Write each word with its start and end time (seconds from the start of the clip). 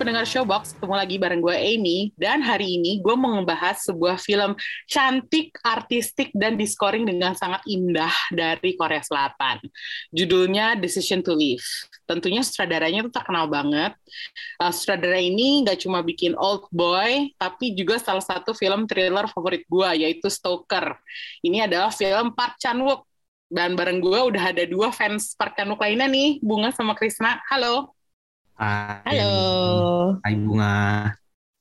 Pendengar 0.00 0.24
Showbox, 0.24 0.80
ketemu 0.80 0.96
lagi 0.96 1.16
bareng 1.20 1.44
gue 1.44 1.52
Amy 1.52 1.98
dan 2.16 2.40
hari 2.40 2.80
ini 2.80 3.04
gue 3.04 3.12
mau 3.20 3.36
ngebahas 3.36 3.84
sebuah 3.84 4.16
film 4.16 4.56
cantik, 4.88 5.52
artistik, 5.60 6.32
dan 6.32 6.56
diskoring 6.56 7.04
dengan 7.04 7.36
sangat 7.36 7.60
indah 7.68 8.08
dari 8.32 8.80
Korea 8.80 9.04
Selatan. 9.04 9.60
Judulnya 10.08 10.72
Decision 10.80 11.20
to 11.20 11.36
Live. 11.36 11.60
Tentunya 12.08 12.40
sutradaranya 12.40 13.04
tuh 13.04 13.12
terkenal 13.12 13.44
banget. 13.52 13.92
Uh, 14.56 14.72
sutradara 14.72 15.20
ini 15.20 15.68
gak 15.68 15.84
cuma 15.84 16.00
bikin 16.00 16.32
Old 16.32 16.64
Boy, 16.72 17.36
tapi 17.36 17.76
juga 17.76 18.00
salah 18.00 18.24
satu 18.24 18.56
film 18.56 18.88
thriller 18.88 19.28
favorit 19.28 19.68
gue, 19.68 19.88
yaitu 20.00 20.32
Stoker. 20.32 20.96
Ini 21.44 21.68
adalah 21.68 21.92
film 21.92 22.32
Park 22.32 22.56
Chan-wook. 22.56 23.04
Dan 23.52 23.76
bareng 23.76 24.00
gue 24.00 24.16
udah 24.32 24.48
ada 24.48 24.64
dua 24.64 24.96
fans 24.96 25.36
Park 25.36 25.60
Chan-wook 25.60 25.84
lainnya 25.84 26.08
nih, 26.08 26.40
Bunga 26.40 26.72
sama 26.72 26.96
Krisna. 26.96 27.36
Halo. 27.52 27.99
Hai. 28.60 29.16
Halo. 29.16 29.32
Hai 30.20 30.36
Bunga. 30.36 31.08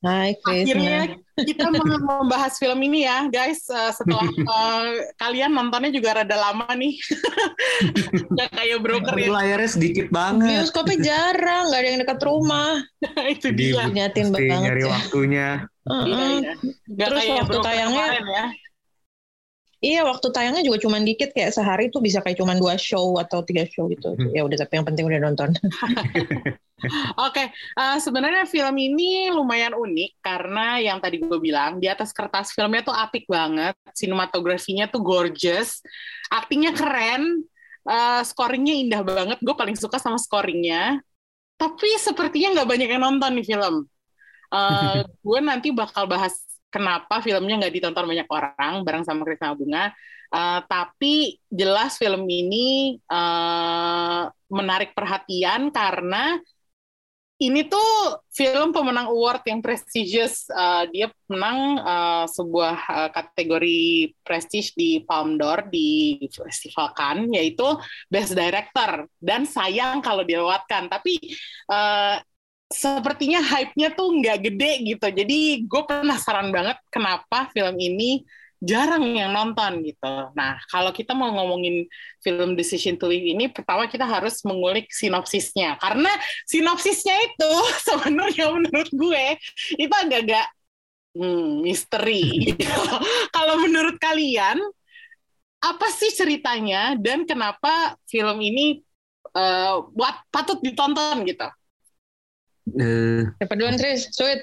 Hai 0.04 0.36
Chris. 0.44 0.68
Akhirnya 0.68 1.16
kita 1.48 1.72
mau 1.72 1.88
membahas 2.28 2.60
film 2.60 2.76
ini 2.84 3.08
ya, 3.08 3.32
guys. 3.32 3.64
Uh, 3.72 3.88
setelah 3.96 4.28
uh, 4.28 4.84
kalian 5.24 5.56
nontonnya 5.56 5.96
juga 5.96 6.20
rada 6.20 6.36
lama 6.36 6.68
nih, 6.76 7.00
nggak 8.36 8.50
kayak 8.52 8.80
broker 8.84 9.16
ya. 9.16 9.32
Layarnya 9.32 9.70
sedikit 9.72 10.12
banget. 10.12 10.60
Bioskopnya 10.60 10.98
jarang, 11.00 11.72
nggak 11.72 11.80
ada 11.80 11.88
yang 11.88 12.02
dekat 12.04 12.20
rumah. 12.20 12.84
Itu 13.32 13.48
Jadi 13.56 13.64
dia. 13.64 13.88
Mesti 13.88 14.20
banget 14.28 14.60
nyari 14.60 14.84
ya. 14.84 14.92
waktunya. 14.92 15.48
Heeh. 15.88 16.04
Iya, 16.04 16.20
iya. 16.20 16.54
Nggak 16.84 17.08
Terus 17.08 17.20
kayak 17.24 17.36
waktu 17.40 17.58
tayangnya- 17.64 18.08
kemarin 18.12 18.28
ya. 18.28 18.46
Iya, 19.80 20.04
waktu 20.04 20.28
tayangnya 20.36 20.60
juga 20.60 20.84
cuma 20.84 21.00
dikit 21.00 21.32
kayak 21.32 21.56
sehari 21.56 21.88
tuh 21.88 22.04
bisa 22.04 22.20
kayak 22.20 22.36
cuma 22.36 22.52
dua 22.52 22.76
show 22.76 23.16
atau 23.16 23.40
tiga 23.48 23.64
show 23.64 23.88
gitu. 23.88 24.12
Hmm. 24.12 24.36
Ya 24.36 24.44
udah 24.44 24.60
tapi 24.60 24.76
yang 24.76 24.84
penting 24.84 25.08
udah 25.08 25.20
nonton. 25.24 25.56
Oke, 27.28 27.44
uh, 27.80 27.98
sebenarnya 28.00 28.44
film 28.44 28.76
ini 28.76 29.32
lumayan 29.32 29.72
unik 29.72 30.20
karena 30.20 30.84
yang 30.84 31.00
tadi 31.00 31.24
gue 31.24 31.40
bilang 31.40 31.80
di 31.80 31.88
atas 31.88 32.12
kertas 32.12 32.52
filmnya 32.52 32.84
tuh 32.84 32.96
apik 32.96 33.24
banget, 33.32 33.76
sinematografinya 33.96 34.92
tuh 34.92 35.00
gorgeous, 35.00 35.80
aktingnya 36.28 36.76
keren, 36.76 37.48
uh, 37.88 38.20
scoringnya 38.28 38.76
indah 38.84 39.02
banget. 39.04 39.40
Gue 39.40 39.56
paling 39.56 39.80
suka 39.80 39.96
sama 39.96 40.20
scoringnya. 40.20 41.00
Tapi 41.56 41.88
sepertinya 42.00 42.60
nggak 42.60 42.68
banyak 42.68 42.90
yang 42.92 43.04
nonton 43.08 43.32
nih 43.40 43.48
film. 43.48 43.88
Uh, 44.50 45.06
gue 45.22 45.40
nanti 45.46 45.70
bakal 45.70 46.10
bahas 46.10 46.49
kenapa 46.70 47.20
filmnya 47.20 47.66
nggak 47.66 47.74
ditonton 47.74 48.06
banyak 48.06 48.30
orang 48.30 48.74
bareng 48.86 49.04
sama 49.06 49.26
Krisna 49.26 49.58
Bunga. 49.58 49.92
Uh, 50.30 50.62
tapi 50.70 51.42
jelas 51.50 51.98
film 51.98 52.30
ini 52.30 53.02
uh, 53.10 54.30
menarik 54.54 54.94
perhatian 54.94 55.74
karena 55.74 56.38
ini 57.40 57.72
tuh 57.72 58.20
film 58.36 58.76
pemenang 58.76 59.08
award 59.08 59.48
yang 59.48 59.64
prestigious. 59.64 60.52
Uh, 60.52 60.84
dia 60.92 61.08
menang 61.32 61.80
uh, 61.80 62.26
sebuah 62.28 62.78
uh, 62.92 63.10
kategori 63.16 64.12
prestige 64.28 64.76
di 64.76 65.00
Palme 65.08 65.40
d'Or 65.40 65.72
di 65.72 66.20
Festival 66.28 66.92
Cannes, 66.92 67.32
yaitu 67.32 67.64
Best 68.12 68.36
Director. 68.36 69.08
Dan 69.16 69.48
sayang 69.48 70.04
kalau 70.04 70.28
dilewatkan. 70.28 70.92
Tapi 70.92 71.16
sepertinya 72.70 73.42
hype-nya 73.42 73.90
tuh 73.98 74.14
nggak 74.22 74.38
gede 74.46 74.72
gitu. 74.86 75.08
Jadi 75.10 75.66
gue 75.66 75.82
penasaran 75.90 76.54
banget 76.54 76.78
kenapa 76.94 77.50
film 77.50 77.76
ini 77.82 78.22
jarang 78.60 79.16
yang 79.16 79.32
nonton 79.32 79.82
gitu. 79.88 80.14
Nah, 80.36 80.60
kalau 80.68 80.92
kita 80.92 81.16
mau 81.16 81.32
ngomongin 81.32 81.88
film 82.20 82.60
Decision 82.60 83.00
to 83.00 83.08
Live 83.08 83.24
ini, 83.24 83.48
pertama 83.48 83.88
kita 83.88 84.04
harus 84.04 84.44
mengulik 84.44 84.92
sinopsisnya. 84.92 85.80
Karena 85.80 86.12
sinopsisnya 86.46 87.16
itu 87.24 87.52
sebenarnya 87.88 88.52
menurut 88.52 88.92
gue 88.92 89.26
itu 89.80 89.94
agak-agak 89.96 90.46
hmm, 91.16 91.64
misteri. 91.64 92.54
gitu. 92.54 92.84
kalau 93.36 93.64
menurut 93.64 93.96
kalian, 93.98 94.60
apa 95.60 95.88
sih 95.92 96.12
ceritanya 96.16 96.96
dan 96.96 97.28
kenapa 97.28 97.96
film 98.08 98.40
ini 98.40 98.80
uh, 99.36 99.88
buat 99.92 100.16
patut 100.32 100.60
ditonton 100.60 101.24
gitu? 101.28 101.48
Eh, 102.78 103.22
Siapa 103.40 103.54
duluan 103.58 103.78
Chris? 103.80 104.10
Sweet. 104.14 104.40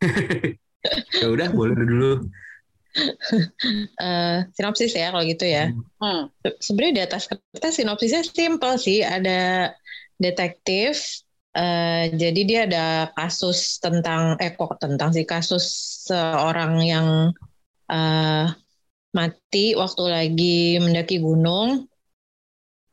ya 1.22 1.26
udah 1.26 1.48
boleh 1.52 1.76
dulu. 1.78 2.12
Eh, 4.02 4.36
sinopsis 4.52 4.92
ya 4.92 5.08
kalau 5.14 5.24
gitu 5.24 5.48
ya. 5.48 5.72
Hmm. 6.02 6.28
Se- 6.44 6.58
Sebenarnya 6.60 6.94
di 6.98 7.02
atas 7.08 7.22
kertas 7.30 7.72
sinopsisnya 7.80 8.22
simple 8.26 8.74
sih. 8.76 9.00
Ada 9.00 9.72
detektif. 10.20 11.24
eh, 11.52 12.08
jadi 12.16 12.40
dia 12.48 12.60
ada 12.64 12.86
kasus 13.12 13.76
tentang 13.76 14.40
eh 14.40 14.56
kok 14.56 14.80
tentang 14.80 15.12
sih 15.12 15.28
kasus 15.28 15.64
seorang 16.08 16.80
yang 16.80 17.08
eh, 17.92 18.46
mati 19.16 19.66
waktu 19.76 20.04
lagi 20.08 20.80
mendaki 20.80 21.20
gunung. 21.20 21.88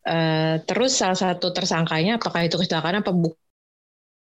Eh, 0.09 0.55
terus 0.67 0.91
salah 0.99 1.15
satu 1.23 1.47
tersangkanya 1.55 2.11
apakah 2.19 2.41
itu 2.47 2.55
kecelakaan 2.59 2.99
apa 3.03 3.11
bukan? 3.15 3.39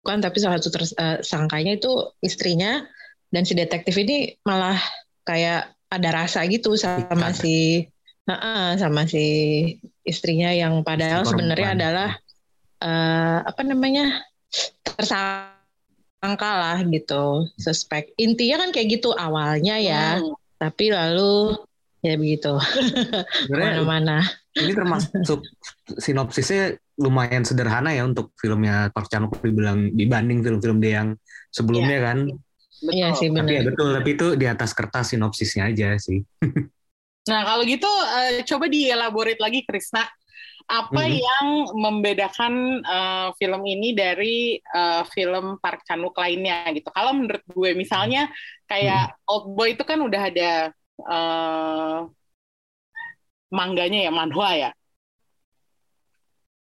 Tapi 0.05 0.37
salah 0.41 0.57
satu 0.57 0.71
tersangkanya 0.81 1.77
itu 1.77 1.93
istrinya 2.25 2.87
dan 3.29 3.45
si 3.45 3.53
detektif 3.53 3.93
ini 3.99 4.39
malah 4.47 4.79
kayak 5.29 5.75
ada 5.89 6.11
rasa 6.13 6.45
gitu 6.49 6.77
sama 6.77 7.33
si 7.33 7.85
Heeh, 8.29 8.77
sama 8.77 9.09
si 9.09 9.25
istrinya 10.05 10.53
yang 10.53 10.85
padahal 10.85 11.25
sebenarnya 11.25 11.73
adalah 11.73 12.11
eh, 12.85 13.39
apa 13.41 13.63
namanya 13.65 14.21
tersangka 14.85 16.51
lah 16.53 16.79
gitu 16.93 17.49
suspek. 17.57 18.13
Intinya 18.21 18.65
kan 18.65 18.71
kayak 18.77 19.01
gitu 19.01 19.17
awalnya 19.17 19.81
ya 19.81 20.21
Hmm. 20.21 20.37
tapi 20.61 20.93
lalu 20.93 21.57
ya 22.05 22.21
begitu. 22.21 22.53
Mana-mana 23.49 24.21
ini 24.61 24.77
termasuk 24.77 25.41
sinopsisnya 25.97 26.77
lumayan 26.99 27.47
sederhana 27.47 27.95
ya 27.95 28.03
untuk 28.03 28.35
filmnya 28.35 28.91
Park 28.91 29.07
Chan 29.11 29.23
Wook 29.25 29.41
dibilang 29.43 29.95
dibanding 29.95 30.43
film-film 30.43 30.79
dia 30.83 30.93
yang 31.03 31.09
sebelumnya 31.55 31.99
kan. 32.13 32.19
Betul. 32.27 32.47
Iya 32.95 33.09
sih 33.19 33.27
Tapi 33.35 33.53
ya 33.59 33.63
benar 33.63 33.67
betul, 33.75 33.89
tapi 33.91 34.11
itu 34.15 34.27
di 34.39 34.47
atas 34.47 34.71
kertas 34.71 35.07
sinopsisnya 35.11 35.67
aja 35.71 35.99
sih. 35.99 36.19
Nah, 37.29 37.45
kalau 37.45 37.61
gitu 37.69 37.85
eh, 38.17 38.41
coba 38.49 38.67
dielaborate 38.73 39.41
lagi 39.43 39.61
Krisna. 39.69 40.09
Apa 40.69 41.01
Mhm. 41.09 41.17
yang 41.17 41.47
membedakan 41.81 42.55
eh, 42.85 43.29
film 43.41 43.63
ini 43.69 43.93
dari 43.97 44.57
eh, 44.61 45.03
film 45.13 45.61
Park 45.61 45.85
Chan 45.85 46.01
Wook 46.01 46.17
lainnya 46.17 46.69
gitu. 46.73 46.89
Kalau 46.93 47.13
menurut 47.17 47.45
gue 47.49 47.71
misalnya 47.77 48.29
kayak 48.69 49.17
Old 49.29 49.53
Boy 49.57 49.77
itu 49.77 49.85
kan 49.85 50.01
udah 50.01 50.23
ada 50.29 50.51
eh, 51.09 51.99
mangganya 53.53 53.99
ya, 54.09 54.11
manhwa 54.13 54.51
ya. 54.57 54.71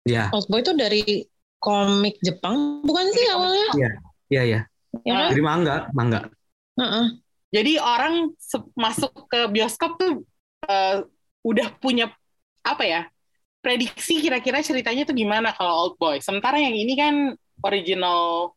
Ya, 0.05 0.29
Old 0.29 0.45
Boy 0.47 0.61
itu 0.61 0.73
dari 0.77 1.25
komik 1.57 2.21
Jepang 2.21 2.85
bukan 2.85 3.09
sih 3.09 3.25
awalnya 3.33 3.69
iya 4.29 4.43
ya. 4.45 4.61
ya 5.01 5.13
kan 5.17 5.29
Jadi 5.33 5.41
mangga, 5.41 5.75
mangga. 5.97 6.29
Heeh. 6.77 7.05
Jadi 7.49 7.73
orang 7.79 8.35
masuk 8.75 9.25
ke 9.31 9.49
bioskop 9.49 9.97
tuh 9.97 10.21
eh, 10.69 11.01
udah 11.41 11.67
punya 11.81 12.13
apa 12.61 12.83
ya? 12.85 13.01
Prediksi 13.65 14.21
kira-kira 14.21 14.61
ceritanya 14.61 15.09
tuh 15.09 15.17
gimana 15.17 15.49
kalau 15.57 15.89
Old 15.89 15.95
Boy. 15.97 16.21
Sementara 16.21 16.61
yang 16.61 16.77
ini 16.77 16.93
kan 16.93 17.33
original 17.65 18.53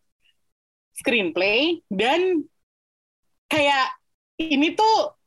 screenplay 0.93 1.81
dan 1.89 2.45
kayak 3.49 3.97
ini 4.37 4.77
tuh 4.77 5.18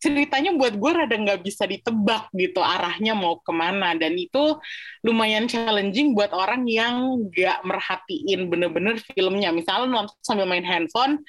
ceritanya 0.00 0.56
buat 0.56 0.74
gue 0.80 0.90
rada 0.96 1.12
nggak 1.12 1.44
bisa 1.44 1.68
ditebak 1.68 2.32
gitu 2.32 2.64
arahnya 2.64 3.12
mau 3.12 3.36
ke 3.38 3.52
mana 3.52 3.92
dan 3.92 4.16
itu 4.16 4.56
lumayan 5.04 5.44
challenging 5.44 6.16
buat 6.16 6.32
orang 6.32 6.64
yang 6.64 7.28
nggak 7.28 7.60
merhatiin 7.68 8.48
bener-bener 8.48 8.96
filmnya 9.12 9.52
misalnya 9.52 9.92
nonton 9.92 10.16
sambil 10.24 10.48
main 10.48 10.64
handphone 10.64 11.20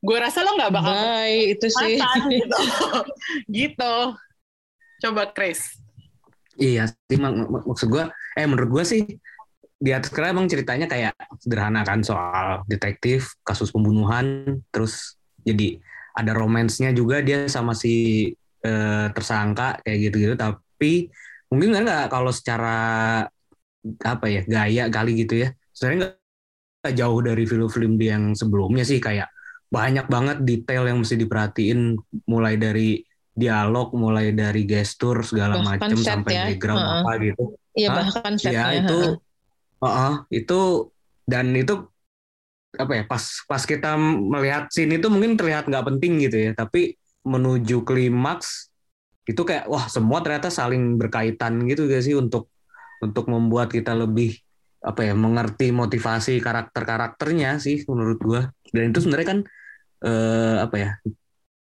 gue 0.00 0.16
rasa 0.16 0.40
lo 0.46 0.56
nggak 0.56 0.72
bakal 0.72 0.94
Bye 0.94 1.58
itu 1.58 1.66
sih 1.68 1.98
gitu. 2.32 2.58
gitu. 3.52 3.94
Coba 5.00 5.32
Chris. 5.32 5.80
Iya, 6.60 6.92
sih 6.92 7.16
mak- 7.16 7.48
mak- 7.48 7.66
maksud 7.68 7.88
gue, 7.88 8.04
eh 8.36 8.44
menurut 8.44 8.80
gue 8.80 8.84
sih 8.84 9.02
di 9.80 9.90
atas 9.96 10.12
kertas 10.12 10.36
emang 10.36 10.44
ceritanya 10.44 10.84
kayak 10.84 11.16
sederhana 11.40 11.80
kan 11.88 12.04
soal 12.04 12.60
detektif, 12.68 13.32
kasus 13.40 13.72
pembunuhan, 13.72 14.60
terus 14.68 15.16
jadi 15.40 15.80
ada 16.14 16.32
romansnya 16.34 16.90
juga 16.94 17.22
dia 17.22 17.46
sama 17.46 17.74
si 17.76 18.26
eh, 18.64 19.06
tersangka 19.10 19.80
kayak 19.82 19.98
gitu-gitu. 20.10 20.34
Tapi 20.36 21.10
mungkin 21.50 21.74
nggak 21.82 22.08
kalau 22.08 22.30
secara 22.30 22.78
apa 24.04 24.26
ya 24.28 24.42
gaya 24.46 24.84
kali 24.92 25.24
gitu 25.24 25.42
ya 25.42 25.48
sebenarnya 25.74 26.14
nggak 26.80 26.94
jauh 26.96 27.20
dari 27.24 27.44
film-film 27.44 27.92
dia 27.96 28.16
yang 28.16 28.36
sebelumnya 28.36 28.84
sih 28.86 29.02
kayak 29.02 29.28
banyak 29.70 30.06
banget 30.06 30.38
detail 30.46 30.86
yang 30.86 31.02
mesti 31.02 31.16
diperhatiin 31.18 31.98
mulai 32.28 32.54
dari 32.58 33.02
dialog 33.34 33.94
mulai 33.94 34.34
dari 34.34 34.66
gestur 34.66 35.22
segala 35.22 35.62
macam 35.62 35.94
sampai 35.96 36.34
ya. 36.34 36.44
background 36.52 36.82
uh 36.82 36.86
-uh. 36.86 36.98
apa 37.02 37.12
gitu 37.22 37.44
iya 37.74 37.88
bahkan 37.94 38.32
setnya 38.38 38.52
ya 38.52 38.66
itu 38.84 38.98
uh 39.80 39.86
-uh, 39.86 40.14
itu 40.30 40.60
dan 41.26 41.54
itu 41.54 41.89
apa 42.78 42.92
ya 42.92 43.02
pas 43.06 43.22
pas 43.50 43.62
kita 43.66 43.98
melihat 43.98 44.70
scene 44.70 44.98
itu 44.98 45.10
mungkin 45.10 45.34
terlihat 45.34 45.66
nggak 45.66 45.86
penting 45.90 46.22
gitu 46.22 46.50
ya 46.50 46.52
tapi 46.54 46.94
menuju 47.26 47.82
klimaks 47.82 48.70
itu 49.26 49.42
kayak 49.42 49.66
wah 49.66 49.90
semua 49.90 50.22
ternyata 50.22 50.48
saling 50.48 50.98
berkaitan 50.98 51.66
gitu 51.66 51.86
gak 51.86 52.02
sih 52.02 52.16
untuk 52.16 52.50
untuk 53.04 53.28
membuat 53.30 53.70
kita 53.70 53.94
lebih 53.94 54.38
apa 54.80 55.04
ya 55.04 55.12
mengerti 55.12 55.70
motivasi 55.76 56.40
karakter 56.40 56.88
karakternya 56.88 57.60
sih 57.60 57.84
menurut 57.84 58.18
gua 58.22 58.42
dan 58.72 58.90
itu 58.90 59.04
sebenarnya 59.04 59.28
kan 59.28 59.38
eh, 60.08 60.56
apa 60.64 60.76
ya 60.80 60.90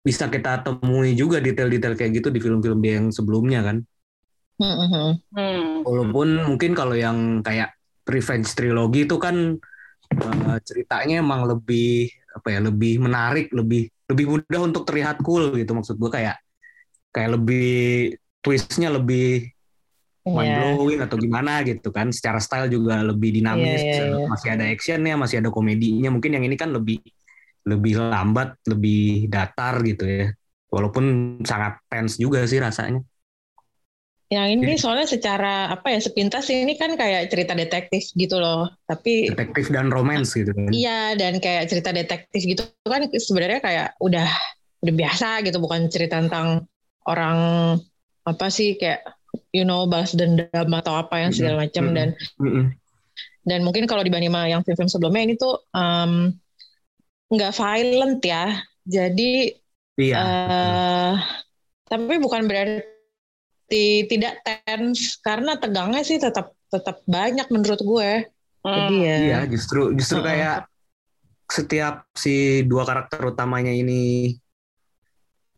bisa 0.05 0.33
kita 0.33 0.65
temui 0.65 1.13
juga 1.13 1.37
detail-detail 1.37 1.93
kayak 1.93 2.13
gitu 2.23 2.29
di 2.33 2.41
film-film 2.41 2.81
dia 2.81 2.97
yang 2.97 3.13
sebelumnya 3.13 3.61
kan. 3.61 3.77
Mm-hmm. 4.59 5.85
Walaupun 5.85 6.29
mungkin 6.49 6.73
kalau 6.73 6.97
yang 6.97 7.45
kayak 7.45 7.77
Revenge 8.09 8.49
Trilogy 8.57 9.05
itu 9.05 9.21
kan 9.21 9.61
uh, 10.17 10.59
ceritanya 10.65 11.21
emang 11.21 11.45
lebih 11.45 12.09
apa 12.33 12.49
ya 12.55 12.61
lebih 12.63 13.03
menarik, 13.03 13.53
lebih 13.53 13.91
lebih 14.09 14.25
mudah 14.25 14.61
untuk 14.65 14.89
terlihat 14.89 15.21
cool 15.21 15.53
gitu 15.57 15.77
maksud 15.77 16.01
gue 16.01 16.11
kayak 16.11 16.41
kayak 17.13 17.37
lebih 17.37 18.15
twistnya 18.41 18.89
lebih 18.89 19.53
yeah. 20.25 20.33
mind 20.33 20.55
blowing 20.57 21.01
atau 21.05 21.17
gimana 21.21 21.61
gitu 21.67 21.89
kan. 21.93 22.09
Secara 22.15 22.39
style 22.41 22.69
juga 22.73 23.01
lebih 23.05 23.37
dinamis, 23.37 23.83
yeah, 23.83 24.09
yeah, 24.09 24.19
yeah. 24.25 24.29
masih 24.29 24.49
ada 24.55 24.65
actionnya, 24.69 25.15
masih 25.19 25.37
ada 25.45 25.51
komedinya. 25.53 26.09
Mungkin 26.13 26.37
yang 26.39 26.45
ini 26.47 26.57
kan 26.57 26.73
lebih 26.73 27.01
lebih 27.69 28.01
lambat, 28.01 28.57
lebih 28.65 29.29
datar 29.29 29.81
gitu 29.85 30.05
ya. 30.09 30.27
Walaupun 30.69 31.05
sangat 31.45 31.81
tense 31.89 32.21
juga 32.21 32.45
sih 32.45 32.61
rasanya. 32.61 33.01
Yang 34.29 34.49
ini 34.61 34.75
soalnya 34.77 35.09
secara 35.09 35.73
apa 35.73 35.89
ya 35.89 36.05
sepintas 36.05 36.53
ini 36.53 36.77
kan 36.77 36.93
kayak 37.01 37.33
cerita 37.33 37.57
detektif 37.57 38.13
gitu 38.13 38.37
loh. 38.37 38.69
Tapi 38.85 39.33
detektif 39.33 39.73
dan 39.73 39.89
romance 39.89 40.37
gitu 40.37 40.53
kan. 40.53 40.69
Iya, 40.69 41.17
dan 41.17 41.41
kayak 41.41 41.73
cerita 41.73 41.97
detektif 41.97 42.45
gitu 42.45 42.69
kan 42.85 43.09
sebenarnya 43.09 43.61
kayak 43.65 43.89
udah 44.05 44.29
udah 44.85 44.95
biasa 44.95 45.41
gitu, 45.49 45.57
bukan 45.57 45.89
cerita 45.89 46.21
tentang 46.21 46.69
orang 47.09 47.39
apa 48.29 48.53
sih 48.53 48.77
kayak 48.77 49.01
you 49.57 49.65
know 49.65 49.89
balas 49.89 50.13
dendam 50.13 50.69
atau 50.77 51.01
apa 51.01 51.25
yang 51.25 51.33
segala 51.33 51.65
macam 51.65 51.89
mm 51.89 51.91
-hmm. 51.91 51.97
dan 51.97 52.09
mm 52.37 52.51
-hmm. 52.53 52.65
dan 53.49 53.61
mungkin 53.65 53.89
kalau 53.89 54.05
dibanding 54.05 54.29
sama 54.29 54.45
yang 54.45 54.61
film-film 54.61 54.93
sebelumnya 54.93 55.23
ini 55.25 55.35
tuh 55.41 55.57
um, 55.73 56.37
nggak 57.33 57.57
violent 57.57 58.21
ya. 58.21 58.61
Jadi 58.85 59.57
iya. 59.97 60.17
uh, 60.21 61.13
tapi 61.89 62.21
bukan 62.21 62.45
berarti 62.45 62.98
tidak 63.69 64.41
tense 64.43 65.21
karena 65.21 65.61
tegangnya 65.61 66.01
sih 66.01 66.17
tetap 66.17 66.57
tetap 66.73 67.05
banyak 67.05 67.49
menurut 67.53 67.81
gue. 67.81 68.11
Hmm. 68.65 68.75
Jadi 68.75 68.97
ya. 69.01 69.17
Iya, 69.17 69.39
justru 69.49 69.93
justru 69.97 70.21
uh, 70.21 70.25
kayak 70.25 70.59
setiap 71.49 72.05
si 72.13 72.65
dua 72.69 72.85
karakter 72.85 73.25
utamanya 73.25 73.73
ini 73.73 74.37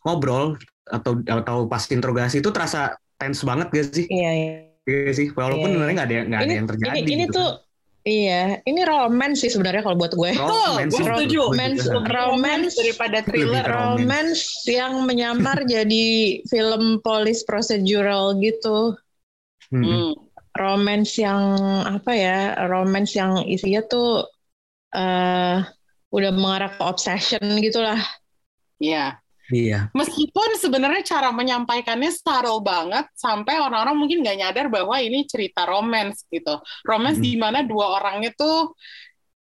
ngobrol 0.07 0.55
atau 0.87 1.19
atau 1.23 1.67
pas 1.67 1.83
interogasi 1.91 2.43
itu 2.43 2.51
terasa 2.51 2.95
tense 3.19 3.43
banget 3.47 3.69
gak 3.71 3.87
sih? 3.95 4.07
Iya, 4.11 4.31
iya. 4.35 4.53
Iya 4.89 5.13
sih, 5.13 5.29
walaupun 5.31 5.71
sebenarnya 5.71 5.93
iya. 5.93 5.99
nggak 5.99 6.09
ada 6.09 6.17
nggak 6.27 6.41
ada 6.41 6.55
yang 6.57 6.69
terjadi. 6.69 6.91
Ini, 6.99 7.01
ini 7.05 7.25
gitu 7.29 7.37
tuh 7.37 7.51
kan. 7.53 7.70
Iya, 8.01 8.65
ini 8.65 8.81
romance 8.89 9.45
sih 9.45 9.53
sebenarnya 9.53 9.85
kalau 9.85 10.01
buat 10.01 10.17
gue. 10.17 10.33
Romance, 10.33 10.89
gue 10.97 11.05
setuju. 11.05 11.53
Romance, 11.53 11.85
romance 12.09 12.75
daripada 12.81 13.19
thriller. 13.21 13.65
Romance 13.69 14.65
yang 14.65 15.05
menyamar 15.05 15.61
jadi 15.69 16.41
film 16.49 17.05
police 17.05 17.45
procedural 17.45 18.41
gitu. 18.41 18.97
Hmm. 19.69 19.85
hmm. 19.85 20.11
Romance 20.57 21.21
yang 21.21 21.43
apa 21.85 22.13
ya? 22.17 22.39
Romance 22.73 23.13
yang 23.13 23.45
isinya 23.45 23.85
tuh 23.85 24.25
uh, 24.97 25.61
udah 26.11 26.31
mengarah 26.33 26.73
ke 26.73 26.83
obsession 26.83 27.45
gitulah. 27.61 28.01
Iya. 28.81 29.21
Iya. 29.51 29.91
Meskipun 29.93 30.57
sebenarnya 30.57 31.03
cara 31.03 31.35
menyampaikannya 31.35 32.15
subtle 32.15 32.63
banget 32.63 33.11
sampai 33.19 33.59
orang-orang 33.59 33.99
mungkin 33.99 34.23
nggak 34.23 34.39
nyadar 34.39 34.67
bahwa 34.71 34.97
ini 35.03 35.27
cerita 35.27 35.67
romance 35.67 36.25
gitu. 36.31 36.63
Romance 36.87 37.19
hmm. 37.19 37.27
di 37.27 37.35
mana 37.35 37.61
dua 37.67 37.99
orang 37.99 38.23
itu 38.23 38.51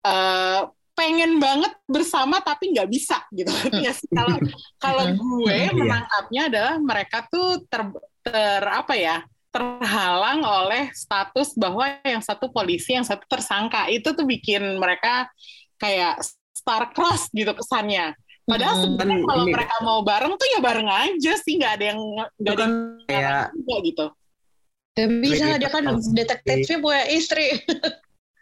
uh, 0.06 0.62
pengen 0.98 1.38
banget 1.38 1.74
bersama 1.86 2.42
tapi 2.42 2.74
nggak 2.74 2.90
bisa 2.90 3.26
gitu. 3.34 3.50
ya 3.86 3.94
kalau 4.14 4.38
kalau 4.78 5.06
gue 5.14 5.58
iya. 5.70 5.74
menangkapnya 5.74 6.42
adalah 6.50 6.76
mereka 6.78 7.26
tuh 7.28 7.66
ter, 7.66 7.82
ter 8.22 8.64
apa 8.64 8.96
ya? 8.96 9.20
terhalang 9.48 10.46
oleh 10.46 10.94
status 10.94 11.58
bahwa 11.58 11.90
yang 12.06 12.22
satu 12.22 12.54
polisi, 12.54 12.94
yang 12.94 13.08
satu 13.08 13.26
tersangka. 13.26 13.90
Itu 13.90 14.14
tuh 14.14 14.22
bikin 14.22 14.78
mereka 14.78 15.26
kayak 15.82 16.22
star-crossed 16.54 17.34
gitu 17.34 17.58
kesannya 17.58 18.14
Padahal 18.48 18.76
hmm, 18.80 18.84
sebenarnya 18.88 19.18
kalau 19.28 19.44
ini, 19.44 19.52
mereka 19.52 19.76
mau 19.84 20.00
bareng 20.08 20.34
tuh 20.40 20.48
ya 20.56 20.60
bareng 20.64 20.88
aja 20.88 21.34
sih, 21.36 21.60
nggak 21.60 21.74
ada 21.76 21.86
yang 21.92 22.00
nggak 22.40 22.54
ada 22.56 22.66
kayak 23.04 23.44
juga 23.52 23.76
gitu. 23.84 24.06
Gak 24.98 25.10
bisa 25.20 25.46
dia 25.60 25.70
kan 25.70 25.84
detektifnya 26.16 26.78
punya 26.80 27.04
istri. 27.12 27.60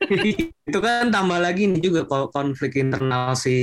itu 0.69 0.79
kan 0.79 1.09
tambah 1.09 1.41
lagi 1.41 1.65
nih 1.65 1.81
juga 1.81 2.05
konflik 2.29 2.77
internal 2.77 3.33
si 3.33 3.57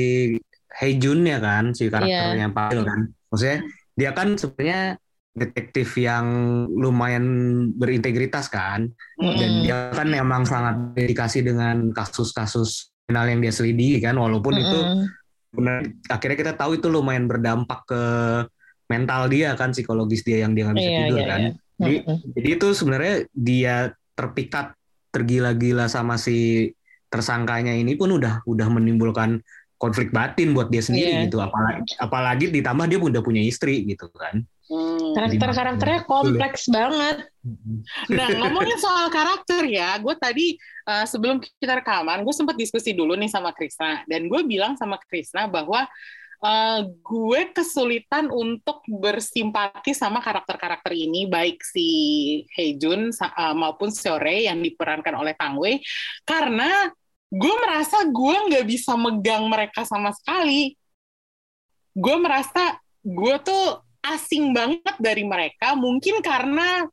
Heijun 0.83 1.23
ya 1.29 1.39
kan 1.39 1.71
si 1.79 1.87
karakternya 1.87 2.51
yeah. 2.51 2.53
Pak 2.53 2.75
kan. 2.75 3.01
Maksudnya 3.31 3.59
dia 3.95 4.11
kan 4.11 4.35
sebenarnya 4.35 4.99
detektif 5.33 5.97
yang 5.97 6.27
lumayan 6.69 7.25
berintegritas 7.73 8.53
kan 8.53 8.93
mm. 9.17 9.37
dan 9.41 9.51
dia 9.65 9.77
kan 9.97 10.09
memang 10.11 10.45
sangat 10.45 10.93
dedikasi 10.93 11.41
dengan 11.41 11.89
kasus-kasus 11.97 12.93
kriminal 13.09 13.27
yang 13.33 13.41
dia 13.41 13.53
selidiki 13.53 14.05
kan 14.05 14.21
walaupun 14.21 14.61
mm. 14.61 14.63
itu 14.69 14.81
benar 15.53 15.85
akhirnya 16.09 16.39
kita 16.41 16.53
tahu 16.57 16.81
itu 16.81 16.89
lumayan 16.89 17.29
berdampak 17.29 17.85
ke 17.85 18.03
mental 18.89 19.29
dia 19.29 19.53
kan 19.57 19.73
psikologis 19.73 20.25
dia 20.25 20.45
yang 20.45 20.57
dia 20.57 20.69
nggak 20.69 20.77
bisa 20.81 20.91
iya, 20.91 21.01
tidur 21.05 21.21
iya, 21.21 21.29
kan 21.29 21.41
iya. 21.41 21.53
jadi 21.77 21.97
mm 21.97 22.05
-hmm. 22.09 22.19
jadi 22.37 22.49
itu 22.57 22.67
sebenarnya 22.73 23.15
dia 23.33 23.77
terpikat 24.17 24.67
tergila-gila 25.13 25.87
sama 25.93 26.17
si 26.17 26.69
tersangkanya 27.13 27.77
ini 27.77 27.93
pun 27.97 28.17
udah 28.17 28.41
udah 28.49 28.69
menimbulkan 28.73 29.45
konflik 29.77 30.09
batin 30.09 30.57
buat 30.57 30.73
dia 30.73 30.81
sendiri 30.81 31.13
yeah. 31.21 31.25
gitu 31.29 31.37
apalagi 31.45 31.93
apalagi 32.01 32.45
ditambah 32.49 32.87
dia 32.89 32.97
udah 32.97 33.21
punya 33.21 33.45
istri 33.45 33.85
gitu 33.85 34.09
kan 34.17 34.41
Hmm. 34.73 35.13
Karakter-karakternya 35.13 36.01
kompleks 36.09 36.65
ya. 36.65 36.73
banget. 36.73 37.17
Nah, 38.07 38.29
ngomongin 38.39 38.79
soal 38.79 39.11
karakter 39.11 39.67
ya, 39.67 39.99
gue 39.99 40.15
tadi 40.15 40.55
uh, 40.87 41.03
sebelum 41.03 41.43
kita 41.43 41.83
rekaman, 41.83 42.23
gue 42.23 42.31
sempat 42.31 42.55
diskusi 42.55 42.95
dulu 42.95 43.19
nih 43.19 43.27
sama 43.27 43.51
Krisna, 43.51 44.07
dan 44.07 44.31
gue 44.31 44.41
bilang 44.47 44.79
sama 44.79 44.95
Krisna 45.11 45.51
bahwa 45.51 45.91
uh, 46.39 46.81
gue 46.87 47.41
kesulitan 47.51 48.31
untuk 48.31 48.87
bersimpati 48.87 49.91
sama 49.91 50.23
karakter-karakter 50.23 50.95
ini, 50.95 51.27
baik 51.27 51.67
si 51.67 51.89
Heijun 52.55 53.11
uh, 53.11 53.55
maupun 53.59 53.91
Seore 53.91 54.47
yang 54.47 54.63
diperankan 54.63 55.19
oleh 55.19 55.35
Tang 55.35 55.59
Wei, 55.59 55.83
karena 56.23 56.95
gue 57.27 57.55
merasa 57.59 58.07
gue 58.07 58.37
nggak 58.55 58.67
bisa 58.71 58.95
megang 58.95 59.51
mereka 59.51 59.83
sama 59.83 60.15
sekali. 60.15 60.79
Gue 61.91 62.17
merasa 62.23 62.79
gue 63.03 63.35
tuh 63.43 63.83
asing 63.99 64.55
banget 64.55 64.95
dari 65.03 65.27
mereka, 65.27 65.75
mungkin 65.75 66.23
karena 66.23 66.87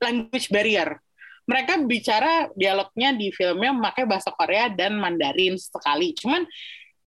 language 0.00 0.48
barrier. 0.48 0.98
Mereka 1.44 1.82
bicara 1.84 2.46
dialognya 2.54 3.10
di 3.16 3.34
filmnya 3.34 3.74
memakai 3.74 4.06
bahasa 4.06 4.30
Korea 4.32 4.70
dan 4.70 4.96
Mandarin 4.96 5.58
sekali. 5.58 6.14
Cuman 6.14 6.46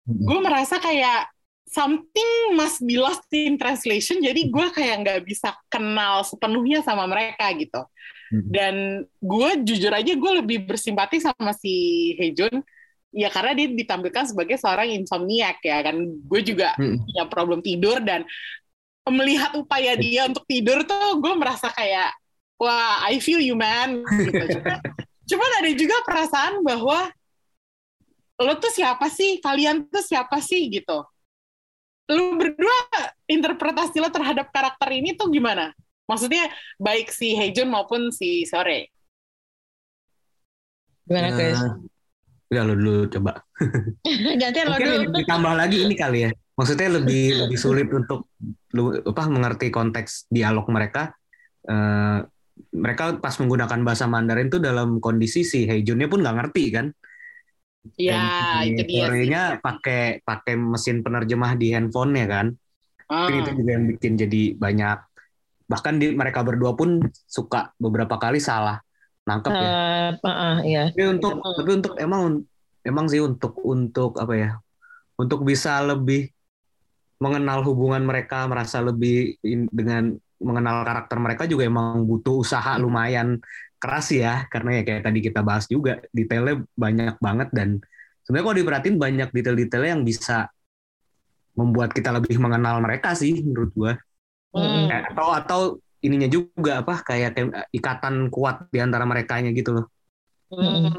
gue 0.04 0.38
merasa 0.42 0.76
kayak 0.82 1.30
something 1.70 2.54
must 2.54 2.82
be 2.82 2.98
lost 2.98 3.26
in 3.30 3.56
translation. 3.56 4.20
Jadi 4.20 4.50
gue 4.50 4.66
kayak 4.74 4.96
nggak 5.06 5.20
bisa 5.24 5.54
kenal 5.70 6.26
sepenuhnya 6.26 6.82
sama 6.82 7.06
mereka 7.06 7.46
gitu. 7.54 7.82
Dan 8.34 9.06
gue 9.22 9.50
jujur 9.62 9.94
aja 9.94 10.10
gue 10.10 10.32
lebih 10.42 10.66
bersimpati 10.66 11.22
sama 11.22 11.54
si 11.54 12.10
Hejun 12.18 12.66
ya 13.14 13.30
karena 13.30 13.54
dia 13.54 13.70
ditampilkan 13.70 14.34
sebagai 14.34 14.58
seorang 14.58 14.90
insomniac 14.90 15.62
ya 15.62 15.86
kan 15.86 16.02
gue 16.02 16.40
juga 16.42 16.74
hmm. 16.74 17.06
punya 17.06 17.24
problem 17.30 17.62
tidur 17.62 18.02
dan 18.02 18.26
melihat 19.06 19.54
upaya 19.54 19.94
dia 19.94 20.26
untuk 20.26 20.42
tidur 20.50 20.82
tuh 20.82 21.22
gue 21.22 21.34
merasa 21.38 21.70
kayak 21.70 22.10
wah 22.64 23.04
I 23.04 23.20
feel 23.20 23.44
you 23.44 23.54
man 23.54 24.00
gitu. 24.00 24.44
Cuman, 25.34 25.50
ada 25.60 25.70
juga 25.72 25.96
perasaan 26.04 26.60
bahwa 26.64 27.08
lo 28.40 28.52
tuh 28.60 28.72
siapa 28.72 29.08
sih 29.12 29.40
kalian 29.40 29.88
tuh 29.88 30.02
siapa 30.04 30.42
sih 30.42 30.68
gitu 30.68 31.06
lo 32.04 32.24
berdua 32.36 32.76
interpretasi 33.24 34.02
lo 34.02 34.12
terhadap 34.12 34.52
karakter 34.52 34.90
ini 34.92 35.16
tuh 35.16 35.32
gimana 35.32 35.72
Maksudnya 36.04 36.52
baik 36.76 37.08
si 37.08 37.32
Hejun 37.32 37.72
maupun 37.72 38.12
si 38.12 38.44
Sore. 38.44 38.92
Gimana 41.08 41.32
Chris? 41.32 41.56
Nah, 41.56 41.80
udah 42.52 42.62
lo 42.64 42.74
dulu 42.76 42.96
coba. 43.08 43.32
Gantian 44.40 44.66
lo 44.68 44.76
Mungkin 44.76 44.88
dulu. 45.08 45.16
ditambah 45.24 45.54
lagi 45.56 45.76
ini 45.84 45.94
kali 45.96 46.18
ya. 46.28 46.30
Maksudnya 46.54 46.88
lebih 47.00 47.24
lebih 47.48 47.58
sulit 47.58 47.88
untuk 47.90 48.30
lu 48.76 48.94
apa 49.00 49.22
mengerti 49.32 49.72
konteks 49.72 50.28
dialog 50.28 50.68
mereka. 50.68 51.16
Eh, 51.64 52.18
mereka 52.74 53.18
pas 53.18 53.34
menggunakan 53.38 53.80
bahasa 53.82 54.06
Mandarin 54.06 54.50
tuh 54.50 54.62
dalam 54.62 55.02
kondisi 55.02 55.42
si 55.42 55.66
Heijunnya 55.66 56.06
pun 56.06 56.22
nggak 56.22 56.36
ngerti 56.38 56.64
kan. 56.70 56.86
Ya, 58.00 58.16
si 58.64 58.80
itu 58.80 59.28
dia 59.28 59.60
pakai 59.60 60.24
pakai 60.24 60.54
mesin 60.56 61.04
penerjemah 61.04 61.52
di 61.58 61.74
handphonenya 61.76 62.26
kan. 62.26 62.46
Ah. 63.10 63.28
Itu 63.28 63.52
juga 63.52 63.70
yang 63.76 63.86
bikin 63.92 64.12
jadi 64.16 64.42
banyak. 64.56 64.98
Bahkan 65.68 65.94
di, 66.00 66.06
mereka 66.16 66.40
berdua 66.40 66.72
pun 66.72 67.04
suka 67.28 67.72
beberapa 67.76 68.16
kali 68.16 68.40
salah 68.40 68.80
nangkep 69.24 69.52
ya. 69.52 69.70
Eh, 69.70 70.10
ah, 70.24 70.58
iya. 70.64 70.82
Tapi 70.92 71.02
untuk 71.08 71.40
tapi 71.40 71.70
untuk 71.76 71.94
emang 72.00 72.44
emang 72.84 73.06
sih 73.08 73.20
untuk 73.20 73.60
untuk 73.64 74.16
apa 74.20 74.34
ya? 74.36 74.50
Untuk 75.20 75.44
bisa 75.44 75.80
lebih 75.84 76.32
mengenal 77.22 77.64
hubungan 77.64 78.04
mereka, 78.04 78.44
merasa 78.50 78.82
lebih 78.84 79.38
in- 79.44 79.70
dengan 79.72 80.16
mengenal 80.40 80.82
karakter 80.82 81.16
mereka 81.20 81.44
juga 81.46 81.68
emang 81.68 82.04
butuh 82.04 82.42
usaha 82.42 82.74
lumayan 82.80 83.38
keras 83.78 84.10
ya 84.14 84.48
karena 84.48 84.80
ya 84.80 84.82
kayak 84.82 85.02
tadi 85.04 85.18
kita 85.20 85.40
bahas 85.44 85.68
juga 85.68 86.00
detailnya 86.10 86.64
banyak 86.74 87.16
banget 87.20 87.48
dan 87.52 87.68
sebenarnya 88.24 88.44
kalau 88.44 88.56
diperhatiin 88.58 88.96
banyak 88.96 89.28
detail-detailnya 89.30 89.90
yang 89.98 90.04
bisa 90.04 90.48
membuat 91.54 91.94
kita 91.94 92.10
lebih 92.10 92.40
mengenal 92.42 92.82
mereka 92.82 93.14
sih 93.14 93.40
menurut 93.44 93.72
gua 93.74 93.94
Hmm. 94.54 94.86
Atau 94.86 95.28
atau 95.34 95.60
ininya 95.98 96.30
juga 96.30 96.86
apa 96.86 97.02
kayak 97.02 97.34
ikatan 97.74 98.30
kuat 98.30 98.70
di 98.70 98.78
antara 98.78 99.02
mereka 99.02 99.42
gitu 99.42 99.74
loh 99.74 99.90
Hmm. 100.54 100.94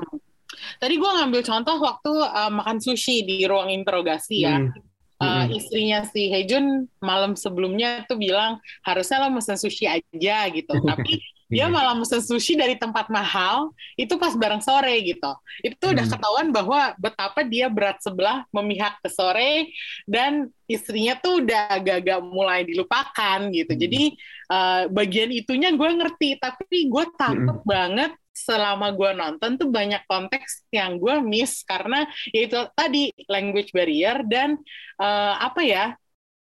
Tadi 0.81 0.99
gue 0.99 1.07
ngambil 1.07 1.41
contoh 1.45 1.77
waktu 1.79 2.11
uh, 2.11 2.51
makan 2.51 2.77
sushi 2.83 3.23
di 3.23 3.47
ruang 3.47 3.71
interogasi 3.71 4.43
ya. 4.43 4.59
Hmm. 4.59 4.75
Uh, 5.15 5.48
istrinya 5.55 6.03
si 6.12 6.27
Hejun 6.27 6.91
malam 7.00 7.39
sebelumnya 7.39 8.03
tuh 8.03 8.19
bilang 8.19 8.60
harusnya 8.84 9.24
lo 9.24 9.31
mesen 9.31 9.55
sushi 9.55 9.88
aja 9.88 10.38
gitu. 10.51 10.75
Tapi 10.89 11.24
dia 11.45 11.69
Iya. 11.69 11.72
malah 11.72 11.93
mesen 11.93 12.19
sushi 12.25 12.57
dari 12.57 12.74
tempat 12.75 13.05
mahal 13.07 13.69
itu 13.95 14.17
pas 14.17 14.34
bareng 14.36 14.60
sore 14.65 14.98
gitu. 15.05 15.31
Itu 15.62 15.93
udah 15.93 16.03
Hmm. 16.03 16.13
ketahuan 16.17 16.48
bahwa 16.50 16.98
betapa 16.98 17.45
dia 17.45 17.69
berat 17.69 18.01
sebelah 18.01 18.43
memihak 18.50 18.98
ke 19.00 19.07
sore 19.13 19.69
dan 20.10 20.50
istrinya 20.65 21.13
tuh 21.15 21.45
udah 21.45 21.79
agak-agak 21.79 22.19
mulai 22.25 22.65
dilupakan 22.65 23.39
gitu. 23.53 23.72
Hmm. 23.72 23.81
Jadi 23.88 24.03
uh, 24.51 24.84
bagian 24.89 25.29
itunya 25.31 25.69
gue 25.72 25.89
ngerti, 25.95 26.41
tapi 26.41 26.89
gue 26.89 27.05
takut 27.15 27.62
banget 27.63 28.12
selama 28.35 28.91
gue 28.91 29.11
nonton 29.15 29.55
tuh 29.55 29.71
banyak 29.71 30.03
konteks 30.05 30.67
yang 30.69 30.99
gue 30.99 31.23
miss. 31.23 31.63
Karena 31.63 32.03
yaitu 32.29 32.59
tadi 32.75 33.15
language 33.25 33.71
barrier 33.71 34.27
dan 34.27 34.59
eh, 34.99 35.33
apa 35.39 35.61
ya 35.63 35.85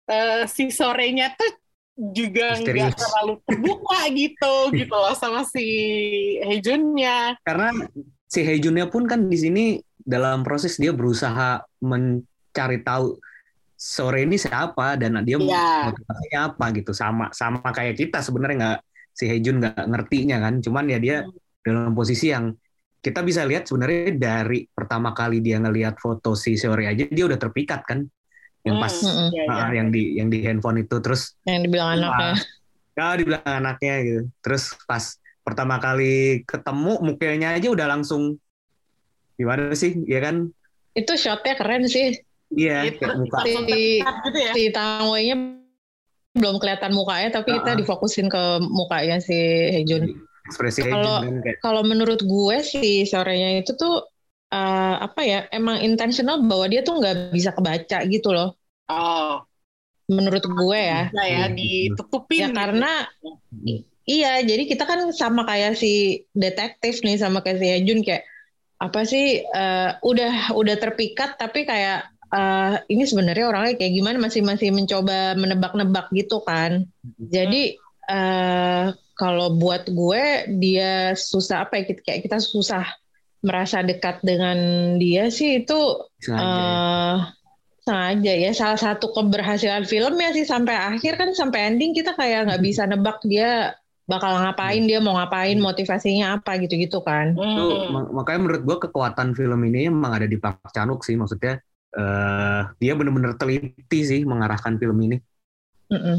eh, 0.05 0.43
si 0.51 0.69
sorenya 0.69 1.33
tuh 1.33 1.55
juga 1.99 2.55
nggak 2.55 2.95
terlalu 2.95 3.35
terbuka 3.43 4.01
gitu 4.23 4.55
gitu 4.71 4.95
loh 4.95 5.15
sama 5.15 5.43
si 5.43 5.67
Hejunnya. 6.47 7.35
karena 7.43 7.75
si 8.23 8.47
Heijunnya 8.47 8.87
pun 8.87 9.03
kan 9.03 9.27
di 9.27 9.35
sini 9.35 9.65
dalam 9.99 10.47
proses 10.47 10.79
dia 10.79 10.95
berusaha 10.95 11.59
mencari 11.83 12.87
tahu 12.87 13.19
sore 13.75 14.27
ini 14.27 14.39
siapa 14.39 14.95
dan 14.95 15.23
dia 15.27 15.39
Iya. 15.39 15.91
motivasinya 15.91 16.41
apa 16.51 16.65
gitu. 16.75 16.91
Sama 16.95 17.31
sama 17.35 17.67
kayak 17.67 17.99
kita 17.99 18.23
sebenarnya 18.23 18.57
nggak 18.59 18.79
si 19.15 19.25
Heijun 19.27 19.59
nggak 19.59 19.83
ngertinya 19.87 20.37
kan. 20.39 20.55
Cuman 20.63 20.85
ya 20.87 20.99
dia 20.99 21.17
dalam 21.69 21.93
posisi 21.93 22.33
yang 22.33 22.51
kita 22.99 23.23
bisa 23.23 23.45
lihat 23.45 23.65
sebenarnya 23.65 24.11
dari 24.13 24.67
pertama 24.67 25.13
kali 25.13 25.39
dia 25.39 25.57
ngelihat 25.57 25.97
foto 25.97 26.35
si 26.35 26.57
sore 26.57 26.85
aja 26.85 27.07
dia 27.07 27.25
udah 27.25 27.39
terpikat 27.39 27.85
kan 27.85 28.03
yang 28.67 28.77
pas 28.77 28.91
Hmm, 28.91 29.31
iya, 29.31 29.43
iya. 29.47 29.55
ah, 29.55 29.71
yang 29.71 29.89
di 29.89 30.03
yang 30.19 30.29
di 30.29 30.43
handphone 30.43 30.83
itu 30.83 30.99
terus 30.99 31.39
Yang 31.47 31.71
dibilang 31.71 31.89
anaknya. 31.95 32.35
ya 32.93 33.07
dibilang 33.15 33.47
anaknya 33.47 33.95
gitu 34.03 34.23
terus 34.43 34.75
pas 34.85 35.15
pertama 35.41 35.79
kali 35.79 36.43
ketemu 36.43 36.99
mukanya 37.01 37.55
aja 37.55 37.69
udah 37.71 37.87
langsung 37.89 38.37
gimana 39.35 39.71
sih 39.73 39.95
ya 40.05 40.19
kan 40.21 40.51
Itu 40.93 41.15
shotnya 41.15 41.55
keren 41.55 41.87
sih. 41.87 42.19
iya 42.51 42.83
Itu 42.83 42.99
kayak 42.99 43.15
muka 43.17 43.39
Si, 43.47 43.53
gitu 44.03 44.39
ya. 44.43 44.53
si 44.53 44.63
Tangwei-nya 44.69 45.37
belum 46.35 46.59
kelihatan 46.59 46.93
mukanya, 46.93 47.31
tapi 47.33 47.51
kita 47.53 47.73
Ah. 47.73 47.79
difokusin 47.79 48.27
ke 48.27 48.43
mukanya 48.61 49.19
si 49.19 49.35
Hejun. 49.75 50.28
Ekspresi 50.49 50.81
Kalau- 50.89 51.21
kan 51.23 51.37
kayak 51.45 51.59
Kalau 51.61 51.83
menurut 51.85 52.21
gue 52.25 52.57
si 52.65 53.05
sorenya 53.05 53.61
itu 53.61 53.77
tuh 53.77 54.03
eh, 54.49 54.95
apa 55.05 55.21
ya 55.23 55.45
emang 55.53 55.85
intentional 55.85 56.41
bahwa 56.41 56.65
dia 56.67 56.81
tuh 56.81 56.97
nggak 56.97 57.37
bisa 57.37 57.53
kebaca 57.53 57.99
gitu 58.09 58.33
loh. 58.33 58.57
Oh, 58.89 59.45
Menurut 60.09 60.41
gue 60.41 60.79
ya. 60.81 61.13
bisa 61.13 61.25
ya 61.29 61.45
Hmm. 61.47 61.55
ditutupin. 61.55 62.41
Ya 62.41 62.49
gitu. 62.49 62.57
karena 62.57 62.93
iya 64.09 64.41
jadi 64.41 64.65
kita 64.65 64.89
kan 64.89 65.05
sama 65.13 65.45
kayak 65.45 65.77
si 65.77 66.25
detektif 66.33 67.05
nih 67.05 67.21
sama 67.21 67.45
kayak 67.45 67.61
si 67.61 67.67
Hejun 67.69 68.01
kayak 68.01 68.25
apa 68.81 69.05
sih 69.05 69.45
eh, 69.45 69.91
udah 70.01 70.57
udah 70.57 70.77
terpikat 70.81 71.37
tapi 71.37 71.69
kayak 71.69 72.09
eh, 72.33 72.75
ini 72.89 73.05
sebenarnya 73.05 73.53
orangnya 73.53 73.77
kayak 73.77 73.93
gimana 73.93 74.17
masih 74.17 74.41
masih 74.41 74.73
mencoba 74.73 75.37
menebak-nebak 75.37 76.09
gitu 76.17 76.41
kan. 76.41 76.89
Jadi 77.21 77.77
eh, 78.09 78.85
kalau 79.19 79.59
buat 79.59 79.91
gue 79.91 80.25
dia 80.63 81.13
susah 81.13 81.67
apa 81.67 81.83
ya 81.83 81.85
kita- 81.91 82.05
kayak 82.07 82.21
kita 82.25 82.39
susah 82.39 82.87
merasa 83.43 83.83
dekat 83.83 84.23
dengan 84.23 84.59
dia 84.97 85.27
sih 85.31 85.63
itu 85.63 85.79
sengaja 86.23 86.47
ya. 86.47 86.75
eh 86.75 87.17
sengaja 87.83 88.33
ya 88.35 88.51
salah 88.53 88.79
satu 88.79 89.11
keberhasilan 89.11 89.85
film 89.85 90.15
ya 90.19 90.31
sih 90.31 90.47
sampai 90.47 90.75
akhir 90.77 91.19
kan 91.19 91.31
sampai 91.35 91.73
ending 91.73 91.97
kita 91.97 92.13
kayak 92.15 92.47
nggak 92.47 92.63
bisa 92.63 92.83
nebak 92.85 93.19
dia 93.25 93.75
bakal 94.09 94.41
ngapain 94.41 94.89
dia 94.89 94.99
mau 95.05 95.15
ngapain 95.17 95.59
motivasinya 95.61 96.41
apa 96.41 96.57
gitu-gitu 96.63 97.03
kan 97.03 97.37
Hmm. 97.37 97.53
Itu 97.55 97.65
mak- 97.93 98.13
makanya 98.15 98.41
menurut 98.41 98.63
gua 98.65 98.77
kekuatan 98.81 99.37
film 99.37 99.61
ini 99.69 99.89
emang 99.93 100.13
ada 100.17 100.27
di 100.27 100.37
Park 100.41 100.71
Chan 100.73 100.89
Wook 100.89 101.03
sih 101.05 101.17
maksudnya 101.17 101.61
eh 101.93 102.61
dia 102.77 102.93
bener-bener 102.93 103.33
teliti 103.41 104.01
sih 104.05 104.21
mengarahkan 104.29 104.77
film 104.77 104.99
ini 105.09 105.17
Mm-mm. 105.89 106.17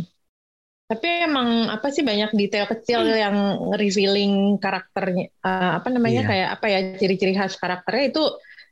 Tapi 0.89 1.05
emang 1.21 1.69
apa 1.69 1.93
sih 1.93 2.01
banyak 2.01 2.33
detail 2.33 2.65
kecil 2.65 3.05
yang 3.05 3.37
revealing 3.77 4.57
karakternya 4.57 5.29
eh, 5.29 5.71
apa 5.77 5.87
namanya 5.93 6.21
Iya. 6.25 6.29
kayak 6.29 6.47
apa 6.57 6.65
ya 6.67 6.79
ciri-ciri 6.97 7.33
khas 7.37 7.55
karakternya 7.61 8.09
itu 8.09 8.23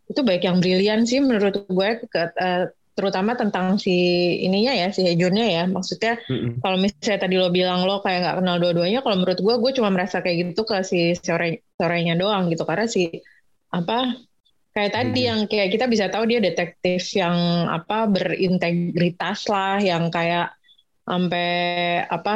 itu 0.09 0.19
baik 0.25 0.41
yang 0.41 0.57
brilian 0.57 1.05
sih 1.05 1.21
menurut 1.21 1.69
gue 1.69 1.89
ke- 2.09 2.33
eh, 2.33 2.73
terutama 2.97 3.37
tentang 3.37 3.77
si 3.77 3.93
ininya 4.41 4.73
ya 4.73 4.89
si 4.89 5.05
Hejunnya 5.05 5.45
ya 5.45 5.63
maksudnya 5.69 6.17
Mm-mm. 6.25 6.57
kalau 6.65 6.81
misalnya 6.81 7.19
tadi 7.21 7.37
lo 7.37 7.53
bilang 7.53 7.85
lo 7.85 8.01
kayak 8.01 8.25
nggak 8.25 8.35
kenal 8.41 8.57
dua-duanya 8.57 8.99
kalau 9.05 9.21
menurut 9.21 9.37
gue 9.37 9.53
gue 9.61 9.71
cuma 9.77 9.93
merasa 9.93 10.17
kayak 10.25 10.57
gitu 10.57 10.65
ke 10.65 10.81
si 10.81 11.13
sore 11.13 11.61
sorenya 11.77 12.17
doang 12.17 12.49
gitu 12.49 12.65
karena 12.65 12.89
si 12.89 13.21
apa 13.69 14.17
kayak 14.73 14.91
tadi 14.97 15.21
Mhm. 15.21 15.29
yang 15.29 15.39
kayak 15.45 15.69
kita 15.69 15.85
bisa 15.85 16.09
tahu 16.09 16.25
dia 16.25 16.41
detektif 16.41 17.05
yang 17.13 17.37
apa 17.69 18.09
berintegritas 18.09 19.45
lah 19.45 19.77
yang 19.77 20.09
kayak 20.09 20.56
sampai 21.07 21.47
apa 22.11 22.31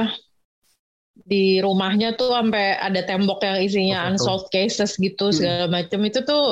di 1.32 1.60
rumahnya 1.62 2.16
tuh 2.20 2.32
sampai 2.34 2.80
ada 2.80 3.02
tembok 3.04 3.40
yang 3.46 3.58
isinya 3.62 3.98
Foto-foto. 4.08 4.12
unsolved 4.16 4.50
cases 4.56 4.92
gitu 4.98 5.30
Hmm. 5.30 5.36
segala 5.38 5.66
macam 5.70 6.00
itu 6.08 6.20
tuh 6.24 6.44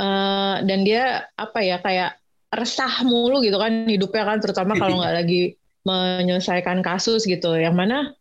eh, 0.00 0.54
dan 0.68 0.80
dia 0.88 1.02
apa 1.38 1.58
ya 1.62 1.76
kayak 1.86 2.10
resah 2.52 3.04
mulu 3.04 3.44
gitu 3.44 3.56
kan 3.60 3.86
hidupnya 3.88 4.24
kan 4.28 4.38
terutama 4.44 4.72
kalau 4.80 5.00
nggak 5.00 5.14
lagi 5.24 5.40
menyelesaikan 5.88 6.80
kasus 6.84 7.24
gitu 7.28 7.54
yang 7.56 7.74
mana 7.76 8.12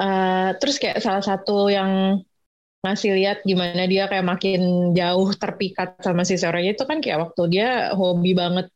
eh, 0.00 0.50
terus 0.60 0.76
kayak 0.82 0.98
salah 1.04 1.24
satu 1.24 1.68
yang 1.72 2.20
ngasih 2.84 3.16
lihat 3.18 3.38
gimana 3.48 3.88
dia 3.88 4.04
kayak 4.12 4.26
makin 4.28 4.60
jauh 4.92 5.30
terpikat 5.36 5.98
sama 6.04 6.22
si 6.28 6.36
sorenya 6.36 6.76
itu 6.76 6.84
kan 6.84 7.00
kayak 7.00 7.18
waktu 7.30 7.42
dia 7.52 7.68
hobi 7.96 8.36
banget 8.36 8.68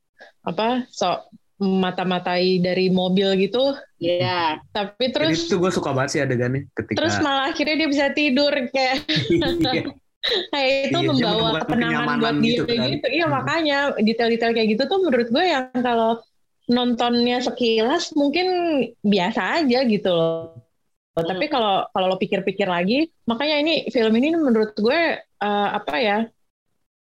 apa 0.42 0.88
sok 0.90 1.28
mata-matai 1.58 2.62
dari 2.62 2.86
mobil 2.88 3.34
gitu 3.36 3.74
Iya. 3.98 4.62
tapi 4.70 5.10
Jadi 5.10 5.14
terus 5.14 5.38
itu 5.50 5.58
gue 5.58 5.72
suka 5.74 5.90
banget 5.90 6.10
sih 6.14 6.20
adegannya 6.22 6.70
ketika 6.70 6.98
terus 7.02 7.18
malah 7.18 7.50
akhirnya 7.50 7.76
dia 7.82 7.88
bisa 7.90 8.06
tidur 8.14 8.52
kayak 8.70 9.02
Iya. 9.26 9.82
kayak 10.54 10.70
itu 10.90 10.98
Iya, 10.98 11.08
membawa 11.10 11.50
kenyamanan 11.66 12.18
buat 12.18 12.34
dia 12.42 12.50
gitu 12.58 12.62
gitu, 12.66 12.74
kan. 13.02 13.10
iya 13.10 13.26
Hmm. 13.26 13.34
makanya 13.34 13.78
detail-detail 13.98 14.52
kayak 14.54 14.68
gitu 14.74 14.82
tuh 14.86 14.98
menurut 15.02 15.28
gue 15.30 15.44
yang 15.44 15.66
kalau 15.78 16.22
nontonnya 16.68 17.38
sekilas 17.40 18.12
mungkin 18.14 18.46
biasa 19.02 19.62
aja 19.62 19.78
gitu 19.82 20.10
loh 20.14 20.54
Hmm. 21.18 21.26
tapi 21.26 21.50
kalau 21.50 21.82
kalau 21.90 22.14
lo 22.14 22.16
pikir-pikir 22.16 22.70
lagi 22.70 23.10
makanya 23.26 23.58
ini 23.58 23.90
film 23.90 24.14
ini 24.14 24.38
menurut 24.38 24.70
gue 24.78 25.00
eh, 25.18 25.68
apa 25.74 25.94
ya 25.98 26.18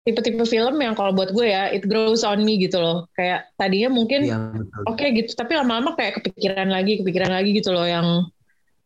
tipe-tipe 0.07 0.41
film 0.47 0.75
yang 0.81 0.95
kalau 0.97 1.11
buat 1.13 1.29
gue 1.35 1.47
ya 1.51 1.69
it 1.69 1.83
grows 1.85 2.23
on 2.25 2.41
me 2.41 2.57
gitu 2.57 2.79
loh 2.81 3.05
kayak 3.13 3.51
tadinya 3.59 3.89
mungkin 3.93 4.25
Iya, 4.25 4.37
betul. 4.55 4.83
oke 4.89 5.05
gitu 5.13 5.31
tapi 5.37 5.51
lama-lama 5.59 5.93
kayak 5.99 6.23
kepikiran 6.23 6.69
lagi 6.71 6.91
kepikiran 7.03 7.31
lagi 7.35 7.49
gitu 7.53 7.69
loh 7.75 7.85
yang 7.85 8.07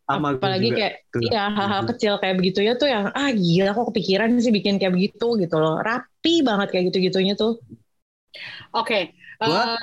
Sama 0.04 0.36
gue 0.36 0.36
apalagi 0.36 0.68
juga. 0.68 0.76
kayak 0.76 0.94
Tuh. 1.14 1.20
iya 1.24 1.42
hal-hal 1.48 1.82
kecil 1.94 2.12
kayak 2.20 2.36
begitu 2.36 2.58
ya 2.60 2.72
tuh 2.76 2.88
yang 2.92 3.04
ah 3.16 3.30
gila 3.32 3.70
kok 3.72 3.86
kepikiran 3.94 4.30
sih 4.42 4.52
bikin 4.52 4.76
kayak 4.76 4.92
begitu 4.92 5.26
gitu 5.40 5.56
loh 5.56 5.80
rapi 5.80 6.34
banget 6.44 6.68
kayak 6.74 6.84
gitu-gitunya 6.92 7.34
tuh 7.38 7.56
Oke. 8.74 9.14
Gua- 9.40 9.76
eh, 9.76 9.80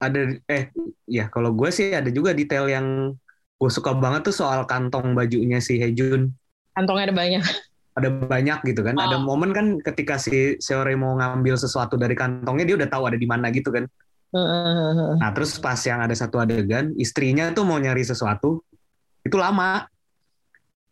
Ada 0.00 0.20
eh 0.48 0.64
ya 1.04 1.28
kalau 1.28 1.52
gue 1.52 1.68
sih 1.68 1.92
ada 1.92 2.08
juga 2.08 2.32
detail 2.32 2.64
yang 2.72 3.12
gue 3.60 3.70
suka 3.70 3.92
banget 3.92 4.32
tuh 4.32 4.34
soal 4.40 4.64
kantong 4.64 5.12
bajunya 5.12 5.60
si 5.60 5.76
Hejun. 5.76 6.32
kantongnya 6.72 7.04
ada 7.12 7.16
banyak 7.16 7.42
Ada 7.90 8.08
banyak 8.10 8.58
gitu 8.70 8.86
kan. 8.86 8.94
Ada 8.94 9.18
Oh. 9.18 9.26
momen 9.26 9.50
kan 9.50 9.66
ketika 9.82 10.14
si 10.14 10.54
Seore 10.62 10.94
mau 10.94 11.18
ngambil 11.18 11.58
sesuatu 11.58 11.98
dari 11.98 12.14
kantongnya 12.14 12.64
dia 12.66 12.76
udah 12.78 12.88
tahu 12.88 13.02
ada 13.10 13.18
di 13.18 13.26
mana 13.26 13.50
gitu 13.50 13.74
kan. 13.74 13.84
Heeh. 14.30 15.18
Nah 15.18 15.30
terus 15.34 15.58
pas 15.58 15.78
yang 15.82 15.98
ada 15.98 16.14
satu 16.14 16.38
adegan 16.38 16.94
istrinya 16.94 17.50
tuh 17.50 17.66
mau 17.66 17.82
nyari 17.82 18.06
sesuatu 18.06 18.62
itu 19.26 19.36
lama. 19.36 19.90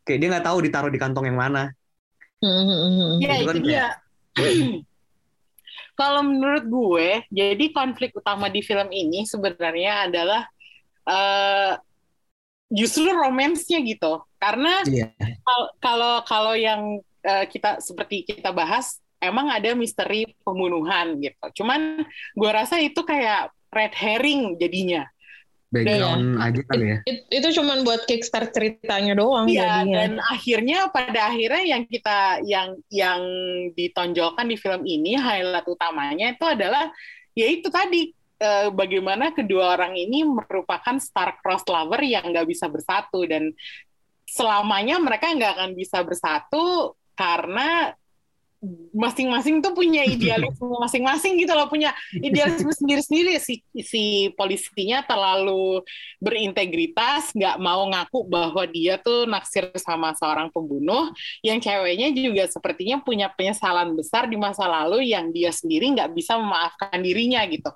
Kayak 0.03 0.19
dia 0.19 0.29
nggak 0.35 0.47
tahu 0.51 0.59
ditaruh 0.67 0.91
di 0.91 0.99
kantong 0.99 1.31
yang 1.31 1.39
mana. 1.39 1.71
Heeh. 2.43 3.23
Ya 3.23 3.35
Itu 3.39 3.47
kan 3.47 3.57
itu 3.57 3.67
dia. 3.67 3.87
Kalau 5.99 6.23
menurut 6.23 6.65
gue, 6.71 7.09
jadi 7.27 7.65
konflik 7.75 8.15
utama 8.15 8.47
di 8.47 8.63
film 8.63 8.87
ini 8.95 9.27
sebenarnya 9.27 10.07
adalah 10.07 10.47
eh, 11.07 11.73
justru 12.71 13.11
romansnya 13.11 13.83
gitu. 13.83 14.23
Karena 14.39 14.81
Iya. 14.83 15.11
kal- 15.43 15.71
kalau 15.79 16.15
kalau 16.23 16.55
yang 16.55 16.83
eh, 17.19 17.45
kita 17.47 17.83
seperti 17.83 18.23
kita 18.25 18.55
bahas, 18.55 18.97
emang 19.19 19.51
ada 19.51 19.75
misteri 19.75 20.31
pembunuhan 20.41 21.19
gitu. 21.19 21.63
Cuman 21.63 22.07
gue 22.33 22.51
rasa 22.51 22.79
itu 22.79 23.03
kayak 23.03 23.51
red 23.69 23.93
herring 23.93 24.55
jadinya. 24.57 25.05
Background 25.69 26.41
aja 26.41 26.61
kali 26.65 26.85
ya. 26.89 26.99
It- 27.05 27.29
itu 27.29 27.61
cuman 27.61 27.85
buat 27.85 28.09
kickstart 28.09 28.57
ceritanya 28.57 29.13
doang 29.13 29.45
Iya, 29.45 29.85
jadinya. 29.85 29.97
dan 30.01 30.11
akhirnya 30.25 30.79
pada 30.89 31.29
akhirnya 31.29 31.61
yang 31.67 31.83
kita 31.85 32.19
yang 32.49 32.69
yang 32.89 33.21
ditonjolkan 33.77 34.49
di 34.49 34.57
film 34.57 34.89
ini 34.89 35.21
highlight 35.21 35.69
utamanya 35.69 36.33
itu 36.33 36.45
adalah 36.49 36.89
yaitu 37.37 37.69
tadi 37.69 38.17
eh, 38.39 38.71
bagaimana 38.71 39.35
kedua 39.35 39.75
orang 39.75 39.99
ini 39.99 40.23
merupakan 40.23 40.97
star-crossed 40.97 41.67
lover 41.67 42.01
yang 42.01 42.23
nggak 42.31 42.47
bisa 42.47 42.71
bersatu 42.71 43.27
dan 43.27 43.51
selamanya 44.29 45.01
mereka 45.01 45.33
nggak 45.33 45.53
akan 45.57 45.71
bisa 45.73 46.05
bersatu 46.05 46.93
karena 47.17 47.97
masing-masing 48.91 49.63
tuh 49.63 49.71
punya 49.71 50.03
idealisme 50.03 50.67
masing-masing 50.85 51.39
gitu 51.39 51.55
loh 51.55 51.71
punya 51.71 51.95
idealisme 52.11 52.71
sendiri-sendiri. 52.75 53.39
Si 53.39 53.63
si 53.87 54.35
polisinya 54.35 55.07
terlalu 55.07 55.87
berintegritas 56.19 57.31
nggak 57.39 57.57
mau 57.63 57.87
ngaku 57.87 58.27
bahwa 58.27 58.67
dia 58.67 58.99
tuh 58.99 59.31
naksir 59.31 59.71
sama 59.79 60.11
seorang 60.19 60.51
pembunuh. 60.51 61.15
Yang 61.47 61.71
ceweknya 61.71 62.09
juga 62.11 62.45
sepertinya 62.51 62.99
punya 62.99 63.31
penyesalan 63.31 63.95
besar 63.95 64.27
di 64.27 64.35
masa 64.35 64.67
lalu 64.67 65.07
yang 65.07 65.31
dia 65.31 65.55
sendiri 65.55 65.95
nggak 65.95 66.11
bisa 66.19 66.35
memaafkan 66.35 66.99
dirinya 66.99 67.47
gitu 67.47 67.71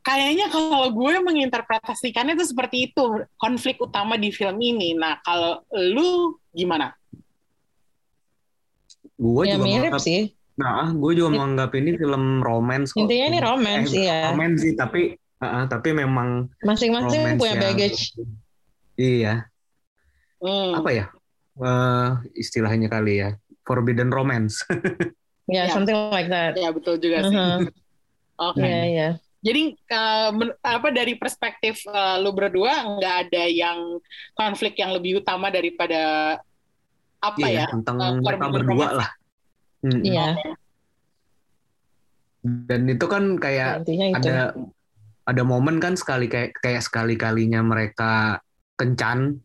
kayaknya 0.00 0.46
kalau 0.48 0.88
gue 0.88 1.14
menginterpretasikannya 1.20 2.34
itu 2.34 2.46
seperti 2.46 2.88
itu 2.88 3.04
konflik 3.36 3.78
utama 3.78 4.14
di 4.14 4.30
film 4.30 4.58
ini 4.58 4.92
nah 4.92 5.18
kalau 5.20 5.62
lu 5.72 6.08
gimana 6.50 6.94
Gue 9.14 9.46
ya 9.46 9.54
juga 9.54 9.64
mirip 9.64 9.78
menganggap, 9.92 10.02
sih 10.02 10.20
nah, 10.52 10.90
gue 10.90 11.12
juga 11.14 11.30
menganggap 11.30 11.70
ini 11.74 11.90
film 11.94 12.24
romance 12.40 12.90
kok. 12.90 13.00
intinya 13.00 13.26
ini 13.26 13.38
romance 13.40 13.90
Eh, 13.90 14.02
iya 14.02 14.18
Romance 14.30 14.58
sih, 14.60 14.72
tapi 14.74 15.00
uh, 15.38 15.64
tapi 15.64 15.88
memang 15.92 16.50
masing-masing 16.60 17.36
punya 17.36 17.54
yang- 17.54 17.62
baggage 17.62 18.00
Iya, 18.92 19.48
Hmm. 20.36 20.76
apa 20.76 20.90
ya? 20.92 21.06
Eh, 21.54 22.08
istilahnya 22.36 22.86
kali 22.86 23.18
ya. 23.18 23.32
Forbidden 23.62 24.10
romance. 24.10 24.60
ya 25.48 25.64
Ya. 25.64 25.72
something 25.72 25.96
like 26.10 26.28
that 26.28 26.52
ya 26.54 26.68
betul 26.68 26.98
juga 26.98 27.24
sih 27.24 27.32
Mhm. 27.32 27.72
oke 28.38 28.60
Iya 28.60 28.82
iya 28.84 29.08
Jadi 29.42 29.74
men- 30.38 30.54
apa 30.62 30.88
dari 30.94 31.18
perspektif 31.18 31.82
eh, 31.90 32.16
lu 32.22 32.30
berdua 32.30 32.98
nggak 32.98 33.16
ada 33.26 33.44
yang 33.50 33.98
konflik 34.38 34.78
yang 34.78 34.94
lebih 34.94 35.18
utama 35.18 35.50
daripada 35.50 36.38
apa 37.18 37.38
iya, 37.42 37.66
ya? 37.66 37.74
tentang 37.74 37.96
eh, 37.98 38.12
mereka 38.22 38.46
berdua 38.50 38.88
lah. 39.02 39.10
Hmm. 39.82 40.02
iya 40.06 40.38
Dan 42.42 42.90
itu 42.90 43.06
kan 43.06 43.38
kayak 43.38 43.82
intinya 43.82 44.06
itu 44.10 44.16
ada 44.18 44.36
ada 45.22 45.42
momen 45.46 45.78
kan 45.78 45.94
sekali 45.94 46.26
kayak 46.26 46.58
kayak 46.58 46.82
sekali 46.82 47.14
kalinya 47.14 47.62
mereka 47.62 48.42
kencan 48.74 49.38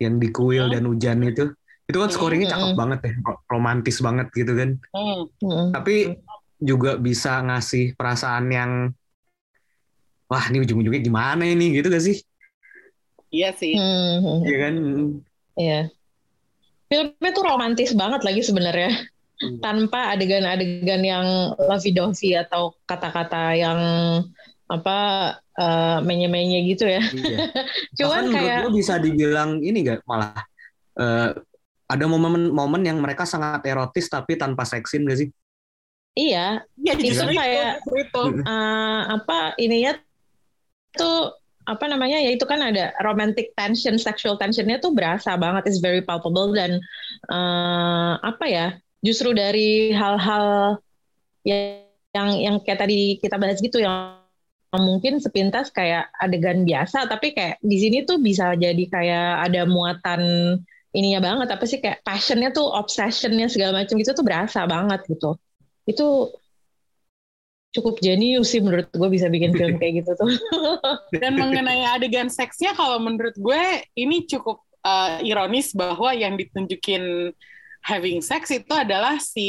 yang 0.00 0.16
di 0.16 0.28
kuil 0.32 0.68
Hmm. 0.68 0.74
dan 0.76 0.84
hujan 0.88 1.20
itu. 1.24 1.52
Itu 1.88 2.04
kan 2.04 2.08
Hmm, 2.12 2.16
scoringnya 2.16 2.48
cakep 2.52 2.68
hmm. 2.72 2.80
banget 2.80 3.00
ya, 3.04 3.12
ro- 3.24 3.40
romantis 3.48 3.96
banget 4.04 4.28
gitu 4.36 4.52
kan. 4.52 4.70
Hmm. 4.92 5.72
Tapi 5.72 6.16
juga 6.60 6.96
bisa 7.00 7.40
ngasih 7.44 7.96
perasaan 7.96 8.46
yang 8.52 8.72
wah 10.28 10.44
ini 10.52 10.60
ujung-ujungnya 10.62 11.02
gimana 11.02 11.42
ini 11.42 11.72
gitu 11.74 11.88
gak 11.88 12.04
sih? 12.04 12.20
Iya 13.28 13.52
sih. 13.56 13.76
Mhm. 13.76 14.36
Iya 14.44 14.56
kan? 14.60 14.74
Iya. 15.56 15.80
Filmnya 16.88 17.30
tuh 17.36 17.44
romantis 17.44 17.92
banget 17.92 18.24
lagi 18.24 18.40
sebenarnya. 18.40 18.92
Hmm. 19.38 19.60
Tanpa 19.62 20.16
adegan-adegan 20.16 21.02
yang 21.04 21.26
lovey-dovey 21.56 22.34
atau 22.34 22.74
kata-kata 22.84 23.54
yang 23.54 23.78
apa 24.68 24.98
eh, 25.56 25.98
menye-menye 26.04 26.64
gitu 26.72 26.84
ya. 26.88 27.00
Iya. 27.04 27.38
Cuman 28.00 28.08
Bahkan 28.08 28.32
menurut 28.32 28.44
kayak 28.48 28.60
gue 28.64 28.72
bisa 28.76 28.94
dibilang 28.96 29.50
ini 29.60 29.78
gak 29.84 30.00
malah 30.04 30.44
eh, 30.96 31.30
ada 31.88 32.04
momen-momen 32.04 32.84
yang 32.84 33.00
mereka 33.00 33.24
sangat 33.24 33.64
erotis 33.64 34.08
tapi 34.08 34.36
tanpa 34.36 34.64
seksin 34.68 35.08
gak 35.08 35.20
sih? 35.24 35.28
iya, 36.18 36.66
Iya 36.74 36.92
Itu 36.98 37.22
kayak- 37.30 37.78
justru 37.78 37.94
itu. 38.02 38.22
eh, 38.42 39.00
apa 39.06 39.54
ininya 39.54 39.94
tuh 40.98 41.38
apa 41.68 41.84
namanya 41.84 42.16
ya 42.18 42.32
itu 42.32 42.48
kan 42.48 42.64
ada 42.64 42.96
romantic 43.04 43.52
tension, 43.52 44.00
sexual 44.00 44.40
tensionnya 44.40 44.80
tuh 44.80 44.96
berasa 44.96 45.36
banget, 45.36 45.68
is 45.68 45.84
very 45.84 46.00
palpable 46.00 46.50
dan 46.56 46.80
eh, 47.28 48.12
apa 48.18 48.44
ya 48.48 48.66
justru 49.04 49.30
dari 49.36 49.94
hal-hal 49.94 50.80
ya- 51.44 51.86
yang 52.16 52.28
yang 52.40 52.56
kayak 52.64 52.80
tadi 52.88 53.20
kita 53.20 53.36
bahas 53.36 53.60
gitu 53.60 53.78
yang 53.84 54.16
mungkin 54.74 55.20
sepintas 55.20 55.72
kayak 55.72 56.12
adegan 56.20 56.64
biasa 56.68 57.08
tapi 57.08 57.32
kayak 57.32 57.56
di 57.64 57.76
sini 57.80 58.04
tuh 58.04 58.20
bisa 58.20 58.52
jadi 58.52 58.84
kayak 58.88 59.48
ada 59.48 59.64
muatan 59.64 60.20
ininya 60.92 61.20
banget 61.24 61.48
apa 61.52 61.64
sih 61.68 61.80
kayak 61.80 62.00
passionnya 62.04 62.52
tuh 62.52 62.64
obsessionnya 62.68 63.48
segala 63.48 63.84
macam 63.84 63.96
gitu 63.96 64.12
tuh 64.16 64.24
berasa 64.24 64.64
banget 64.64 65.04
gitu. 65.08 65.36
Itu 65.88 66.32
cukup 67.72 68.00
jenius 68.00 68.56
sih 68.56 68.64
menurut 68.64 68.88
gue 68.88 69.08
bisa 69.12 69.28
bikin 69.28 69.52
film 69.52 69.76
kayak 69.76 70.04
gitu 70.04 70.12
tuh 70.16 70.30
Dan 71.22 71.36
mengenai 71.36 71.84
adegan 71.84 72.32
seksnya 72.32 72.72
kalau 72.72 72.96
menurut 72.96 73.36
gue 73.36 73.84
ini 73.96 74.24
cukup 74.24 74.64
eh, 74.82 75.28
ironis 75.28 75.76
bahwa 75.76 76.16
yang 76.16 76.34
ditunjukin 76.40 77.32
having 77.84 78.24
sex 78.24 78.50
itu 78.50 78.72
adalah 78.72 79.20
si 79.20 79.48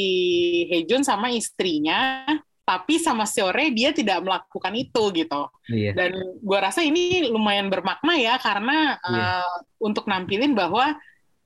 Hejun 0.68 1.02
sama 1.02 1.32
istrinya 1.32 2.24
tapi 2.70 3.02
sama 3.02 3.26
Seore 3.26 3.74
dia 3.74 3.90
tidak 3.90 4.22
melakukan 4.22 4.70
itu 4.78 5.02
gitu. 5.10 5.42
Iya. 5.66 5.90
Dan 5.90 6.38
gue 6.38 6.58
rasa 6.62 6.86
ini 6.86 7.26
lumayan 7.26 7.66
bermakna 7.66 8.14
ya 8.14 8.38
karena 8.38 8.94
Iya. 9.02 9.42
uh, 9.42 9.56
untuk 9.82 10.06
nampilin 10.06 10.54
bahwa 10.54 10.94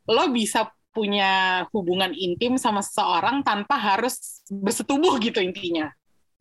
lo 0.04 0.24
bisa 0.28 0.68
punya 0.92 1.64
hubungan 1.72 2.12
intim 2.12 2.60
sama 2.60 2.84
seseorang 2.84 3.40
tanpa 3.40 3.80
harus 3.80 4.44
bersetubuh 4.52 5.16
gitu 5.16 5.40
intinya. 5.40 5.88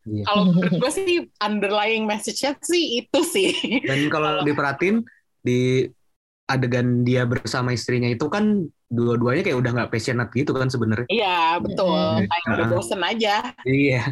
Iya. 0.04 0.22
Kalau 0.24 0.42
menurut 0.52 0.74
gue 0.76 0.90
sih 0.90 1.08
underlying 1.38 2.04
message-nya 2.04 2.56
sih 2.60 3.00
itu 3.00 3.20
sih. 3.24 3.50
Dan 3.88 4.08
kalau 4.08 4.44
diperhatiin 4.44 5.04
di 5.40 5.88
adegan 6.44 7.02
dia 7.02 7.24
bersama 7.24 7.72
istrinya 7.72 8.04
itu 8.06 8.28
kan 8.28 8.68
dua-duanya 8.86 9.40
kayak 9.42 9.58
udah 9.58 9.70
nggak 9.74 9.90
passionate 9.90 10.28
gitu 10.30 10.52
kan 10.52 10.68
sebenarnya. 10.68 11.08
Iya 11.08 11.56
betul, 11.58 11.88
Mm. 12.20 12.28
kayak 12.28 12.46
udah 12.52 12.66
Ah. 12.68 12.72
bosen 12.72 13.00
aja 13.00 13.34
Iya. 13.64 14.02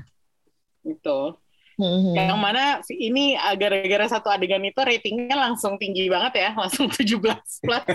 gitu. 0.83 1.37
Mhm. 1.77 2.13
Yang 2.17 2.39
mana 2.41 2.63
ini 2.89 3.37
uh, 3.37 3.57
gara-gara 3.57 4.07
satu 4.09 4.29
adegan 4.29 4.61
itu 4.61 4.77
ratingnya 4.77 5.37
langsung 5.37 5.77
tinggi 5.77 6.09
banget 6.09 6.41
ya, 6.41 6.51
langsung 6.57 6.89
17 6.93 7.21
plus. 7.65 7.87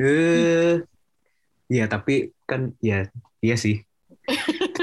Eh, 0.00 0.80
iya 1.68 1.84
tapi 1.86 2.32
kan 2.44 2.72
ya 2.80 3.08
iya 3.40 3.56
sih. 3.56 3.84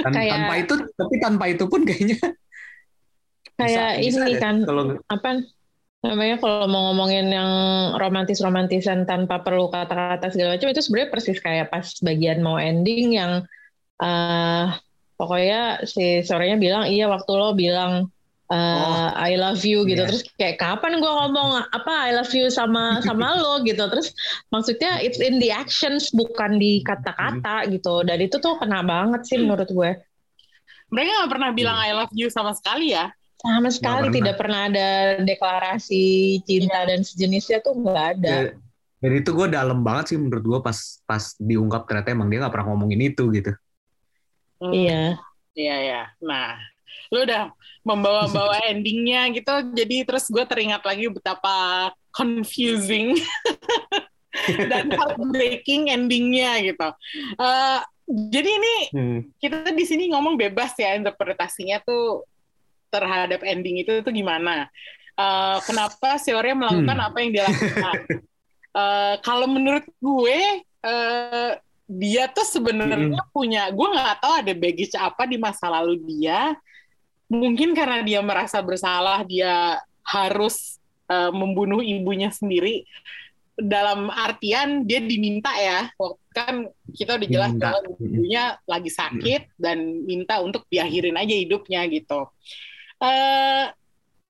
Tan- 0.04 0.14
Kayak- 0.14 0.34
Tanpa 0.38 0.54
itu 0.58 0.74
tapi 0.94 1.16
tanpa 1.18 1.46
itu 1.50 1.64
pun 1.66 1.82
kayaknya 1.84 2.18
kayak 3.60 4.00
bisa- 4.00 4.22
bisa 4.22 4.24
ini 4.26 4.34
deh 4.34 4.40
kan 4.42 4.56
kalau 4.64 4.84
apa 5.08 5.30
namanya 6.06 6.38
kalau 6.38 6.70
mau 6.70 6.94
ngomongin 6.94 7.26
yang 7.28 7.52
romantis-romantisan 7.98 9.10
tanpa 9.10 9.42
perlu 9.42 9.68
kata-kata 9.68 10.30
segala 10.30 10.56
macam 10.56 10.70
itu 10.70 10.82
sebenarnya 10.86 11.10
persis 11.10 11.40
kayak 11.42 11.74
pas 11.74 11.90
bagian 12.06 12.40
mau 12.46 12.62
ending 12.62 13.18
yang 13.18 13.32
eh 13.98 14.68
pokoknya 15.18 15.82
si 15.90 16.22
sorenya 16.22 16.62
bilang 16.62 16.86
iya 16.86 17.10
waktu 17.10 17.32
lo 17.34 17.58
bilang 17.58 18.14
uh, 18.48 19.10
I 19.14 19.36
love 19.36 19.62
you 19.62 19.84
gitu 19.84 20.04
Iya. 20.04 20.10
terus 20.10 20.24
kayak 20.36 20.58
kapan 20.58 20.98
gue 20.98 21.08
ngomong 21.10 21.64
apa 21.68 21.94
I 22.08 22.16
love 22.16 22.32
you 22.32 22.48
sama 22.48 23.00
sama 23.02 23.36
lo 23.44 23.60
gitu 23.62 23.82
terus 23.88 24.12
maksudnya 24.50 25.00
it's 25.00 25.20
in 25.20 25.38
the 25.38 25.52
actions 25.52 26.10
bukan 26.12 26.56
di 26.56 26.80
kata-kata 26.82 27.68
gitu 27.68 28.04
dan 28.04 28.20
itu 28.20 28.38
tuh 28.38 28.56
kena 28.58 28.82
banget 28.82 29.24
sih 29.24 29.38
menurut 29.38 29.68
gue 29.68 29.92
Mereka 30.88 31.10
nggak 31.12 31.32
pernah 31.32 31.52
bilang 31.52 31.76
I 31.76 31.92
love 31.92 32.14
you 32.16 32.32
sama 32.32 32.56
sekali 32.56 32.96
ya. 32.96 33.12
sama 33.38 33.70
sekali 33.70 34.08
pernah. 34.10 34.16
tidak 34.18 34.36
pernah 34.40 34.62
ada 34.66 34.88
deklarasi 35.22 36.06
cinta 36.42 36.88
dan 36.88 37.04
sejenisnya 37.04 37.60
tuh 37.62 37.76
nggak 37.76 38.06
ada 38.18 38.36
Ya, 38.50 38.56
Dan 38.98 39.12
itu 39.14 39.30
gue 39.30 39.46
dalam 39.46 39.86
banget 39.86 40.10
sih 40.10 40.18
menurut 40.18 40.42
gue 40.42 40.60
pas 40.64 40.74
pas 41.06 41.22
diungkap 41.38 41.86
ternyata 41.86 42.10
emang 42.10 42.32
dia 42.32 42.42
nggak 42.42 42.50
pernah 42.50 42.74
ngomongin 42.74 43.02
itu 43.06 43.30
gitu. 43.30 43.52
Hmm. 44.58 44.74
iya 44.74 45.22
Iya 45.54 45.76
ya. 45.82 46.02
Nah, 46.22 46.58
lu 47.14 47.24
udah 47.24 47.52
membawa-bawa 47.88 48.68
endingnya 48.68 49.32
gitu, 49.32 49.54
jadi 49.72 50.04
terus 50.04 50.28
gue 50.28 50.44
teringat 50.44 50.84
lagi 50.84 51.08
betapa 51.08 51.90
confusing 52.12 53.16
dan 54.72 54.92
heartbreaking 54.92 55.90
endingnya 55.90 56.60
gitu. 56.62 56.88
Eh, 57.40 57.80
jadi 58.08 58.50
ini 58.50 58.76
kita 59.40 59.72
di 59.76 59.84
sini 59.84 60.12
ngomong 60.12 60.40
bebas 60.40 60.76
ya 60.80 60.96
interpretasinya 60.96 61.84
tuh 61.84 62.24
terhadap 62.88 63.44
ending 63.44 63.84
itu 63.84 64.00
tuh 64.04 64.12
gimana? 64.16 64.68
Eh, 65.18 65.58
kenapa 65.66 66.22
Seore 66.22 66.54
melakukan 66.54 66.98
Hmm. 66.98 67.08
apa 67.08 67.18
yang 67.24 67.32
dia 67.36 67.44
lakukan? 67.48 67.98
Eh, 68.78 69.16
kalau 69.26 69.50
menurut 69.50 69.90
gue 69.98 70.62
eh, 70.62 71.52
dia 71.90 72.24
tuh 72.30 72.46
sebenarnya 72.46 73.26
punya, 73.34 73.74
gue 73.74 73.88
nggak 73.90 74.22
tahu 74.22 74.34
ada 74.38 74.54
baggage 74.54 74.94
apa 74.94 75.26
di 75.26 75.42
masa 75.42 75.66
lalu 75.66 75.98
dia. 76.06 76.54
Mungkin 77.28 77.76
karena 77.76 78.04
dia 78.04 78.20
merasa 78.24 78.64
bersalah, 78.64 79.24
dia 79.28 79.80
harus 80.04 80.80
eh, 81.12 81.32
membunuh 81.32 81.84
ibunya 81.84 82.32
sendiri. 82.32 82.88
Dalam 83.58 84.14
artian 84.14 84.86
dia 84.86 85.02
diminta 85.02 85.50
ya, 85.58 85.90
waktu 85.98 86.28
kan 86.38 86.56
kita 86.94 87.18
udah 87.18 87.28
jelas 87.28 87.52
bahwa 87.58 87.82
ibunya 87.98 88.54
lagi 88.70 88.94
sakit 88.94 89.58
dan 89.58 90.06
minta 90.06 90.38
untuk 90.46 90.70
diakhirin 90.70 91.18
aja 91.18 91.34
hidupnya 91.34 91.82
gitu. 91.90 92.30
Eh, 93.02 93.66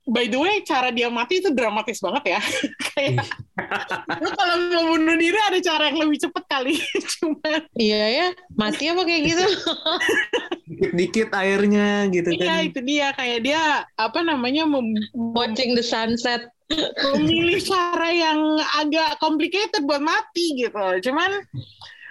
by 0.07 0.25
the 0.31 0.39
way, 0.39 0.63
cara 0.63 0.89
dia 0.89 1.11
mati 1.11 1.43
itu 1.43 1.51
dramatis 1.51 1.99
banget 1.99 2.39
ya. 2.39 2.41
Kayak 2.95 3.27
lu 4.23 4.29
kalau 4.31 4.55
mau 4.71 4.83
bunuh 4.95 5.15
diri 5.19 5.35
ada 5.35 5.59
cara 5.59 5.91
yang 5.91 6.07
lebih 6.07 6.23
cepet 6.23 6.43
kali. 6.47 6.73
Cuma 7.19 7.51
iya 7.75 8.03
ya 8.07 8.27
mati 8.55 8.87
apa 8.87 9.03
kayak 9.03 9.23
gitu 9.27 9.45
Dikit-dikit 10.67 11.29
airnya 11.35 12.07
gitu 12.09 12.29
iya 12.33 12.63
kan. 12.63 12.67
itu 12.71 12.79
dia 12.81 13.07
kayak 13.13 13.39
dia 13.43 13.61
apa 13.99 14.19
namanya 14.23 14.63
mem- 14.65 14.97
watching 15.13 15.75
the 15.75 15.83
sunset 15.83 16.47
memilih 17.15 17.63
cara 17.63 18.09
yang 18.11 18.39
agak 18.75 19.15
complicated 19.23 19.83
buat 19.87 20.03
mati 20.03 20.59
gitu. 20.59 20.83
Cuman 21.07 21.31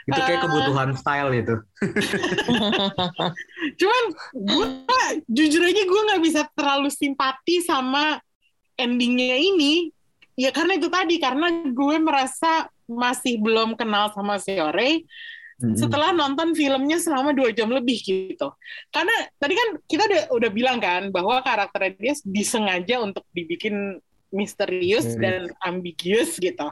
Itu 0.06 0.20
kayak 0.22 0.38
Eh. 0.38 0.44
kebutuhan 0.46 0.90
style 0.94 1.32
itu. 1.34 1.54
cuman 3.80 4.04
gue 4.32 4.68
jujur 5.26 5.62
aja 5.66 5.82
gue 5.82 6.00
nggak 6.10 6.22
bisa 6.22 6.40
terlalu 6.54 6.88
simpati 6.88 7.60
sama 7.62 8.22
endingnya 8.78 9.36
ini 9.36 9.90
ya 10.36 10.52
karena 10.52 10.76
itu 10.76 10.86
tadi 10.92 11.16
karena 11.18 11.48
gue 11.72 11.96
merasa 11.98 12.68
masih 12.86 13.40
belum 13.42 13.74
kenal 13.74 14.12
sama 14.14 14.38
Seore 14.38 15.02
setelah 15.72 16.12
nonton 16.12 16.52
filmnya 16.52 17.00
selama 17.00 17.32
dua 17.32 17.48
jam 17.48 17.72
lebih 17.72 17.96
gitu 18.04 18.52
karena 18.92 19.16
tadi 19.40 19.56
kan 19.56 19.68
kita 19.88 20.04
udah 20.04 20.22
udah 20.36 20.50
bilang 20.52 20.76
kan 20.76 21.08
bahwa 21.08 21.40
karakternya 21.40 21.96
dia 21.96 22.14
disengaja 22.28 23.00
untuk 23.00 23.24
dibikin 23.32 23.96
misterius 24.36 25.16
Hmm. 25.16 25.22
dan 25.24 25.40
ambiguous 25.64 26.36
gitu 26.36 26.68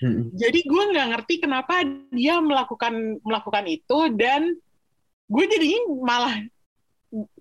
Mm-mm. 0.00 0.32
jadi 0.32 0.58
gue 0.64 0.82
nggak 0.96 1.08
ngerti 1.12 1.34
kenapa 1.38 1.84
dia 2.08 2.40
melakukan 2.40 3.20
melakukan 3.20 3.64
itu 3.68 3.98
dan 4.16 4.56
gue 5.28 5.44
jadinya 5.46 5.80
malah 6.00 6.34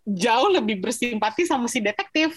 jauh 0.04 0.50
lebih 0.52 0.84
bersimpati 0.84 1.48
sama 1.48 1.72
si 1.72 1.80
detektif 1.80 2.36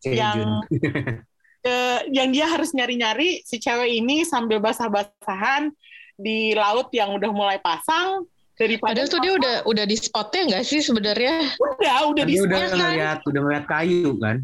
yang 0.00 0.64
eh, 1.68 1.98
yang 2.08 2.32
dia 2.32 2.48
harus 2.48 2.72
nyari-nyari 2.72 3.44
si 3.44 3.60
cewek 3.60 4.00
ini 4.00 4.24
sambil 4.24 4.58
basah-basahan 4.58 5.68
di 6.16 6.56
laut 6.56 6.88
yang 6.92 7.12
udah 7.16 7.30
mulai 7.32 7.60
pasang 7.60 8.24
daripada 8.56 8.92
padahal 8.92 9.08
tuh 9.08 9.20
dia 9.20 9.32
udah 9.40 9.54
udah 9.64 9.84
di 9.88 9.96
spotnya 9.96 10.42
nggak 10.52 10.64
sih 10.68 10.80
sebenarnya 10.80 11.48
udah 11.56 11.96
udah 12.12 12.24
di 12.28 12.34
Dia 12.36 12.44
udah 12.44 12.60
kan. 12.60 12.70
ngeliat, 12.76 13.18
udah 13.24 13.40
ngeliat 13.40 13.64
kayu 13.64 14.10
kan. 14.20 14.36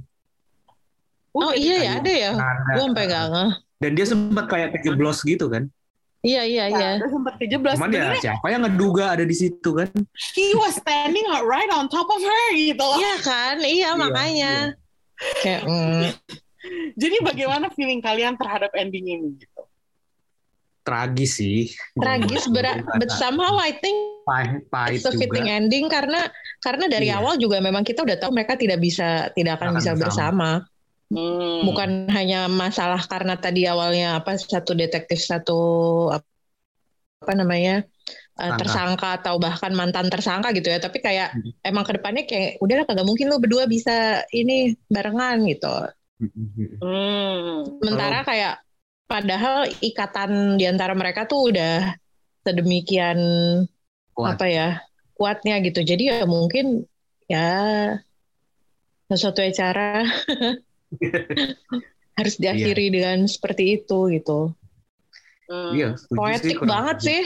Oh 1.37 1.43
Udah 1.47 1.55
iya 1.55 1.77
ya 1.79 1.93
ada 1.99 2.13
ya 2.13 2.33
Ada. 2.33 2.71
gue 2.73 2.83
sampai 2.83 3.05
nggak 3.07 3.25
ngeh 3.29 3.51
Dan 3.77 3.91
dia 3.93 4.07
sempat 4.09 4.45
kayak 4.49 4.69
kejeblos 4.73 5.21
gitu 5.21 5.47
kan. 5.47 5.69
iya 6.21 6.43
iya 6.43 6.65
iya 6.67 6.91
udah 6.97 7.11
sempat 7.13 7.35
kejeblos 7.37 7.77
Cuman 7.77 7.93
ya 7.93 8.17
siapa 8.19 8.47
yang 8.49 8.65
ngeduga 8.65 9.13
ada 9.13 9.23
di 9.23 9.37
situ 9.37 9.71
kan? 9.71 9.89
he 10.33 10.57
was 10.57 10.75
standing 10.75 11.23
right 11.45 11.69
on 11.71 11.87
top 11.87 12.09
of 12.09 12.19
her 12.19 12.45
gitu 12.53 12.81
loh. 12.81 12.97
iya 12.97 13.15
kan 13.21 13.57
iya 13.61 13.93
makanya 13.95 14.73
kayak 15.39 15.63
mm, 15.63 16.05
Jadi 16.97 17.17
bagaimana 17.23 17.71
feeling 17.71 18.01
kalian 18.01 18.35
terhadap 18.35 18.75
ending 18.75 19.07
ini 19.07 19.39
gitu? 19.39 19.63
Tragis 20.83 21.39
sih. 21.39 21.71
tragis 21.95 22.47
berat 22.47 22.83
but 22.97 23.11
somehow 23.13 23.55
I 23.57 23.75
think 23.75 23.95
Pahit, 24.23 24.67
pahit 24.67 24.99
it's 24.99 25.07
a 25.07 25.11
fitting 25.13 25.47
juga. 25.47 25.59
ending 25.59 25.85
karena 25.87 26.27
karena 26.59 26.87
dari 26.87 27.07
Iya. 27.07 27.19
awal 27.19 27.39
juga 27.39 27.59
memang 27.59 27.83
kita 27.83 28.03
udah 28.03 28.19
tahu 28.19 28.31
mereka 28.31 28.55
tidak 28.55 28.79
bisa 28.79 29.31
tidak 29.35 29.59
akan 29.59 29.75
Akan 29.75 29.79
bisa 29.79 29.91
bersama. 29.95 30.03
bersama 30.03 30.51
Hmm. 31.07 31.63
bukan 31.63 32.11
hanya 32.11 32.51
masalah 32.51 32.99
karena 33.07 33.39
tadi 33.39 33.63
awalnya 33.63 34.19
apa 34.19 34.35
satu 34.35 34.75
detektif 34.75 35.23
satu 35.23 35.55
apa, 36.11 37.33
namanya 37.39 37.87
uh, 38.43 38.59
Tersangka. 38.59 38.59
tersangka 38.59 39.09
atau 39.23 39.35
bahkan 39.39 39.71
mantan 39.71 40.11
tersangka 40.11 40.51
gitu 40.51 40.67
ya 40.67 40.83
tapi 40.83 40.99
kayak 40.99 41.31
Hmm. 41.31 41.55
emang 41.63 41.87
ke 41.87 41.95
depannya 41.95 42.27
kayak 42.27 42.59
udahlah 42.59 42.85
kagak 42.91 43.07
mungkin 43.07 43.31
lo 43.31 43.39
berdua 43.39 43.71
bisa 43.71 44.27
ini 44.35 44.75
barengan 44.91 45.47
gitu. 45.47 45.71
Hmm. 46.83 47.79
sementara 47.79 48.27
kayak 48.27 48.55
padahal 49.07 49.71
ikatan 49.79 50.59
di 50.59 50.67
antara 50.67 50.91
mereka 50.99 51.31
tuh 51.31 51.55
udah 51.55 51.95
sedemikian 52.43 53.19
Kuat. 54.11 54.41
apa 54.41 54.47
ya 54.51 54.69
kuatnya 55.15 55.63
gitu 55.63 55.87
jadi 55.87 56.03
ya 56.03 56.19
mungkin 56.27 56.83
ya 57.31 57.47
sesuatu 59.07 59.39
cara 59.55 60.03
harus 62.19 62.35
diakhiri 62.41 62.89
dengan 62.89 63.29
seperti 63.29 63.83
itu 63.83 64.09
gitu 64.15 64.57
Hmm. 65.47 65.79
Iya, 65.79 65.95
setuju 65.95 66.11
sih 66.11 66.19
poetik 66.19 66.59
banget 66.67 66.97
sih 67.07 67.23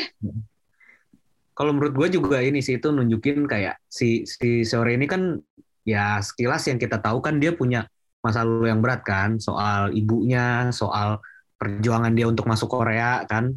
Kalau 1.56 1.76
menurut 1.76 1.92
gue 1.92 2.20
juga 2.20 2.40
ini 2.40 2.64
sih 2.64 2.80
itu 2.80 2.88
nunjukin 2.88 3.44
kayak 3.44 3.80
si 3.88 4.24
si 4.24 4.64
sore 4.64 4.96
ini 4.96 5.04
kan 5.04 5.36
ya 5.84 6.20
sekilas 6.20 6.68
yang 6.68 6.80
kita 6.80 7.00
tahu 7.00 7.20
kan 7.20 7.36
dia 7.36 7.52
punya 7.52 7.84
masa 8.20 8.44
lalu 8.44 8.72
yang 8.72 8.80
berat 8.80 9.04
kan 9.04 9.36
soal 9.40 9.92
ibunya, 9.92 10.68
soal 10.72 11.20
perjuangan 11.60 12.12
dia 12.12 12.28
untuk 12.28 12.48
masuk 12.48 12.68
Korea 12.68 13.24
kan. 13.28 13.56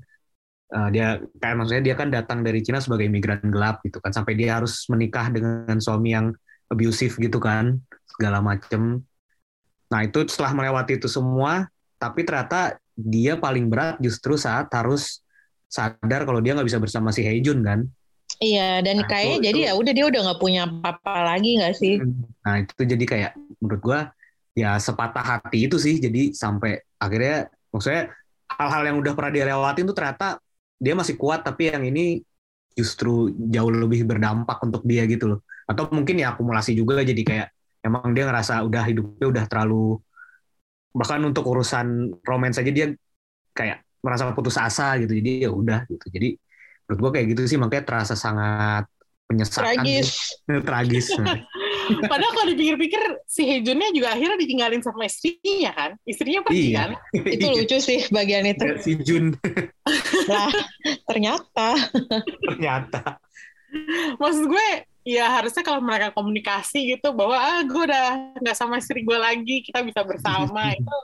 Eh, 0.74 0.90
dia 0.92 1.20
kayak 1.40 1.56
maksudnya 1.60 1.84
dia 1.84 1.96
kan 1.96 2.12
datang 2.12 2.44
dari 2.44 2.60
Cina 2.60 2.84
sebagai 2.84 3.08
imigran 3.08 3.44
gelap 3.48 3.80
gitu 3.88 4.04
kan 4.04 4.12
sampai 4.12 4.36
dia 4.36 4.60
harus 4.60 4.84
menikah 4.92 5.32
dengan 5.32 5.80
suami 5.80 6.12
yang 6.12 6.36
abusive 6.68 7.16
gitu 7.20 7.40
kan 7.40 7.80
segala 8.16 8.44
macem. 8.44 9.04
Nah 9.94 10.02
itu 10.02 10.26
setelah 10.26 10.58
melewati 10.58 10.98
itu 10.98 11.06
semua, 11.06 11.70
tapi 12.02 12.26
ternyata 12.26 12.82
dia 12.98 13.38
paling 13.38 13.70
berat 13.70 14.02
justru 14.02 14.34
saat 14.34 14.66
harus 14.74 15.22
sadar 15.70 16.26
kalau 16.26 16.42
dia 16.42 16.58
nggak 16.58 16.66
bisa 16.66 16.82
bersama 16.82 17.14
si 17.14 17.22
Heijun 17.22 17.62
kan. 17.62 17.86
iya 18.42 18.82
dan 18.82 19.06
Nah, 19.06 19.08
kayaknya 19.08 19.38
itu- 19.38 19.46
jadi 19.48 19.60
ya 19.70 19.74
udah 19.78 19.94
dia 19.94 20.06
udah 20.10 20.20
nggak 20.26 20.40
punya 20.42 20.62
apa-apa 20.66 21.14
lagi 21.30 21.50
nggak 21.62 21.74
sih 21.78 21.96
Nah 22.44 22.56
itu 22.60 22.82
jadi 22.84 23.06
kayak 23.06 23.32
menurut 23.62 23.82
gua 23.82 24.00
ya 24.58 24.78
sepatah 24.78 25.24
hati 25.24 25.70
itu 25.70 25.78
sih 25.78 25.98
jadi 26.02 26.34
sampai 26.34 26.82
akhirnya 27.02 27.50
maksudnya 27.74 28.10
hal-hal 28.54 28.84
yang 28.86 28.98
udah 29.02 29.14
pernah 29.18 29.32
dia 29.34 29.46
lewatin 29.50 29.86
tuh 29.90 29.96
ternyata 29.98 30.38
dia 30.78 30.94
masih 30.94 31.16
kuat 31.18 31.42
tapi 31.46 31.72
yang 31.74 31.86
ini 31.86 32.22
justru 32.74 33.30
jauh 33.54 33.70
lebih 33.70 34.06
berdampak 34.06 34.58
untuk 34.66 34.82
dia 34.86 35.06
gitu 35.06 35.26
loh. 35.30 35.40
Atau 35.70 35.88
mungkin 35.94 36.20
ya 36.22 36.34
akumulasi 36.34 36.74
juga 36.74 37.02
jadi 37.06 37.22
kayak 37.24 37.48
emang 37.84 38.16
dia 38.16 38.24
ngerasa 38.26 38.64
udah 38.64 38.84
hidupnya 38.88 39.28
udah 39.30 39.44
terlalu 39.46 40.00
bahkan 40.94 41.20
untuk 41.26 41.44
urusan 41.46 42.16
romance 42.24 42.62
aja 42.62 42.72
dia 42.72 42.88
kayak 43.54 43.84
merasa 44.00 44.32
putus 44.32 44.58
asa 44.58 44.96
gitu. 45.00 45.14
Jadi 45.14 45.44
ya 45.46 45.50
udah 45.52 45.86
gitu. 45.88 46.06
Jadi 46.10 46.30
menurut 46.88 47.00
gua 47.00 47.12
kayak 47.16 47.28
gitu 47.36 47.42
sih 47.48 47.60
makanya 47.60 47.84
terasa 47.86 48.16
sangat 48.16 48.88
menyesalkan 49.28 49.84
tragis 49.84 50.10
tragis. 50.64 51.08
Padahal 52.12 52.32
kalau 52.32 52.48
dipikir-pikir 52.56 53.02
si 53.28 53.44
Hejunnya 53.44 53.92
juga 53.92 54.16
akhirnya 54.16 54.40
ditinggalin 54.40 54.80
sama 54.80 55.04
istrinya 55.04 55.72
kan? 55.76 55.92
Istrinya 56.08 56.40
pergi 56.40 56.72
Iya. 56.72 56.80
kan? 56.80 56.90
itu 57.36 57.46
lucu 57.52 57.78
sih 57.84 58.00
bagian 58.08 58.48
itu 58.48 58.66
si 58.80 58.96
Jun 59.04 59.36
lah 60.32 60.50
ternyata 61.10 61.76
ternyata 62.40 63.20
Maksud 64.22 64.54
gue 64.54 64.68
ya 65.04 65.28
harusnya 65.40 65.64
kalau 65.68 65.84
mereka 65.84 66.16
komunikasi 66.16 66.96
gitu 66.96 67.12
bahwa 67.12 67.36
ah 67.36 67.60
gue 67.64 67.82
udah 67.92 68.40
nggak 68.40 68.56
sama 68.56 68.80
istri 68.80 69.04
gue 69.04 69.20
lagi 69.20 69.60
kita 69.64 69.84
bisa 69.84 70.02
bersama 70.08 70.72
itu 70.80 70.98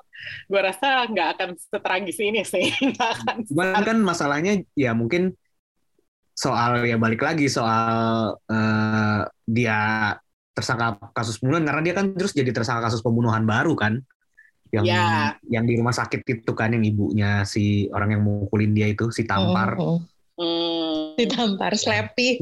gue 0.47 0.61
rasa 0.63 1.03
nggak 1.07 1.27
akan 1.35 1.49
setragis 1.59 2.17
ini 2.23 2.41
sih 2.47 2.71
nggak 2.95 3.09
akan 3.19 3.35
Cuman 3.47 3.83
kan 3.83 3.97
masalahnya 3.99 4.63
ya 4.73 4.95
mungkin 4.95 5.35
soal 6.31 6.87
ya 6.87 6.95
balik 6.95 7.19
lagi 7.19 7.51
soal 7.51 8.35
eh, 8.47 9.21
dia 9.43 9.79
tersangka 10.55 11.11
kasus 11.11 11.35
pembunuhan 11.39 11.67
karena 11.67 11.81
dia 11.83 11.95
kan 11.95 12.05
terus 12.15 12.31
jadi 12.31 12.51
tersangka 12.55 12.87
kasus 12.87 13.03
pembunuhan 13.03 13.43
baru 13.43 13.75
kan 13.75 13.99
yang 14.69 14.85
Ya. 14.85 15.33
yang 15.49 15.65
di 15.65 15.75
rumah 15.81 15.91
sakit 15.91 16.21
itu 16.23 16.51
kan 16.53 16.69
yang 16.71 16.85
ibunya 16.85 17.41
si 17.43 17.89
orang 17.89 18.15
yang 18.15 18.23
mukulin 18.23 18.71
dia 18.71 18.87
itu 18.87 19.09
si 19.09 19.25
tampar 19.25 19.75
Mm, 19.75 19.83
mm. 19.83 19.99
Ditampar 21.19 21.75
Slappy. 21.75 22.39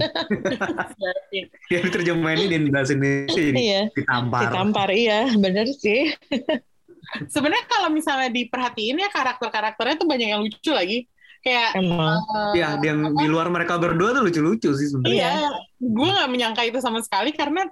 ya 1.73 1.79
diterjemahin 1.81 2.61
di 2.61 2.69
bahasa 2.69 2.93
Indonesia 2.93 3.41
jadi 3.41 3.57
Iya, 3.57 3.81
ditampar. 3.97 4.41
Ditampar 4.45 4.89
iya, 4.93 5.19
bener 5.33 5.65
sih. 5.73 6.13
sebenarnya 7.33 7.65
kalau 7.71 7.89
misalnya 7.89 8.29
diperhatiin 8.29 8.99
ya 8.99 9.09
karakter-karakternya 9.09 9.95
tuh 9.97 10.07
banyak 10.07 10.27
yang 10.29 10.41
lucu 10.43 10.71
lagi. 10.71 11.09
Kayak 11.37 11.79
Emang. 11.79 12.17
eh, 12.53 12.59
ya 12.59 12.75
yang 12.81 13.13
di 13.13 13.27
luar 13.29 13.47
mereka 13.47 13.79
berdua 13.79 14.11
tuh 14.11 14.25
lucu-lucu 14.27 14.73
sih 14.73 14.87
sebenarnya. 14.89 15.15
Iya, 15.15 15.31
gue 15.79 16.09
nggak 16.11 16.29
menyangka 16.33 16.61
itu 16.67 16.81
sama 16.83 16.99
sekali 16.99 17.31
karena 17.31 17.65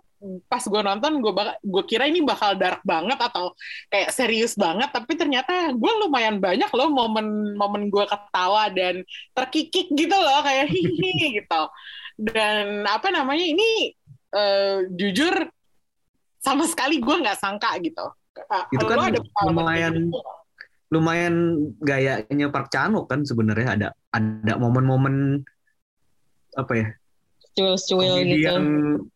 pas 0.50 0.64
gue 0.64 0.82
nonton 0.82 1.22
gue 1.22 1.34
bak 1.34 1.62
gue 1.62 1.84
kira 1.86 2.10
ini 2.10 2.26
bakal 2.26 2.58
dark 2.58 2.82
banget 2.82 3.18
atau 3.22 3.54
kayak 3.90 4.10
serius 4.12 4.58
banget 4.58 4.90
tapi 4.90 5.14
ternyata 5.14 5.72
gue 5.74 5.92
lumayan 6.06 6.42
banyak 6.42 6.70
loh 6.74 6.90
momen-momen 6.90 7.90
gue 7.94 8.06
ketawa 8.10 8.70
dan 8.74 9.06
terkikik 9.38 9.92
gitu 9.94 10.16
loh 10.16 10.42
kayak 10.42 10.70
hihi 10.72 11.12
gitu 11.42 11.62
dan 12.18 12.88
apa 12.88 13.12
namanya 13.12 13.46
ini 13.46 13.94
eh, 14.34 14.88
jujur 14.96 15.52
sama 16.42 16.66
sekali 16.70 17.02
gue 17.02 17.16
nggak 17.26 17.40
sangka 17.42 17.74
gitu 17.82 18.06
Itu 18.70 18.84
Lo 18.84 18.92
kan 18.92 19.16
ada 19.16 19.20
lumayan 19.48 20.12
gitu? 20.12 20.20
lumayan 20.94 21.36
gayanya 21.82 22.48
Park 22.54 22.70
Chan 22.70 22.94
kan 23.10 23.26
sebenarnya 23.26 23.70
ada 23.74 23.88
ada 24.14 24.54
momen-momen 24.62 25.42
apa 26.56 26.74
ya 26.78 26.88
Cuil-cuil 27.56 28.16
gitu. 28.28 28.46
yang 28.52 28.64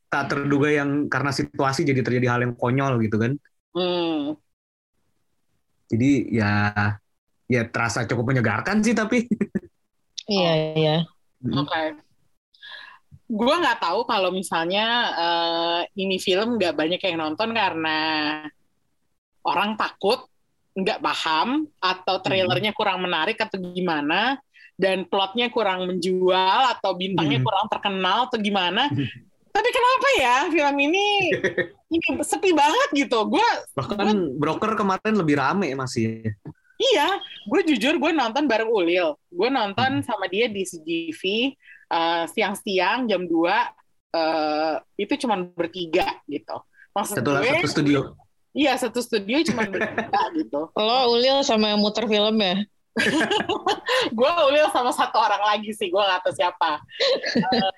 tak 0.09 0.33
terduga 0.33 0.73
yang 0.73 1.05
karena 1.05 1.29
situasi 1.29 1.85
jadi 1.85 2.01
terjadi 2.01 2.27
hal 2.33 2.41
yang 2.43 2.53
konyol 2.57 2.97
gitu 3.05 3.21
kan 3.21 3.37
Hmm. 3.69 4.33
jadi 5.85 6.11
ya 6.33 6.53
ya 7.45 7.61
terasa 7.69 8.05
cukup 8.09 8.33
menyegarkan 8.33 8.81
sih 8.81 8.97
tapi 8.97 9.29
Iya, 10.29 10.53
iya. 10.77 10.97
Oke. 11.41 11.97
Gue 13.25 13.55
nggak 13.57 13.81
tahu 13.81 14.05
kalau 14.05 14.29
misalnya 14.29 14.85
eh, 15.17 15.81
ini 15.97 16.21
film 16.21 16.61
nggak 16.61 16.77
banyak 16.77 17.01
yang 17.01 17.17
nonton 17.17 17.49
karena 17.49 17.97
orang 19.41 19.73
takut, 19.73 20.29
nggak 20.77 21.01
paham, 21.01 21.65
atau 21.81 22.21
trailernya 22.21 22.77
kurang 22.77 23.01
menarik 23.01 23.41
atau 23.41 23.57
gimana, 23.57 24.37
dan 24.77 25.09
plotnya 25.09 25.49
kurang 25.49 25.89
menjual 25.89 26.77
atau 26.77 26.93
bintangnya 26.93 27.41
Hmm. 27.41 27.47
kurang 27.49 27.65
terkenal 27.73 28.29
atau 28.29 28.37
gimana. 28.37 28.85
Tapi 29.49 29.69
kenapa 29.73 30.07
ya 30.21 30.35
film 30.49 30.75
ini 30.79 31.07
ini 31.95 32.07
sepi 32.21 32.53
banget 32.53 32.89
gitu? 33.05 33.25
Gue 33.27 33.47
bahkan 33.73 34.33
broker 34.37 34.77
kemarin 34.77 35.15
lebih 35.17 35.35
rame 35.39 35.73
masih 35.73 36.33
Iya, 36.79 37.19
gue 37.43 37.61
jujur 37.75 37.99
gue 37.99 38.11
nonton 38.15 38.47
bareng 38.47 38.71
Ulil. 38.71 39.11
Gue 39.27 39.51
nonton 39.51 39.99
sama 39.99 40.31
dia 40.31 40.47
di 40.47 40.63
CGV 40.63 41.21
eh, 41.91 42.23
siang-siang 42.31 43.03
jam 43.11 43.27
2 43.27 43.35
eh, 44.15 44.75
itu 44.95 45.13
cuma 45.27 45.43
bertiga 45.43 46.07
gitu. 46.23 46.55
Maksud 46.95 47.19
satu 47.19 47.35
gue, 47.35 47.51
satu 47.59 47.67
studio 47.67 47.99
iya 48.53 48.73
satu 48.75 48.99
studio 48.99 49.39
cuma 49.45 49.67
bertiga 49.69 50.21
gitu. 50.39 50.61
Lo 50.73 50.97
Ulil 51.13 51.41
sama 51.45 51.75
yang 51.75 51.81
muter 51.81 52.05
film 52.09 52.37
ya? 52.41 52.55
Gue 54.17 54.31
Ulil 54.49 54.67
sama 54.73 54.91
satu 54.91 55.17
orang 55.21 55.41
lagi 55.45 55.71
sih, 55.71 55.87
gue 55.89 56.01
gak 56.01 56.21
tahu 56.25 56.33
siapa. 56.35 56.81
Eh, 57.37 57.71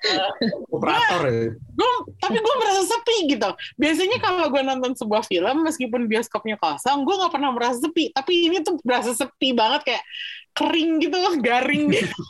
operator 0.72 1.22
ya? 1.28 1.52
gue 1.52 1.90
tapi 2.18 2.38
gue 2.40 2.54
merasa 2.58 2.82
sepi 2.86 3.16
gitu. 3.36 3.50
Biasanya 3.76 4.18
kalau 4.20 4.46
gue 4.48 4.62
nonton 4.64 4.92
sebuah 4.96 5.24
film 5.26 5.64
meskipun 5.64 6.08
bioskopnya 6.08 6.56
kosong 6.58 7.04
gue 7.04 7.14
nggak 7.14 7.32
pernah 7.32 7.50
merasa 7.54 7.78
sepi. 7.82 8.10
Tapi 8.12 8.32
ini 8.50 8.64
tuh 8.64 8.80
berasa 8.82 9.12
sepi 9.12 9.52
banget 9.52 9.80
kayak 9.86 10.04
kering 10.52 11.00
gitu 11.00 11.16
garing 11.46 11.84
gitu. 11.92 12.20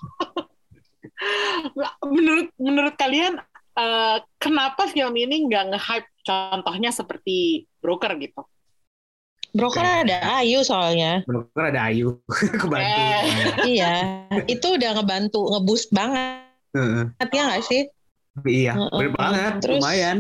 Menurut 2.15 2.51
menurut 2.59 2.95
kalian 2.99 3.39
eh, 3.79 4.17
kenapa 4.43 4.91
film 4.91 5.15
ini 5.15 5.47
nggak 5.47 5.65
nge-hype? 5.75 6.11
Contohnya 6.23 6.95
seperti 6.95 7.67
broker 7.83 8.15
gitu 8.23 8.47
Broker 9.53 9.85
ada 9.85 10.41
Ayu 10.41 10.61
soalnya. 10.63 11.21
broker 11.23 11.65
ada 11.69 11.87
Ayu 11.87 12.17
kebantu 12.63 12.89
Eh. 12.89 13.23
iya, 13.69 13.93
itu 14.45 14.65
udah 14.67 14.97
ngebantu, 14.97 15.45
ngeboost 15.47 15.93
banget. 15.93 16.49
Heeh. 16.73 17.05
Ya 17.31 17.43
nggak 17.47 17.63
sih? 17.63 17.83
iya 18.43 18.73
Heeh. 18.73 18.89
bener 18.97 19.13
banget 19.13 19.53
Terus- 19.61 19.77
lumayan 19.79 20.19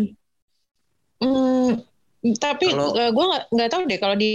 Hmm, 1.16 1.80
tapi 2.36 2.66
Kalau- 2.68 2.92
gue 2.92 3.24
nggak 3.24 3.44
nggak 3.48 3.70
tahu 3.70 3.82
deh 3.86 3.96
kalau 3.96 4.16
di 4.18 4.34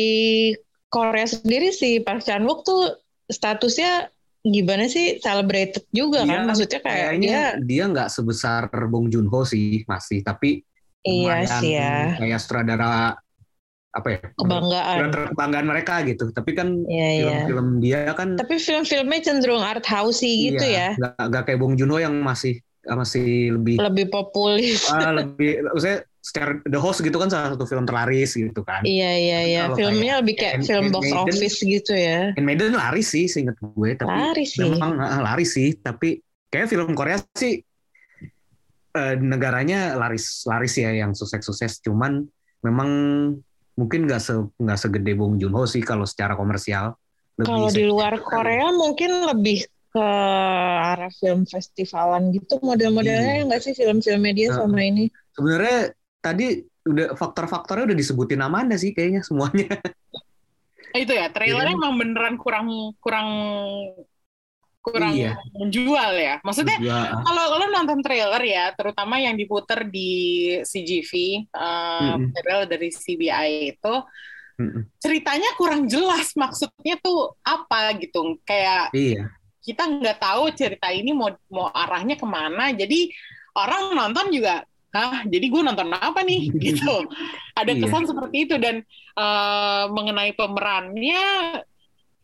Korea 0.88 1.27
sendiri 1.27 1.69
si 1.69 1.99
Park 1.99 2.23
Chan 2.23 2.41
Wook 2.41 2.63
tuh 2.63 2.95
statusnya 3.27 4.07
gimana 4.41 4.88
sih 4.88 5.19
celebrated 5.19 5.83
juga 5.91 6.23
Iya, 6.23 6.31
kan? 6.31 6.41
Maksudnya 6.47 6.79
kayak 6.79 6.95
kayaknya 7.12 7.27
dia 7.27 7.43
dia 7.60 7.83
nggak 7.86 8.07
sebesar 8.07 8.65
Bong 8.88 9.12
Joon 9.12 9.27
Ho 9.27 9.43
sih 9.43 9.83
masih 9.83 10.23
tapi 10.23 10.63
iya 11.03 11.43
sih 11.45 11.75
ya 11.75 12.15
kayak 12.15 12.39
sutradara 12.39 13.19
apa 13.97 14.07
ya 14.07 14.19
kebanggaan. 14.31 14.95
film 14.95 15.12
terkebanggaan 15.12 15.65
mereka 15.65 15.93
gitu 16.01 16.29
tapi 16.29 16.51
kan 16.51 16.67
Iya 16.83 17.07
iya. 17.12 17.25
film-film 17.43 17.67
dia 17.79 17.99
kan 18.12 18.33
Tapi 18.33 18.55
film-filmnya 18.57 19.19
cenderung 19.21 19.62
art 19.62 19.83
housey 19.83 20.33
gitu 20.47 20.62
ya, 20.62 20.93
iya, 20.93 20.97
nggak 20.97 21.13
nggak 21.25 21.43
kayak 21.43 21.57
Bong 21.57 21.73
Joon 21.73 21.89
Ho 21.89 21.97
yang 21.97 22.15
masih 22.15 22.62
masih 22.86 23.27
lebih 23.51 23.75
lebih 23.77 24.07
populis. 24.07 24.88
ah, 24.88 25.12
lebih 25.19 25.60
maksudnya 25.65 25.99
secara 26.17 26.60
The 26.62 26.75
Host 26.75 26.99
gitu 27.01 27.15
kan 27.15 27.27
salah 27.27 27.51
satu 27.51 27.63
film 27.63 27.83
terlaris 27.83 28.31
gitu 28.31 28.62
kan 28.62 28.79
Iya 28.81 29.12
iya 29.13 29.39
iya. 29.43 29.62
Filmnya 29.71 30.19
lebih 30.19 30.36
kayak 30.36 30.62
film 30.62 30.88
box 30.89 31.03
Handmaiden- 31.05 31.33
office 31.33 31.57
gitu 31.60 31.93
ya. 31.93 32.31
Handmaiden 32.33 32.71
laris 32.73 33.07
sih 33.10 33.25
seinget 33.25 33.55
gue 33.57 33.89
tapi 33.93 34.12
Laris 34.13 34.49
sih. 34.51 34.63
memang 34.63 34.91
ah, 34.97 35.19
laris 35.21 35.51
sih 35.51 35.75
tapi 35.75 36.19
kayak 36.47 36.67
film 36.67 36.91
Korea 36.93 37.19
sih 37.33 37.60
eh, 38.93 39.15
negaranya 39.15 39.95
laris 39.95 40.43
laris 40.43 40.73
ya 40.75 40.91
yang 40.91 41.12
sukses-sukses 41.12 41.79
cuman 41.81 42.23
memang 42.60 42.89
mungkin 43.77 44.09
nggak 44.09 44.19
se 44.19 44.33
nggak 44.57 44.79
segede 44.79 45.13
Bong 45.13 45.37
Joon 45.37 45.53
Ho 45.53 45.63
sih 45.63 45.79
kalau 45.79 46.03
secara 46.03 46.33
komersial 46.33 46.97
lebih 47.37 47.45
Kalau 47.47 47.69
di 47.69 47.85
luar 47.85 48.17
Korea 48.17 48.73
mungkin 48.73 49.21
lebih 49.23 49.61
ke 49.87 50.07
arah 50.83 51.13
film 51.13 51.45
festivalan 51.45 52.33
gitu 52.33 52.57
model-modelnya 52.59 53.39
Iya. 53.39 53.45
nggak 53.45 53.61
sih 53.61 53.73
film-filmnya 53.73 54.33
dia 54.33 54.47
Nah. 54.49 54.57
sama 54.59 54.81
ini? 54.81 55.05
sebenarnya 55.31 55.79
tadi 56.17 56.45
udah 56.83 57.13
faktor-faktornya 57.13 57.93
udah 57.93 57.97
disebutin 57.97 58.41
nama 58.41 58.65
anda 58.65 58.73
sih 58.75 58.91
kayaknya 58.91 59.21
semuanya 59.21 59.69
itu 60.97 61.13
ya 61.13 61.29
trailernya 61.29 61.77
Iya. 61.77 61.77
emang 61.77 61.93
beneran 61.95 62.35
kurang 62.35 62.67
kurang 62.97 63.29
kurang 64.88 65.12
Iya. 65.12 65.36
menjual 65.52 66.12
ya 66.15 66.36
maksudnya 66.39 66.78
kalau 67.28 67.43
lo 67.60 67.65
nonton 67.67 68.00
trailer 68.00 68.39
ya, 68.41 68.71
terutama 68.71 69.19
yang 69.19 69.36
diputer 69.36 69.84
di 69.84 70.10
CGV, 70.63 71.12
uh, 71.52 72.15
Mm-mm. 72.15 72.32
trailer 72.32 72.65
dari 72.65 72.89
CBI 72.89 73.52
itu, 73.76 73.93
mm-mm. 74.58 74.82
ceritanya 74.97 75.50
kurang 75.60 75.86
jelas 75.86 76.32
maksudnya 76.34 76.95
tuh 77.04 77.36
apa 77.43 77.93
gitu. 78.00 78.39
Kayak 78.41 78.95
iya 78.95 79.28
kita 79.62 79.84
nggak 79.84 80.17
tahu 80.23 80.47
cerita 80.56 80.88
ini 80.95 81.12
mau 81.12 81.28
mau 81.52 81.67
arahnya 81.67 82.15
ke 82.15 82.23
mana. 82.23 82.71
Jadi 82.71 83.12
orang 83.52 83.91
nonton 84.00 84.32
juga, 84.32 84.63
ah 84.95 85.21
jadi 85.28 85.43
gue 85.43 85.62
nonton 85.62 85.91
apa 85.91 86.23
nih 86.23 86.47
gitu. 86.71 87.04
Ada 87.52 87.76
Iya. 87.76 87.82
kesan 87.84 88.08
seperti 88.08 88.38
itu 88.47 88.56
dan 88.56 88.80
uh, 89.19 89.91
mengenai 89.91 90.32
pemerannya, 90.39 91.23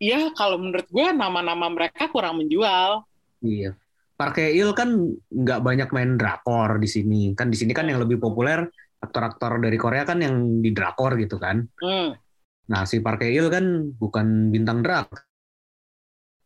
ya 0.04 0.20
kalau 0.36 0.60
menurut 0.60 0.84
gue 0.92 1.08
nama-nama 1.16 1.72
mereka 1.72 2.12
kurang 2.12 2.44
menjual. 2.44 3.08
Iya. 3.40 3.80
Park 4.14 4.38
Hae-il 4.38 4.76
kan 4.76 4.90
nggak 5.32 5.60
banyak 5.64 5.90
main 5.96 6.20
drakor 6.20 6.78
di 6.78 6.88
sini. 6.92 7.32
Kan 7.34 7.48
di 7.50 7.58
sini 7.58 7.72
kan 7.72 7.88
yang 7.88 8.04
lebih 8.04 8.20
populer 8.20 8.68
aktor-aktor 9.00 9.60
dari 9.60 9.76
Korea 9.76 10.04
kan 10.04 10.20
yang 10.20 10.64
di 10.64 10.72
drakor 10.72 11.16
gitu 11.16 11.40
kan. 11.40 11.64
Hmm, 11.80 12.16
Nah, 12.64 12.88
si 12.88 13.04
Park 13.04 13.20
Hae-il 13.20 13.52
kan 13.52 13.92
bukan 14.00 14.48
bintang 14.48 14.80
drak. 14.80 15.12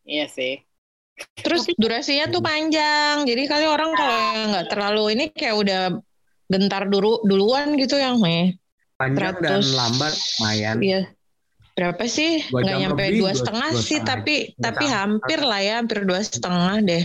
iya 0.02 0.26
sih. 0.26 0.58
Terus 1.38 1.70
durasinya 1.78 2.26
tuh 2.30 2.41
panjang. 2.41 3.26
Jadi 3.28 3.43
kali 3.46 3.65
orang 3.70 3.91
kalau 3.93 4.20
nggak 4.54 4.65
terlalu 4.72 5.04
ini 5.13 5.26
kayak 5.30 5.56
udah 5.62 5.82
gentar 6.48 6.88
dulu 6.88 7.22
duluan 7.28 7.76
gitu 7.76 8.00
yang 8.00 8.17
eh 8.26 8.56
Panjang 8.98 9.38
dan 9.43 9.62
100. 9.62 9.78
lambat 9.78 10.13
lumayan. 10.39 10.78
iya 10.82 11.02
berapa 11.78 12.04
sih 12.10 12.42
Dua 12.50 12.66
nggak 12.66 12.78
nyampe 12.82 13.04
lebih, 13.06 13.20
dua 13.22 13.26
dua- 13.30 13.38
setengah 13.38 13.70
dua 13.70 13.80
sih 13.80 13.98
setengah. 14.02 14.10
tapi 14.10 14.36
Dua 14.50 14.62
tapi 14.66 14.86
hampir 14.90 15.40
lah 15.46 15.60
ya 15.62 15.74
hampir 15.78 16.00
dua 16.04 16.20
setengah 16.20 16.76
deh 16.82 17.04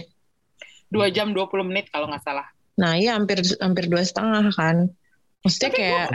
dua 0.88 1.06
jam 1.08 1.32
20 1.32 1.68
menit 1.68 1.88
kalau 1.88 2.04
nggak 2.04 2.20
salah. 2.20 2.44
Nah 2.76 2.96
iya 2.96 3.16
hampir 3.16 3.40
hampir 3.60 3.88
dua 3.88 4.00
setengah 4.00 4.48
kan. 4.52 4.88
Maksudnya 5.40 5.70
Tapi 5.70 5.78
kayak 5.78 6.06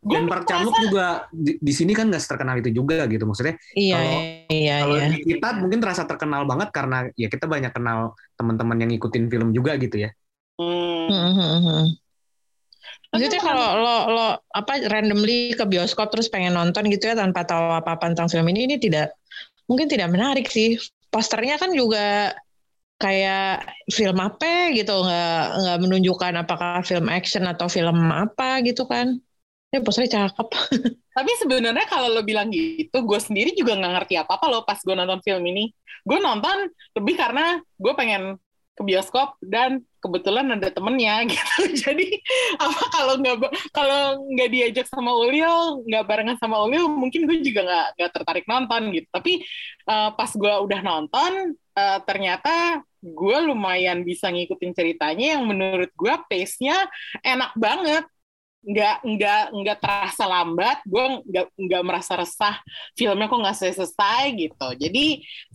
Gua 0.00 0.16
Dan 0.16 0.32
Park 0.32 0.48
Chan 0.48 0.64
juga 0.64 1.28
di, 1.28 1.60
di 1.60 1.72
sini 1.76 1.92
kan 1.92 2.08
nggak 2.08 2.24
terkenal 2.24 2.56
itu 2.56 2.72
juga 2.72 3.04
gitu 3.04 3.28
maksudnya. 3.28 3.60
iya 3.72 3.96
kalau- 4.00 4.24
iya 4.48 4.76
Kalau 4.80 4.96
iya. 4.96 5.06
di 5.12 5.18
kita 5.28 5.48
mungkin 5.60 5.78
terasa 5.80 6.08
terkenal 6.08 6.48
banget 6.48 6.68
karena 6.72 7.04
ya 7.12 7.28
kita 7.28 7.44
banyak 7.44 7.68
kenal 7.68 8.16
teman-teman 8.32 8.80
yang 8.80 8.90
ngikutin 8.92 9.28
film 9.28 9.52
juga 9.52 9.76
gitu 9.76 10.00
ya. 10.00 10.10
Hmm. 10.56 11.92
Maksudnya 13.10 13.42
kalau 13.42 13.68
lo 13.82 13.96
lo 14.14 14.26
apa 14.54 14.86
randomly 14.86 15.58
ke 15.58 15.66
bioskop 15.66 16.14
terus 16.14 16.30
pengen 16.30 16.54
nonton 16.54 16.86
gitu 16.86 17.10
ya 17.10 17.18
tanpa 17.18 17.42
tahu 17.42 17.82
apa-apa 17.82 18.14
tentang 18.14 18.30
film 18.30 18.46
ini 18.54 18.70
ini 18.70 18.76
tidak 18.78 19.18
mungkin 19.66 19.90
tidak 19.90 20.14
menarik 20.14 20.46
sih. 20.46 20.78
Posternya 21.10 21.58
kan 21.58 21.74
juga 21.74 22.30
kayak 23.02 23.66
film 23.90 24.18
apa 24.22 24.70
gitu 24.70 24.94
nggak 24.94 25.42
nggak 25.58 25.78
menunjukkan 25.82 26.32
apakah 26.46 26.86
film 26.86 27.10
action 27.10 27.50
atau 27.50 27.66
film 27.66 27.98
apa 28.14 28.62
gitu 28.62 28.86
kan. 28.86 29.18
Ya 29.74 29.82
posternya 29.82 30.30
cakep. 30.30 30.48
Tapi 31.18 31.32
sebenarnya 31.42 31.86
kalau 31.90 32.14
lo 32.14 32.22
bilang 32.22 32.54
gitu, 32.54 32.94
gue 32.94 33.18
sendiri 33.18 33.50
juga 33.58 33.74
nggak 33.74 33.92
ngerti 33.98 34.14
apa-apa 34.22 34.46
lo 34.46 34.62
pas 34.62 34.78
gue 34.78 34.94
nonton 34.94 35.18
film 35.26 35.42
ini. 35.50 35.74
Gue 36.06 36.22
nonton 36.22 36.70
lebih 36.94 37.18
karena 37.18 37.58
gue 37.58 37.92
pengen 37.98 38.38
ke 38.78 38.82
bioskop 38.86 39.34
dan 39.42 39.82
kebetulan 40.00 40.48
ada 40.56 40.68
temennya 40.72 41.24
gitu. 41.32 41.56
Jadi 41.76 42.08
apa 42.56 42.82
kalau 42.90 43.14
nggak 43.20 43.36
kalau 43.70 44.02
nggak 44.32 44.50
diajak 44.50 44.86
sama 44.88 45.12
Ulil, 45.14 45.84
nggak 45.86 46.04
barengan 46.08 46.36
sama 46.40 46.60
Ulil, 46.64 46.88
mungkin 46.88 47.28
gue 47.28 47.44
juga 47.44 47.60
nggak 47.64 47.86
nggak 48.00 48.10
tertarik 48.16 48.44
nonton 48.48 48.82
gitu. 48.96 49.08
Tapi 49.12 49.32
eh, 49.86 50.10
pas 50.16 50.30
gue 50.32 50.54
udah 50.66 50.80
nonton, 50.80 51.32
eh, 51.54 51.98
ternyata 52.08 52.82
gue 53.00 53.38
lumayan 53.48 54.04
bisa 54.04 54.28
ngikutin 54.28 54.72
ceritanya 54.76 55.36
yang 55.38 55.48
menurut 55.48 55.88
gue 55.96 56.14
pace-nya 56.28 56.84
enak 57.24 57.56
banget 57.56 58.04
nggak 58.60 58.96
nggak 59.00 59.42
nggak 59.56 59.78
terasa 59.80 60.28
lambat 60.28 60.84
gue 60.84 61.24
nggak 61.32 61.46
nggak 61.56 61.82
merasa 61.84 62.12
resah 62.20 62.60
filmnya 62.92 63.24
kok 63.24 63.40
nggak 63.40 63.56
selesai 63.56 64.24
gitu 64.36 64.68
jadi 64.76 65.06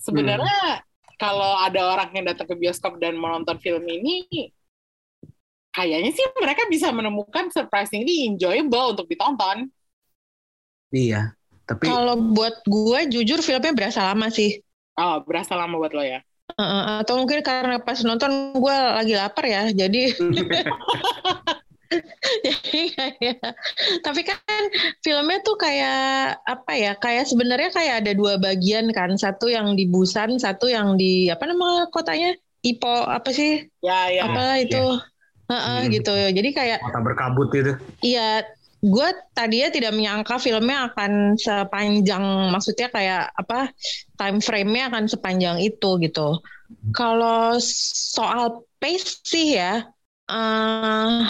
sebenarnya 0.02 0.82
kalau 1.16 1.60
ada 1.60 1.96
orang 1.96 2.10
yang 2.14 2.26
datang 2.28 2.48
ke 2.48 2.56
bioskop 2.60 3.00
dan 3.00 3.16
menonton 3.16 3.58
film 3.60 3.84
ini 3.88 4.28
kayaknya 5.72 6.12
sih 6.16 6.26
mereka 6.40 6.68
bisa 6.72 6.92
menemukan 6.92 7.52
surprisingly 7.52 8.28
enjoyable 8.28 8.96
untuk 8.96 9.08
ditonton 9.12 9.68
Iya. 10.96 11.36
Tapi 11.66 11.90
Kalau 11.90 12.16
buat 12.32 12.62
gue 12.64 13.00
jujur 13.10 13.42
filmnya 13.42 13.74
berasa 13.76 14.06
lama 14.06 14.30
sih. 14.32 14.62
oh 14.96 15.20
berasa 15.28 15.58
lama 15.58 15.76
buat 15.76 15.92
lo 15.92 16.04
ya 16.06 16.22
Uh, 16.56 17.04
atau 17.04 17.20
mungkin 17.20 17.44
karena 17.44 17.82
pas 17.84 18.00
nonton 18.06 18.56
gue 18.56 18.76
lagi 18.96 19.12
lapar 19.18 19.44
ya, 19.44 19.76
jadi 19.76 20.14
Jadi 22.46 22.80
kayak, 22.94 23.38
tapi 24.06 24.22
kan 24.26 24.62
filmnya 25.02 25.40
tuh 25.42 25.56
kayak 25.60 26.40
apa 26.46 26.72
ya? 26.76 26.92
Kayak 26.98 27.26
sebenarnya 27.30 27.70
kayak 27.74 27.96
ada 28.06 28.12
dua 28.14 28.38
bagian 28.42 28.90
kan, 28.92 29.16
satu 29.16 29.50
yang 29.52 29.74
di 29.76 29.86
Busan, 29.90 30.38
satu 30.40 30.70
yang 30.70 30.96
di 31.00 31.30
apa 31.30 31.44
nama 31.48 31.88
kotanya? 31.92 32.36
Ipo 32.66 32.90
apa 33.06 33.30
sih? 33.30 33.62
ya 33.86 34.10
ya 34.10 34.26
apa 34.26 34.58
itu? 34.58 34.82
Heeh, 35.46 35.78
Hmm. 35.86 35.94
gitu. 35.94 36.14
Jadi 36.34 36.50
kayak 36.50 36.78
kota 36.82 37.00
berkabut 37.06 37.50
itu. 37.54 37.74
Iya, 38.02 38.42
gue 38.82 39.10
tadinya 39.38 39.70
tidak 39.70 39.92
menyangka 39.94 40.42
filmnya 40.42 40.90
akan 40.90 41.38
sepanjang, 41.38 42.24
maksudnya 42.50 42.90
kayak 42.90 43.30
apa 43.38 43.70
time 44.18 44.42
frame-nya 44.42 44.90
akan 44.90 45.06
sepanjang 45.06 45.58
itu 45.62 45.90
gitu. 46.02 46.42
Kalau 46.98 47.62
soal 48.16 48.66
pace 48.82 49.22
sih 49.22 49.54
ya, 49.62 49.86
eh 50.26 51.22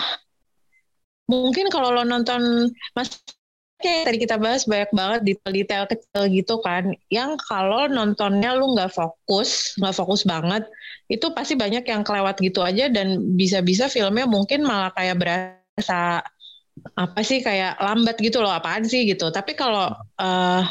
mungkin 1.26 1.68
kalau 1.74 1.90
lo 1.94 2.04
nonton 2.06 2.70
mas 2.94 3.22
kayak 3.76 4.08
tadi 4.08 4.18
kita 4.24 4.36
bahas 4.40 4.64
banyak 4.66 4.92
banget 4.96 5.20
detail-detail 5.28 5.86
kecil 5.92 6.24
gitu 6.32 6.56
kan, 6.64 6.96
yang 7.12 7.36
kalau 7.44 7.86
nontonnya 7.92 8.56
lu 8.56 8.72
nggak 8.74 8.90
fokus, 8.96 9.76
nggak 9.78 9.96
fokus 9.96 10.24
banget, 10.24 10.64
itu 11.12 11.28
pasti 11.36 11.54
banyak 11.60 11.84
yang 11.86 12.02
kelewat 12.02 12.40
gitu 12.40 12.64
aja 12.64 12.88
dan 12.88 13.36
bisa-bisa 13.36 13.92
filmnya 13.92 14.26
mungkin 14.26 14.64
malah 14.64 14.96
kayak 14.96 15.20
berasa 15.20 16.24
apa 16.96 17.20
sih 17.24 17.40
kayak 17.44 17.80
lambat 17.80 18.16
gitu 18.20 18.40
loh 18.40 18.52
apaan 18.52 18.88
sih 18.88 19.06
gitu. 19.06 19.30
Tapi 19.30 19.54
kalau 19.60 19.92
eh, 20.20 20.64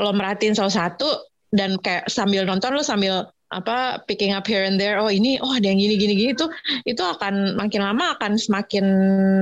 lo 0.00 0.10
merhatiin 0.16 0.56
salah 0.56 0.72
satu 0.72 1.06
dan 1.52 1.76
kayak 1.76 2.08
sambil 2.08 2.46
nonton 2.48 2.72
lo 2.72 2.82
sambil 2.82 3.26
apa 3.50 3.98
picking 4.06 4.30
up 4.30 4.46
here 4.46 4.62
and 4.62 4.78
there 4.78 5.02
oh 5.02 5.10
ini 5.10 5.42
oh 5.42 5.50
ada 5.50 5.66
yang 5.66 5.82
gini 5.82 5.98
gini 5.98 6.14
gini 6.14 6.32
tuh 6.38 6.46
itu 6.86 7.02
akan 7.02 7.58
makin 7.58 7.82
lama 7.82 8.14
akan 8.14 8.38
semakin 8.38 8.86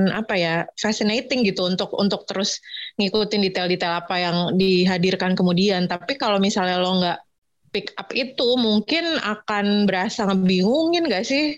apa 0.09 0.33
ya 0.33 0.53
fascinating 0.81 1.45
gitu 1.45 1.69
untuk 1.69 1.93
untuk 1.93 2.25
terus 2.25 2.57
ngikutin 2.97 3.41
detail-detail 3.45 4.01
apa 4.01 4.15
yang 4.17 4.37
dihadirkan 4.57 5.37
kemudian 5.37 5.85
tapi 5.85 6.17
kalau 6.17 6.41
misalnya 6.41 6.81
lo 6.81 6.97
nggak 6.97 7.19
pick 7.69 7.93
up 8.01 8.09
itu 8.17 8.57
mungkin 8.57 9.21
akan 9.21 9.85
berasa 9.85 10.25
ngebingungin 10.25 11.05
gak 11.05 11.29
sih 11.29 11.53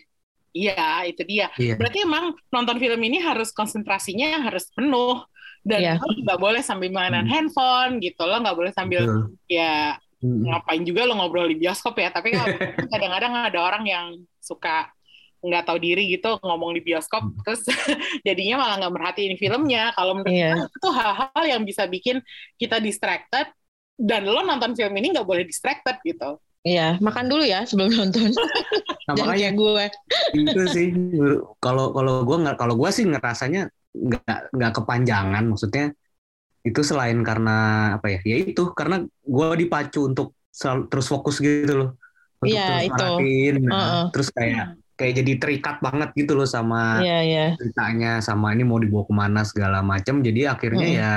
iya 0.52 1.08
itu 1.08 1.24
dia 1.24 1.48
Iya. 1.56 1.80
berarti 1.80 2.04
emang 2.04 2.36
nonton 2.52 2.76
film 2.84 3.00
ini 3.00 3.24
harus 3.24 3.56
konsentrasinya 3.56 4.44
harus 4.44 4.68
penuh 4.76 5.24
dan 5.64 5.80
Iya. 5.80 5.94
lo 6.04 6.12
nggak 6.28 6.40
boleh 6.44 6.60
sambil 6.60 6.92
mainan 6.92 7.24
Hmm. 7.24 7.32
handphone 7.32 8.04
gitu 8.04 8.20
lo 8.28 8.44
nggak 8.44 8.58
boleh 8.60 8.76
sambil 8.76 9.08
Betul. 9.08 9.22
ya 9.48 9.96
Mm. 10.22 10.46
ngapain 10.54 10.86
juga 10.86 11.10
lo 11.10 11.18
ngobrol 11.18 11.50
di 11.50 11.58
bioskop 11.58 11.98
ya? 11.98 12.14
Tapi 12.14 12.34
kalau 12.38 12.48
kadang-kadang 12.94 13.34
ada 13.50 13.60
orang 13.60 13.84
yang 13.86 14.06
suka 14.38 14.90
nggak 15.42 15.66
tahu 15.66 15.82
diri 15.82 16.06
gitu 16.06 16.38
ngomong 16.38 16.78
di 16.78 16.86
bioskop 16.86 17.26
terus 17.42 17.66
jadinya 18.28 18.62
malah 18.62 18.76
nggak 18.86 18.94
merhatiin 18.94 19.36
filmnya. 19.42 19.90
Kalau 19.98 20.22
menurut 20.22 20.30
gue 20.30 20.70
itu 20.70 20.90
hal-hal 20.94 21.44
yang 21.50 21.62
bisa 21.66 21.90
bikin 21.90 22.22
kita 22.62 22.78
distracted 22.78 23.50
dan 23.98 24.26
lo 24.26 24.46
nonton 24.46 24.78
film 24.78 24.94
ini 24.98 25.14
nggak 25.14 25.26
boleh 25.26 25.46
distracted 25.46 25.98
gitu. 26.06 26.38
Iya, 26.62 27.02
makan 27.02 27.26
dulu 27.26 27.42
ya 27.42 27.66
sebelum 27.66 27.90
nonton. 27.90 28.38
Nah, 28.38 28.46
Jangan 29.10 29.18
makanya 29.18 29.50
kayak 29.50 29.54
gue. 29.58 29.86
itu 30.38 30.62
sih. 30.70 30.88
Kalau 31.58 31.90
kalau 31.90 32.22
gue 32.22 32.38
nggak 32.38 32.58
kalau 32.62 32.78
gue 32.78 32.90
sih 32.94 33.06
ngerasanya 33.10 33.74
nggak 33.98 34.54
nggak 34.54 34.74
kepanjangan. 34.78 35.44
Maksudnya 35.50 35.86
itu 36.62 36.82
selain 36.82 37.18
karena 37.26 37.58
apa 37.98 38.08
ya 38.08 38.20
ya 38.22 38.36
itu 38.46 38.70
karena 38.78 39.02
gue 39.06 39.48
dipacu 39.58 40.06
untuk 40.06 40.38
selalu 40.54 40.82
terus 40.92 41.08
fokus 41.10 41.42
gitu 41.42 41.74
loh 41.74 41.90
untuk 42.38 42.54
Iya, 42.54 42.66
terus 42.66 42.82
itu. 42.86 42.94
merhatiin 42.94 43.56
nah, 43.66 43.74
Heeh. 43.74 44.04
terus 44.14 44.28
kayak 44.30 44.66
kayak 44.94 45.14
jadi 45.18 45.32
terikat 45.42 45.76
banget 45.82 46.10
gitu 46.14 46.34
loh 46.38 46.46
sama 46.46 47.02
Iya, 47.02 47.20
iya. 47.26 47.46
ceritanya 47.58 48.12
sama 48.22 48.54
ini 48.54 48.62
mau 48.62 48.78
dibawa 48.78 49.04
ke 49.10 49.14
mana 49.14 49.42
segala 49.42 49.82
macam 49.82 50.22
jadi 50.22 50.54
akhirnya 50.54 50.88
Mm. 50.88 50.98
ya 51.02 51.14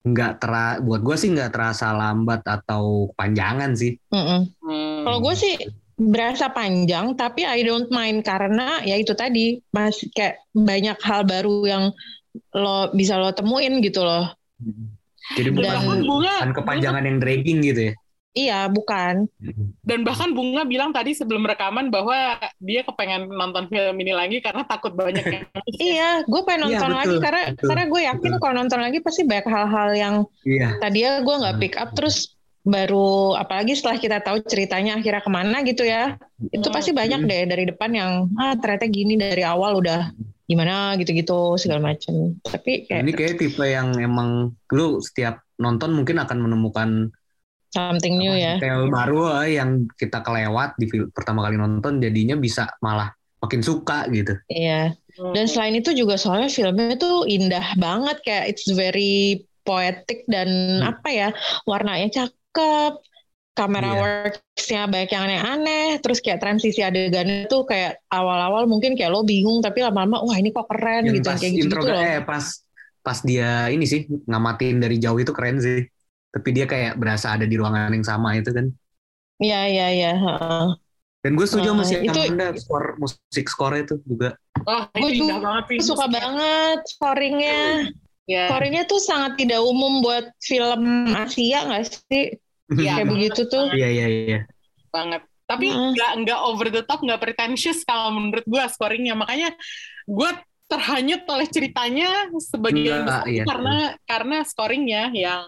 nggak 0.00 0.32
tera 0.40 0.80
buat 0.80 1.04
gue 1.04 1.12
sih 1.12 1.28
nggak 1.28 1.52
terasa 1.52 1.92
lambat 1.92 2.40
atau 2.48 3.12
panjangan 3.12 3.76
sih 3.76 4.00
Mm-mm. 4.08 4.40
Hmm. 4.64 5.04
Kalau 5.04 5.18
gue 5.20 5.34
sih 5.36 5.54
berasa 6.00 6.48
panjang, 6.48 7.12
tapi 7.12 7.44
I 7.44 7.60
don't 7.60 7.92
mind 7.92 8.24
karena 8.24 8.80
ya 8.80 8.96
itu 8.96 9.12
tadi 9.12 9.60
mas 9.68 10.00
kayak 10.16 10.40
banyak 10.56 10.96
hal 11.04 11.28
baru 11.28 11.68
yang 11.68 11.84
lo 12.56 12.88
bisa 12.96 13.20
lo 13.20 13.36
temuin 13.36 13.84
gitu 13.84 14.00
loh. 14.00 14.32
Jadi 15.32 15.50
bukan 15.50 15.74
Dan- 15.74 16.02
Bunga- 16.02 16.40
bukan 16.40 16.52
kepanjangan 16.56 17.02
yang 17.02 17.18
dragging 17.18 17.60
gitu 17.62 17.82
ya? 17.90 17.94
Iya, 18.30 18.70
bukan. 18.70 19.26
dan 19.82 20.06
bahkan 20.06 20.30
bunga 20.30 20.62
bilang 20.62 20.94
tadi 20.94 21.10
sebelum 21.12 21.42
rekaman 21.42 21.90
bahwa 21.90 22.14
dia 22.56 22.86
kepengen 22.86 23.26
nonton 23.26 23.66
film 23.66 23.96
ini 23.98 24.14
lagi 24.14 24.38
karena 24.38 24.62
takut 24.62 24.94
banyak 24.94 25.26
yang 25.26 25.44
Iya, 25.82 26.22
gue 26.22 26.40
pengen 26.40 26.62
Iya, 26.62 26.78
nonton 26.78 26.88
betul, 26.88 27.00
lagi 27.02 27.16
karena 27.18 27.42
betul, 27.50 27.66
karena 27.66 27.84
gue 27.84 28.00
yakin 28.06 28.30
betul. 28.30 28.38
kalau 28.38 28.54
nonton 28.54 28.80
lagi 28.80 28.98
pasti 29.02 29.22
banyak 29.24 29.46
hal-hal 29.46 29.88
yang 29.92 30.14
iya. 30.46 30.68
tadinya 30.78 31.12
gue 31.20 31.34
nggak 31.42 31.56
pick 31.58 31.74
up 31.74 31.90
terus 31.90 32.16
baru 32.62 33.34
apalagi 33.34 33.72
setelah 33.72 33.98
kita 33.98 34.18
tahu 34.20 34.44
ceritanya 34.44 34.94
akhirnya 34.94 35.22
ke 35.24 35.30
mana 35.32 35.56
gitu 35.64 35.82
ya. 35.82 36.14
Itu 36.48 36.70
Hmm. 36.70 36.76
pasti 36.76 36.94
banyak 36.94 37.20
deh 37.24 37.42
dari 37.48 37.64
depan 37.66 37.90
yang 37.90 38.10
ah 38.36 38.54
ternyata 38.54 38.86
gini 38.86 39.16
dari 39.16 39.42
awal 39.42 39.74
udah 39.74 40.06
gimana 40.50 40.98
gitu-gitu 40.98 41.54
segala 41.54 41.94
macam 41.94 42.34
tapi 42.42 42.82
kayak 42.90 43.06
Ini 43.06 43.12
kayak 43.14 43.34
tipe 43.38 43.62
yang 43.62 43.94
emang 44.02 44.50
lu 44.74 44.98
setiap 44.98 45.38
nonton 45.62 45.94
mungkin 45.94 46.18
akan 46.18 46.38
menemukan 46.42 46.90
something 47.70 48.18
new 48.18 48.34
ya 48.34 48.58
detail 48.58 48.90
baru 48.90 49.46
eh, 49.46 49.62
yang 49.62 49.86
kita 49.94 50.26
kelewat 50.26 50.74
di 50.74 50.90
film 50.90 51.06
pertama 51.14 51.46
kali 51.46 51.54
nonton 51.54 52.02
jadinya 52.02 52.34
bisa 52.34 52.66
malah 52.82 53.14
makin 53.38 53.62
suka 53.62 54.10
gitu. 54.10 54.34
iya 54.50 54.92
dan 55.16 55.46
selain 55.46 55.78
itu 55.78 55.94
juga 55.94 56.18
soalnya 56.18 56.50
filmnya 56.50 56.98
tuh 56.98 57.24
indah 57.30 57.78
banget 57.78 58.18
kayak 58.26 58.44
it's 58.50 58.66
very 58.74 59.46
poetic 59.62 60.26
dan 60.26 60.48
Hmm. 60.80 60.90
apa 60.96 61.08
ya 61.12 61.28
warnanya 61.68 62.08
cakep 62.10 62.92
kamera 63.60 63.92
Iya. 63.92 64.00
worksnya 64.00 64.82
banyak 64.88 65.10
yang 65.12 65.22
aneh-aneh 65.28 65.86
terus 66.00 66.24
kayak 66.24 66.40
transisi 66.40 66.80
adegannya 66.80 67.44
tuh 67.44 67.68
kayak 67.68 68.00
awal-awal 68.08 68.64
mungkin 68.64 68.96
kayak 68.96 69.12
lo 69.12 69.20
bingung 69.20 69.60
tapi 69.60 69.84
lama-lama 69.84 70.24
wah 70.24 70.36
ini 70.40 70.48
kok 70.48 70.64
keren 70.64 71.04
Yang 71.04 71.16
gitu 71.20 71.28
pas 71.28 71.38
kayak 71.40 71.52
gitu, 71.52 71.64
intro 71.68 71.80
loh 71.84 72.00
eh 72.00 72.20
pas 72.24 72.44
pas 73.00 73.18
dia 73.20 73.68
ini 73.68 73.84
sih 73.84 74.08
ngamatin 74.24 74.80
dari 74.80 74.96
jauh 74.96 75.20
itu 75.20 75.32
keren 75.36 75.60
sih. 75.60 75.84
Tapi 76.30 76.48
dia 76.54 76.62
kayak 76.62 76.94
berasa 76.94 77.34
ada 77.34 77.42
di 77.42 77.58
ruangan 77.58 77.90
yang 77.90 78.06
sama 78.06 78.38
itu 78.38 78.54
kan. 78.54 78.70
iya 79.42 79.66
iya 79.66 79.86
iya 79.90 80.10
heeh. 80.14 80.66
Dan 81.20 81.32
gue 81.36 81.42
setuju 81.48 81.74
sama 81.74 81.82
si 81.84 82.00
itu- 82.00 82.12
Amanda 82.16 82.54
skor 82.56 82.96
musik 82.96 83.46
skornya 83.50 83.82
itu 83.84 83.94
juga. 84.06 84.38
Oh, 84.62 84.82
itu 84.94 85.20
indah 85.20 85.36
juga 85.36 85.36
banget 85.42 85.64
suka 85.82 86.06
musiknya. 86.06 86.16
banget 86.16 86.78
scoringnya. 86.86 87.60
Ya, 88.30 88.46
Scoringnya 88.46 88.84
tuh 88.86 89.00
sangat 89.02 89.32
tidak 89.42 89.60
umum 89.64 90.06
buat 90.06 90.30
film 90.38 91.10
Asia 91.18 91.66
nggak 91.66 91.84
sih? 91.88 92.36
Iya, 92.70 93.02
Kayak 93.02 93.08
begitu 93.10 93.40
tuh. 93.50 93.66
Iya 93.74 93.88
iya 93.90 94.06
iya. 94.06 94.40
banget. 94.90 95.22
Tapi 95.46 95.66
Heeh. 95.66 95.90
nggak 95.94 96.12
nggak 96.22 96.40
over 96.46 96.66
the 96.70 96.82
top, 96.86 97.02
nggak 97.02 97.18
pretentious 97.22 97.82
kalau 97.82 98.14
menurut 98.14 98.46
gue 98.46 98.62
scoringnya. 98.70 99.18
Makanya 99.18 99.50
gue 100.06 100.30
terhanyut 100.70 101.26
oleh 101.26 101.46
ceritanya 101.50 102.30
sebagian 102.38 103.02
Nggak, 103.02 103.22
besar 103.26 103.34
iya. 103.34 103.42
karena 103.42 103.76
karena 104.06 104.36
scoringnya 104.46 105.02
yang 105.10 105.42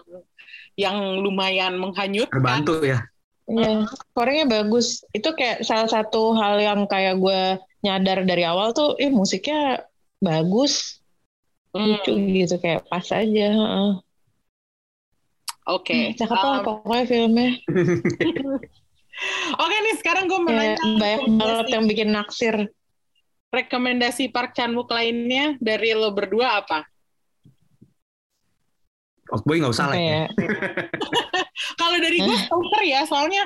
yang 0.75 0.97
lumayan 1.23 1.79
menghanyutkan. 1.79 2.35
Terbantu 2.43 2.83
ya. 2.83 2.99
Iya, 3.47 3.87
scoringnya 3.87 4.47
bagus. 4.51 5.07
Itu 5.15 5.31
kayak 5.31 5.63
salah 5.63 5.87
satu 5.87 6.35
hal 6.35 6.59
yang 6.59 6.83
kayak 6.87 7.19
gue 7.19 7.59
nyadar 7.83 8.23
dari 8.23 8.43
awal 8.47 8.71
tuh, 8.71 8.95
eh 8.99 9.11
musiknya 9.11 9.83
bagus, 10.23 11.03
Hmm, 11.73 11.99
lucu 11.99 12.13
gitu 12.13 12.55
kayak 12.61 12.85
pas 12.85 13.03
aja. 13.09 13.49
Oke. 15.63 16.11
Cakep 16.13 16.35
lah 16.35 16.59
Um, 16.59 16.65
pokoknya 16.65 17.03
filmnya. 17.07 17.49
Oke 19.63 19.75
nih 19.77 19.95
sekarang 20.01 20.25
gue 20.25 20.39
mau 20.41 20.49
Kayak 20.51 20.81
nanya 20.81 20.97
banyak 20.97 21.21
banget 21.37 21.67
yang 21.71 21.85
bikin 21.85 22.09
naksir. 22.11 22.55
rekomendasi 23.53 24.33
Park 24.33 24.57
Chan 24.57 24.73
Wook 24.73 24.89
lainnya 24.89 25.53
dari 25.61 25.93
lo 25.93 26.09
berdua 26.09 26.57
apa? 26.57 26.81
Oldboy 29.29 29.61
nggak 29.61 29.73
usah 29.77 29.93
lah 29.93 29.95
ya. 29.95 30.25
ya? 30.25 30.25
Kalau 31.79 31.97
dari 32.01 32.17
gue 32.17 32.37
Stoker 32.43 32.81
ya, 32.81 33.05
soalnya 33.05 33.45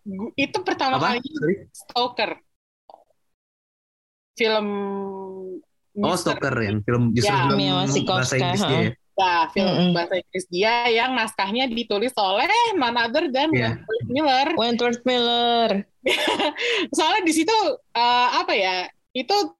gu- 0.00 0.32
itu 0.34 0.58
pertama 0.64 0.96
Apa? 0.96 1.20
kali? 1.20 1.68
Stoker. 1.76 2.30
Film 4.32 4.68
Oh 5.96 6.12
Mr. 6.12 6.36
Stalker 6.36 6.56
yang 6.60 6.80
film 6.80 7.12
justru 7.12 7.32
Ya, 7.32 7.48
film 7.48 7.60
bahasa 8.04 8.36
Inggris 8.36 8.60
dia 8.60 8.80
ya. 8.80 8.92
Ya, 9.16 9.48
film 9.48 9.72
Mm-mm. 9.72 9.90
bahasa 9.96 10.20
Inggris 10.20 10.44
dia 10.52 10.92
yang 10.92 11.16
naskahnya 11.16 11.64
ditulis 11.72 12.12
oleh 12.20 12.44
none 12.76 13.00
other 13.00 13.32
than 13.32 13.48
Iya. 13.48 13.80
Wentworth 13.80 14.08
Miller. 14.12 14.46
Wentworth 14.60 15.02
Miller. 15.08 15.70
Soalnya 16.96 17.22
di 17.24 17.32
situ 17.32 17.56
eh, 17.96 18.28
apa 18.36 18.52
ya? 18.52 18.84
Itu 19.16 19.56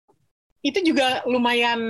itu 0.60 0.92
juga 0.92 1.24
lumayan 1.24 1.80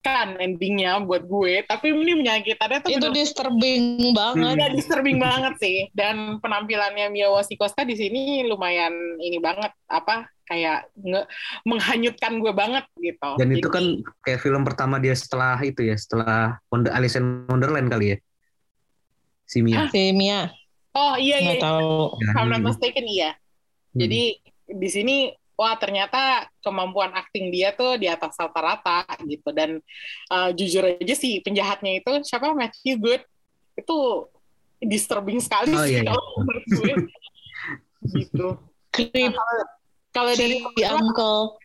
menyakitkan 0.00 0.40
endingnya 0.40 0.92
buat 1.04 1.28
gue, 1.28 1.64
tapi 1.68 1.92
ini 1.92 2.16
menyakitannya 2.24 2.78
tuh 2.80 2.88
Itu 2.88 3.12
bener- 3.12 3.16
disturbing 3.20 3.84
banget. 4.16 4.56
Iya, 4.56 4.68
disturbing 4.72 5.18
banget 5.20 5.54
sih. 5.60 5.78
Dan 5.92 6.40
penampilannya 6.40 7.12
Mia 7.12 7.28
Wasikowska 7.28 7.84
di 7.84 7.96
sini 8.00 8.48
lumayan 8.48 8.92
ini 9.20 9.36
banget 9.36 9.76
apa 9.92 10.32
kayak 10.48 10.88
nge 10.98 11.22
menghanyutkan 11.68 12.40
gue 12.40 12.52
banget 12.56 12.84
gitu. 12.96 13.30
Dan 13.36 13.48
itu 13.52 13.68
Jadi- 13.68 13.76
kan 13.76 13.84
kayak 14.24 14.40
film 14.40 14.62
pertama 14.64 14.96
dia 14.96 15.12
setelah 15.12 15.60
itu 15.60 15.84
ya, 15.84 15.96
setelah 16.00 16.56
Wonder, 16.72 16.90
Alice 16.96 17.20
in 17.20 17.44
Wonderland 17.46 17.92
kali 17.92 18.16
ya. 18.16 18.18
Si 19.44 19.60
Mia. 19.60 19.84
Si 19.92 20.16
Mia, 20.16 20.48
oh 20.96 21.14
iya 21.20 21.36
iya. 21.44 21.60
tahu. 21.60 22.16
Ya, 22.24 22.40
I'm 22.40 22.48
not 22.48 22.64
hmm. 22.64 22.72
mistaken 22.72 23.04
iya. 23.04 23.36
Hmm. 23.92 24.00
Jadi 24.06 24.22
di 24.70 24.88
sini 24.88 25.34
wah 25.60 25.76
ternyata 25.76 26.48
kemampuan 26.64 27.12
akting 27.12 27.52
dia 27.52 27.76
tuh 27.76 28.00
di 28.00 28.08
atas 28.08 28.32
rata-rata 28.40 29.04
gitu 29.28 29.52
dan 29.52 29.76
uh, 30.32 30.48
jujur 30.56 30.88
aja 30.88 31.12
sih 31.12 31.44
penjahatnya 31.44 32.00
itu 32.00 32.24
siapa 32.24 32.56
Matthew 32.56 32.96
Good 32.96 33.22
itu 33.76 33.96
disturbing 34.80 35.36
sekali 35.44 35.76
Oh, 35.76 35.84
sih 35.84 36.00
iya, 36.00 36.08
iya. 36.08 36.08
kalau 36.08 36.24
menurut 36.40 36.64
gue 36.64 36.92
gitu. 38.16 38.46
Creep 38.90 39.36
Kalau 40.10 40.32
dari 40.34 40.58
si 40.58 40.82
uncle. 40.82 41.60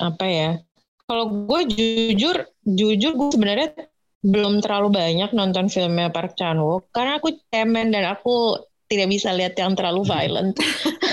Apa 0.00 0.24
ya? 0.24 0.50
Kalau 1.04 1.28
gue 1.28 1.60
jujur, 1.68 2.48
jujur 2.64 3.12
gue 3.12 3.28
sebenarnya 3.34 3.68
belum 4.24 4.64
terlalu 4.64 4.88
banyak 4.96 5.32
nonton 5.32 5.68
filmnya 5.68 6.08
Park 6.12 6.36
Chan 6.36 6.56
Wook 6.60 6.92
karena 6.92 7.16
aku 7.20 7.36
cemen 7.48 7.88
dan 7.88 8.04
aku 8.08 8.56
tidak 8.90 9.06
bisa 9.06 9.30
lihat 9.30 9.54
yang 9.54 9.78
terlalu 9.78 10.02
violent. 10.02 10.58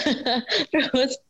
Terus 0.73 1.21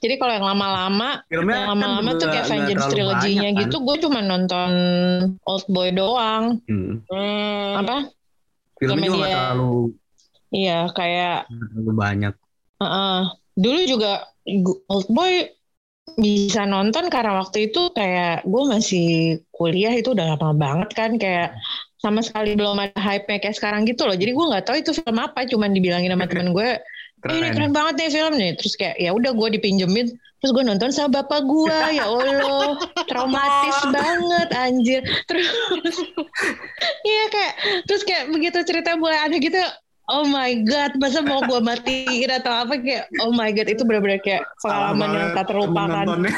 jadi 0.00 0.14
kalau 0.16 0.32
yang 0.36 0.46
lama-lama, 0.48 1.24
yang 1.28 1.44
kan 1.44 1.76
lama-lama 1.76 2.16
tuh 2.16 2.28
juga 2.28 2.40
kayak 2.40 2.48
Avengers 2.48 2.86
trilogy-nya 2.88 3.50
kan? 3.52 3.60
gitu, 3.64 3.76
gue 3.84 3.96
cuma 4.04 4.20
nonton 4.24 4.70
Old 5.44 5.66
Boy 5.68 5.92
doang. 5.92 6.60
Hmm. 6.68 7.04
hmm, 7.04 7.68
Apa? 7.84 7.96
Filmnya 8.80 9.08
juga 9.08 9.28
terlalu, 9.28 9.96
Iya, 10.54 10.80
kayak 10.92 11.38
terlalu 11.48 11.92
banyak. 11.96 12.34
Heeh. 12.80 13.18
Dulu 13.54 13.80
juga 13.86 14.12
Old 14.88 15.08
Boy 15.12 15.48
bisa 16.20 16.68
nonton 16.68 17.08
karena 17.08 17.40
waktu 17.40 17.72
itu 17.72 17.90
kayak 17.96 18.44
gue 18.44 18.62
masih 18.68 19.06
kuliah 19.50 19.90
itu 19.96 20.12
udah 20.12 20.36
lama 20.36 20.52
banget 20.52 20.90
kan 20.92 21.16
kayak 21.16 21.56
sama 22.04 22.20
sekali 22.20 22.52
belum 22.52 22.76
ada 22.76 22.92
hype-nya 23.00 23.40
kayak 23.40 23.56
sekarang 23.56 23.88
gitu 23.88 24.04
loh. 24.04 24.12
Jadi 24.12 24.36
gue 24.36 24.44
nggak 24.52 24.64
tahu 24.68 24.76
itu 24.76 24.92
film 24.92 25.16
apa, 25.16 25.48
cuman 25.48 25.72
dibilangin 25.72 26.12
sama 26.12 26.28
temen 26.28 26.52
gue, 26.52 26.68
"Eh, 26.76 27.32
ini 27.32 27.48
Keren. 27.48 27.56
keren 27.56 27.72
banget 27.72 27.94
nih 27.96 28.10
film 28.12 28.34
nih. 28.36 28.52
Terus 28.60 28.74
kayak 28.76 28.96
ya 29.00 29.10
udah 29.16 29.32
gue 29.32 29.48
dipinjemin, 29.56 30.06
terus 30.12 30.50
gue 30.52 30.60
nonton 30.60 30.92
sama 30.92 31.24
bapak 31.24 31.40
gue, 31.48 31.78
ya 31.96 32.04
Allah, 32.04 32.76
traumatis 33.08 33.78
banget 33.96 34.48
anjir. 34.52 35.00
Terus 35.24 35.48
iya 37.08 37.24
kayak 37.32 37.54
terus 37.88 38.02
kayak 38.04 38.28
begitu 38.28 38.60
cerita 38.68 38.92
mulai 39.00 39.24
ada 39.24 39.36
gitu, 39.40 39.56
oh 40.10 40.24
my 40.28 40.52
god, 40.68 40.92
masa 41.00 41.24
mau 41.24 41.40
gue 41.44 41.60
matiin 41.64 42.30
atau 42.30 42.52
apa 42.52 42.76
kayak 42.76 43.08
oh 43.24 43.32
my 43.32 43.48
god 43.52 43.68
itu 43.72 43.82
benar-benar 43.88 44.20
kayak 44.20 44.44
pengalaman 44.60 45.08
yang 45.16 45.28
tak 45.32 45.46
terlupakan. 45.48 46.04
Nontonnya. 46.04 46.32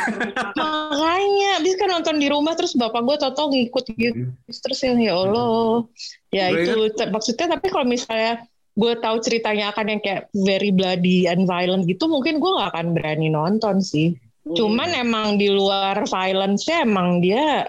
Makanya, 0.54 1.50
abis 1.62 1.74
kan 1.74 1.88
nonton 1.90 2.16
di 2.22 2.28
rumah 2.30 2.54
terus 2.54 2.78
bapak 2.78 3.02
gue 3.02 3.16
toto 3.18 3.42
ngikut 3.50 3.84
gitu. 3.98 4.30
Terus 4.46 4.78
yang 4.86 4.98
ya 5.02 5.14
Allah, 5.18 5.82
ya 6.30 6.44
itu 6.54 6.94
maksudnya 7.10 7.58
tapi 7.58 7.66
kalau 7.72 7.86
misalnya 7.88 8.46
gue 8.76 8.92
tahu 9.00 9.16
ceritanya 9.24 9.72
akan 9.72 9.96
yang 9.96 10.00
kayak 10.04 10.28
very 10.36 10.68
bloody 10.68 11.24
and 11.26 11.48
violent 11.48 11.88
gitu, 11.88 12.06
mungkin 12.06 12.38
gue 12.38 12.50
gak 12.60 12.76
akan 12.76 12.92
berani 12.92 13.32
nonton 13.32 13.80
sih. 13.80 14.14
Cuman 14.46 14.94
emang 14.94 15.42
di 15.42 15.50
luar 15.50 16.06
violence-nya 16.06 16.86
emang 16.86 17.18
dia 17.18 17.66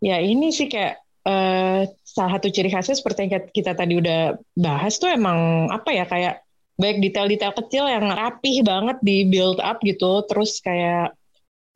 ya 0.00 0.16
ini 0.16 0.48
sih 0.48 0.70
kayak 0.70 0.96
eh, 1.28 1.84
salah 2.16 2.40
satu 2.40 2.48
ciri 2.48 2.72
khasnya 2.72 2.96
seperti 2.96 3.18
yang 3.28 3.32
kita- 3.52 3.76
tadi 3.76 3.94
udah 4.00 4.20
bahas 4.56 4.96
tuh 4.96 5.12
emang 5.12 5.68
apa 5.68 5.92
ya 5.92 6.04
kayak 6.08 6.34
baik 6.80 7.04
detail-detail 7.04 7.52
kecil 7.60 7.84
yang 7.88 8.08
rapih 8.08 8.64
banget 8.64 8.96
di 9.04 9.28
build 9.28 9.60
up 9.60 9.80
gitu, 9.84 10.24
terus 10.28 10.60
kayak 10.64 11.12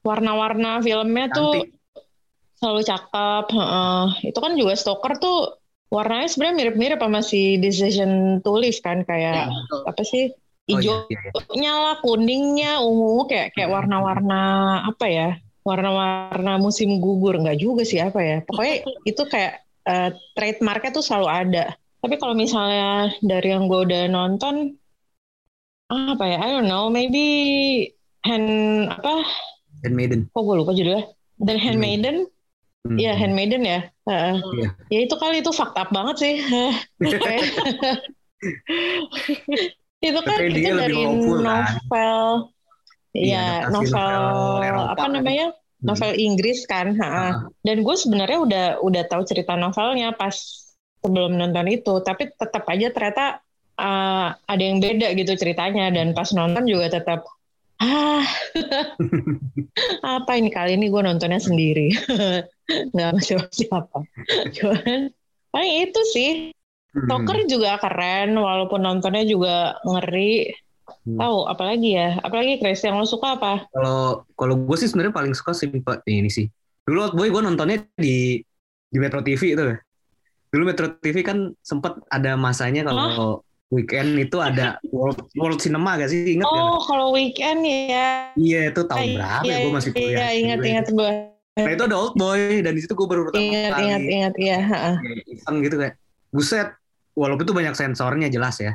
warna-warna 0.00 0.80
filmnya 0.80 1.28
tuh 1.28 1.64
Cantik. 1.64 1.76
selalu 2.60 2.80
cakep. 2.84 3.44
heeh. 3.56 4.04
Itu 4.32 4.38
kan 4.44 4.52
juga 4.56 4.74
Stoker 4.76 5.12
tuh 5.16 5.60
warnanya 5.88 6.28
sebenarnya 6.28 6.56
mirip-mirip 6.60 7.00
sama 7.00 7.20
si 7.24 7.56
Decision 7.60 8.40
to 8.44 8.52
Live 8.60 8.80
kan 8.84 9.02
Ya, 9.02 9.08
kayak 9.08 9.44
betul. 9.52 9.80
apa 9.88 10.02
sih 10.04 10.24
Oh, 10.70 10.78
hijau 10.78 11.02
iya, 11.10 11.18
iya. 11.18 11.30
hijaunya 11.34 11.72
lah, 11.74 11.94
kuningnya, 11.98 12.72
ungu 12.78 13.26
kayak 13.26 13.56
kayak 13.58 13.70
warna-warna 13.74 14.42
apa 14.86 15.06
ya? 15.10 15.28
Warna-warna 15.66 16.62
musim 16.62 17.00
gugur 17.02 17.40
nggak 17.42 17.58
juga 17.58 17.82
sih 17.82 17.98
apa 17.98 18.20
ya? 18.22 18.36
Pokoknya 18.46 18.86
itu 19.02 19.22
kayak 19.26 19.66
eh, 19.86 20.10
trademarknya 20.36 20.90
tuh 20.92 21.04
selalu 21.04 21.28
ada. 21.28 21.64
Tapi 22.00 22.16
kalau 22.16 22.32
misalnya 22.32 23.12
dari 23.20 23.52
yang 23.52 23.68
gue 23.68 23.80
udah 23.84 24.08
nonton 24.08 24.74
apa 25.90 26.24
ya? 26.24 26.38
I 26.40 26.48
don't 26.54 26.68
know, 26.70 26.88
maybe 26.88 27.24
hand 28.24 28.88
apa? 28.88 29.24
Dan 29.84 29.92
Maiden. 29.96 30.20
Kok 30.32 30.42
gue 30.44 30.56
lupa 30.60 30.72
judulnya? 30.72 31.04
Dan 31.40 31.56
Handmaiden? 31.56 32.28
Hmm. 32.84 32.96
Iya, 32.96 33.12
Handmaiden 33.16 33.62
ya. 33.64 33.80
Heeh. 34.08 34.36
Iya. 34.56 34.68
Ya 34.88 34.98
itu 35.04 35.14
kali 35.20 35.44
itu 35.44 35.52
fakta 35.52 35.88
banget 35.92 36.16
sih. 36.20 36.34
itu 40.00 40.20
kan 40.24 40.36
Tapi 40.40 40.52
itu 40.56 40.72
dari 40.72 40.96
kan? 40.96 41.12
novel 41.12 42.48
Iya, 43.10 43.66
adaptasi 43.66 43.90
novel, 43.90 44.06
novel 44.06 44.62
Eropa, 44.62 44.86
apa 44.94 45.02
kan? 45.02 45.10
namanya? 45.18 45.46
Novel 45.80 46.12
Inggris 46.16 46.68
kan, 46.68 46.92
ha. 47.00 47.08
Ah. 47.08 47.34
Dan 47.64 47.80
gue 47.80 47.96
sebenarnya 47.96 48.38
udah 48.40 48.66
udah 48.84 49.02
tahu 49.08 49.24
cerita 49.24 49.56
novelnya 49.56 50.12
pas 50.12 50.36
sebelum 51.00 51.40
nonton 51.40 51.66
itu, 51.72 52.04
tapi 52.04 52.28
tetap 52.28 52.68
aja 52.68 52.92
ternyata 52.92 53.40
uh, 53.80 54.36
ada 54.36 54.62
yang 54.62 54.78
beda 54.78 55.16
gitu 55.16 55.32
ceritanya. 55.40 55.88
Dan 55.88 56.12
pas 56.12 56.28
nonton 56.36 56.68
juga 56.68 56.92
tetap 56.92 57.24
ah 57.80 58.28
apa 60.20 60.32
ini 60.36 60.52
kali 60.52 60.76
ini 60.76 60.92
gue 60.92 61.00
nontonnya 61.00 61.40
sendiri. 61.40 61.96
Nggak 62.92 63.08
sama 63.08 63.20
siapa-siapa 63.24 63.98
cuman 64.56 65.10
paling 65.50 65.74
itu 65.88 66.00
sih. 66.12 66.32
Hmm. 66.90 67.06
Stoker 67.06 67.46
juga 67.46 67.78
keren 67.78 68.34
walaupun 68.34 68.82
nontonnya 68.82 69.22
juga 69.22 69.78
ngeri 69.86 70.50
Hmm. 71.02 71.16
tahu 71.16 71.38
apalagi 71.46 71.90
ya 71.92 72.18
apalagi 72.18 72.58
Chris 72.58 72.80
yang 72.80 72.96
lo 72.96 73.04
suka 73.04 73.34
apa 73.34 73.66
Kalau 73.68 74.24
kalau 74.32 74.54
gue 74.56 74.76
sih 74.76 74.86
sebenarnya 74.86 75.12
paling 75.12 75.32
suka 75.32 75.52
simple 75.52 75.82
ini 76.04 76.26
sih. 76.26 76.46
Dulu 76.82 76.98
Old 77.00 77.14
Boy 77.14 77.28
gue 77.28 77.40
nontonnya 77.40 77.82
di 77.94 78.40
di 78.86 78.98
Metro 78.98 79.20
TV 79.20 79.54
itu. 79.54 79.64
dulu 80.50 80.62
Metro 80.66 80.90
TV 80.92 81.22
kan 81.22 81.54
sempet 81.60 81.94
ada 82.06 82.34
masanya 82.34 82.82
kalau 82.84 83.38
weekend 83.70 84.18
itu 84.18 84.34
ada 84.36 84.82
World 84.84 85.30
World 85.32 85.58
Cinema 85.58 85.94
gak 85.94 86.10
sih 86.10 86.34
inget 86.34 86.42
Oh, 86.44 86.82
kalau 86.82 87.14
weekend 87.14 87.62
ya. 87.62 88.34
Iya 88.34 88.60
itu 88.68 88.82
tahun 88.82 89.14
berapa 89.14 89.46
ya 89.46 89.56
gue 89.60 89.72
masih 89.72 89.90
kuliah. 89.92 90.10
Iya, 90.10 90.28
ingat 90.36 90.58
Gitu. 90.58 90.68
ingat 90.68 90.86
gue. 90.90 91.10
Nah 91.54 91.70
itu 91.70 91.84
ada 91.84 91.96
Old 91.96 92.14
Boy 92.14 92.60
dan 92.60 92.72
di 92.72 92.80
situ 92.80 92.92
gue 92.92 93.06
baru 93.06 93.26
pertama 93.26 93.42
Ingat 93.42 93.70
kali 93.70 93.82
ingat 93.84 94.00
ingat 94.02 94.34
iya, 94.36 94.58
iseng 95.28 95.56
gitu 95.60 95.76
kayak 95.76 95.94
buset 96.30 96.68
walaupun 97.12 97.42
itu 97.42 97.52
banyak 97.52 97.74
sensornya 97.74 98.26
jelas 98.26 98.58
ya 98.58 98.74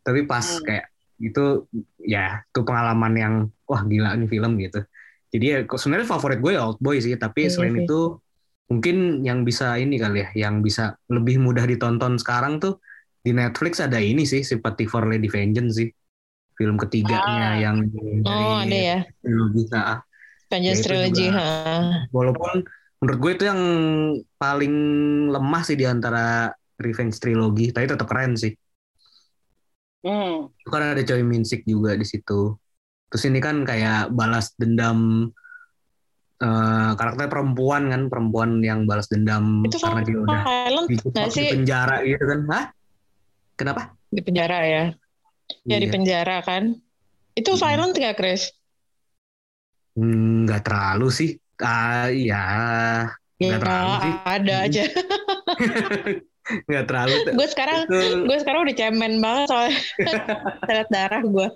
tapi 0.00 0.22
pas 0.24 0.42
Hmm. 0.44 0.62
kayak 0.62 0.84
itu 1.20 1.68
ya 2.02 2.42
itu 2.46 2.60
pengalaman 2.66 3.12
yang 3.14 3.34
wah 3.68 3.82
gila 3.86 4.14
nih 4.18 4.28
film 4.28 4.52
gitu 4.58 4.80
jadi 5.34 5.44
ya 5.46 5.58
sebenarnya 5.66 6.08
favorit 6.08 6.38
gue 6.42 6.52
ya 6.54 6.62
Old 6.66 6.78
Boy 6.82 6.98
sih 7.02 7.14
tapi 7.18 7.46
Iya 7.46 7.54
selain 7.54 7.74
sih. 7.78 7.84
itu 7.86 8.00
mungkin 8.70 8.96
yang 9.22 9.44
bisa 9.44 9.76
ini 9.76 10.00
kali 10.00 10.24
ya 10.24 10.28
yang 10.48 10.64
bisa 10.64 10.96
lebih 11.12 11.36
mudah 11.42 11.64
ditonton 11.68 12.16
sekarang 12.18 12.58
tuh 12.62 12.80
di 13.24 13.32
Netflix 13.32 13.80
ada 13.80 14.00
ini 14.00 14.24
sih 14.24 14.40
Sympathy 14.44 14.84
for 14.88 15.04
Lady 15.08 15.28
Vengeance 15.28 15.74
sih 15.80 15.88
film 16.54 16.78
ketiganya 16.78 17.54
Ah. 17.54 17.54
yang 17.58 17.76
Oh, 18.24 18.54
ada 18.62 18.76
ya. 18.78 18.98
trilogi. 19.20 19.66
Nah, 19.74 19.98
Avengers 20.46 20.78
itu 20.78 20.86
Trilogy, 20.86 21.26
juga. 21.34 21.44
walaupun 22.14 22.52
menurut 23.02 23.18
gue 23.20 23.32
itu 23.34 23.44
yang 23.50 23.60
paling 24.38 24.74
lemah 25.34 25.62
sih 25.66 25.74
di 25.74 25.84
antara 25.84 26.46
Revenge 26.78 27.18
Trilogy 27.18 27.74
tapi 27.74 27.84
tetap 27.90 28.06
keren 28.06 28.38
sih 28.38 28.54
Hmm. 30.04 30.52
itu 30.60 30.68
kan 30.68 30.82
ada 30.92 31.02
Choi 31.04 31.24
Min 31.24 31.44
Sik 31.48 31.64
juga 31.64 31.96
di 31.96 32.04
situ 32.04 32.52
terus 33.08 33.24
ini 33.24 33.38
kan 33.40 33.62
kayak 33.64 34.12
balas 34.12 34.52
dendam 34.60 35.30
eh, 36.44 36.90
karakter 36.98 37.26
perempuan 37.32 37.82
kan 37.92 38.02
perempuan 38.12 38.60
yang 38.60 38.84
balas 38.84 39.06
dendam 39.08 39.64
Itu 39.64 39.78
karena 39.80 40.00
dia 40.04 40.18
udah 40.18 40.42
nggak 40.44 40.84
di 40.90 40.96
sih 41.32 41.46
penjara 41.48 41.96
gitu 42.04 42.24
kan 42.26 42.40
Hah? 42.52 42.64
kenapa 43.56 43.82
di 44.14 44.20
penjara 44.22 44.58
ya? 44.62 44.84
Ya 45.66 45.76
di 45.82 45.86
Iya. 45.88 45.92
penjara 45.94 46.38
kan. 46.46 46.78
Itu 47.34 47.58
violent 47.58 47.98
gak, 47.98 48.14
Chris? 48.14 48.54
Hmm, 49.94 50.42
nggak 50.46 50.60
terlalu 50.66 51.06
sih 51.18 51.30
ah 51.62 52.10
iya 52.10 52.36
Ya, 53.38 53.46
Nggak 53.50 53.60
terlalu 53.62 53.92
sih. 54.02 54.12
ada 54.26 54.54
aja. 54.66 54.82
nggak 56.44 56.84
terlalu 56.84 57.16
gue 57.32 57.48
sekarang 57.48 57.88
itu 57.88 58.28
gue 58.28 58.38
sekarang 58.44 58.60
udah 58.68 58.76
cemen 58.76 59.12
banget 59.16 59.46
soalnya 59.48 59.78
teret 60.68 60.88
darah 60.92 61.22
gue. 61.24 61.48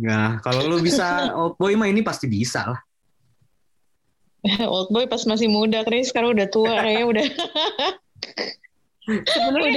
Nah, 0.00 0.40
kalau 0.40 0.64
lu 0.64 0.80
bisa 0.80 1.28
Old 1.36 1.60
Boy 1.60 1.76
mah 1.76 1.88
ini 1.88 2.00
pasti 2.00 2.24
bisa 2.24 2.72
lah. 2.72 2.80
Old 4.72 4.88
boy 4.88 5.04
pas 5.04 5.20
masih 5.28 5.52
muda, 5.52 5.84
Chris. 5.84 6.08
Sekarang 6.08 6.32
udah 6.32 6.48
tua 6.48 6.80
kayaknya 6.80 7.04
udah 7.04 7.26
Udah. 9.10 9.74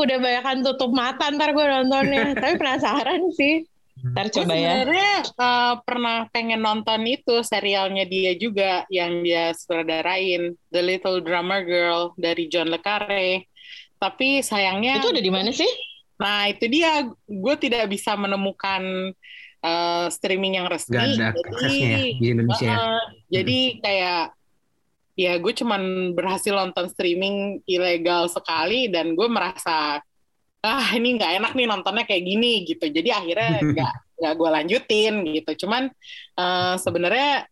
udah 0.00 0.16
banyakan 0.24 0.64
tutup 0.64 0.88
mata 0.96 1.28
ntar 1.28 1.52
gue 1.52 1.64
nontonnya. 1.68 2.32
Tapi 2.32 2.56
penasaran 2.56 3.28
sih. 3.36 3.68
Ntar 3.98 4.26
coba 4.30 4.54
ya. 4.54 4.84
sebenarnya 4.84 5.12
uh, 5.34 5.74
pernah 5.82 6.18
pengen 6.30 6.62
nonton 6.62 7.02
itu 7.08 7.42
serialnya 7.42 8.06
dia 8.06 8.32
juga 8.38 8.86
yang 8.92 9.26
dia 9.26 9.50
sutradarain 9.54 10.54
The 10.70 10.82
Little 10.82 11.18
Drummer 11.22 11.66
Girl 11.66 12.14
dari 12.14 12.46
John 12.46 12.70
le 12.70 12.78
Carré. 12.78 13.46
Tapi 13.98 14.46
sayangnya, 14.46 15.02
Itu 15.02 15.10
udah 15.10 15.24
di 15.24 15.32
mana 15.34 15.50
sih? 15.50 15.68
nah 16.18 16.50
itu 16.50 16.66
dia 16.66 17.06
gue 17.30 17.54
tidak 17.62 17.86
bisa 17.94 18.18
menemukan 18.18 19.14
uh, 19.62 20.06
streaming 20.10 20.58
yang 20.58 20.66
resmi. 20.66 20.98
Gak 20.98 21.14
ada 21.14 21.30
Jadi, 21.62 21.78
ya 21.78 21.98
di 22.18 22.26
Indonesia. 22.26 22.66
ya. 22.66 22.74
uh, 22.74 23.04
jadi 23.30 23.58
kayak 23.78 24.24
ya 25.18 25.32
gue 25.38 25.52
cuman 25.54 26.14
berhasil 26.14 26.54
nonton 26.54 26.86
streaming 26.90 27.62
ilegal 27.66 28.30
sekali 28.30 28.86
dan 28.90 29.18
gue 29.18 29.28
merasa 29.30 30.02
ah 30.62 30.88
ini 30.94 31.14
nggak 31.18 31.32
enak 31.38 31.52
nih 31.54 31.66
nontonnya 31.70 32.04
kayak 32.04 32.24
gini 32.26 32.66
gitu 32.66 32.84
jadi 32.90 33.22
akhirnya 33.22 33.50
nggak 33.74 33.92
nggak 34.18 34.32
gue 34.34 34.48
lanjutin 34.50 35.14
gitu 35.30 35.50
cuman 35.66 35.90
eh, 36.38 36.74
sebenarnya 36.82 37.46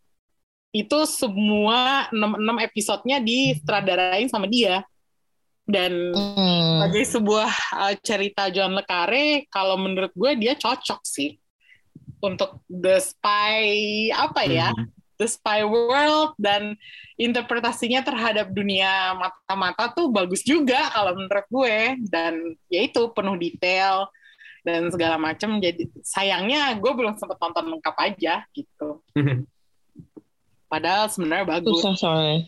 itu 0.75 0.99
semua 1.09 2.11
enam 2.13 2.37
enam 2.37 2.57
episodenya 2.61 3.23
disutradarain 3.23 4.29
sama 4.29 4.45
dia 4.51 4.85
dan 5.67 5.93
Hmm. 6.15 6.79
sebagai 6.79 7.05
sebuah 7.11 7.51
uh, 7.75 7.95
cerita 7.99 8.47
John 8.55 8.79
le 8.79 8.87
Carré 8.87 9.51
kalau 9.51 9.75
menurut 9.75 10.15
gue 10.15 10.39
dia 10.39 10.55
cocok 10.55 11.03
sih 11.03 11.35
untuk 12.23 12.63
the 12.71 13.03
spy 13.03 13.67
apa 14.15 14.47
ya 14.47 14.71
Hmm. 14.71 14.87
The 15.17 15.29
spy 15.29 15.65
world 15.65 16.37
dan 16.37 16.77
interpretasinya 17.17 18.05
terhadap 18.05 18.53
dunia 18.53 19.17
mata-mata 19.17 19.93
tuh 19.93 20.13
bagus 20.13 20.45
juga 20.45 20.93
kalau 20.93 21.17
menurut 21.17 21.47
gue. 21.49 21.79
Dan 22.09 22.57
ya 22.69 22.85
itu 22.85 23.11
penuh 23.13 23.37
detail 23.37 24.09
dan 24.67 24.91
segala 24.91 25.15
macam 25.15 25.63
jadi 25.63 25.87
sayangnya 26.03 26.75
gue 26.83 26.91
belum 26.91 27.15
sempat 27.15 27.39
nonton 27.39 27.77
lengkap 27.77 27.97
aja 27.99 28.43
gitu. 28.51 29.01
Padahal 30.73 31.07
sebenarnya 31.07 31.47
bagus. 31.47 31.79
Susah 31.79 31.95
soalnya. 31.95 32.39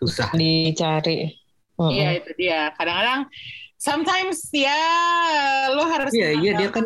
Susah. 0.00 0.28
dicari. 0.32 1.36
Mm-mm. 1.76 1.92
iya 1.92 2.16
itu 2.16 2.30
dia. 2.40 2.72
Kadang-kadang 2.72 3.28
sometimes 3.76 4.48
ya 4.48 4.80
lo 5.76 5.84
harus 5.84 6.12
Iya, 6.16 6.30
iya 6.40 6.52
dia 6.56 6.68
kan 6.72 6.84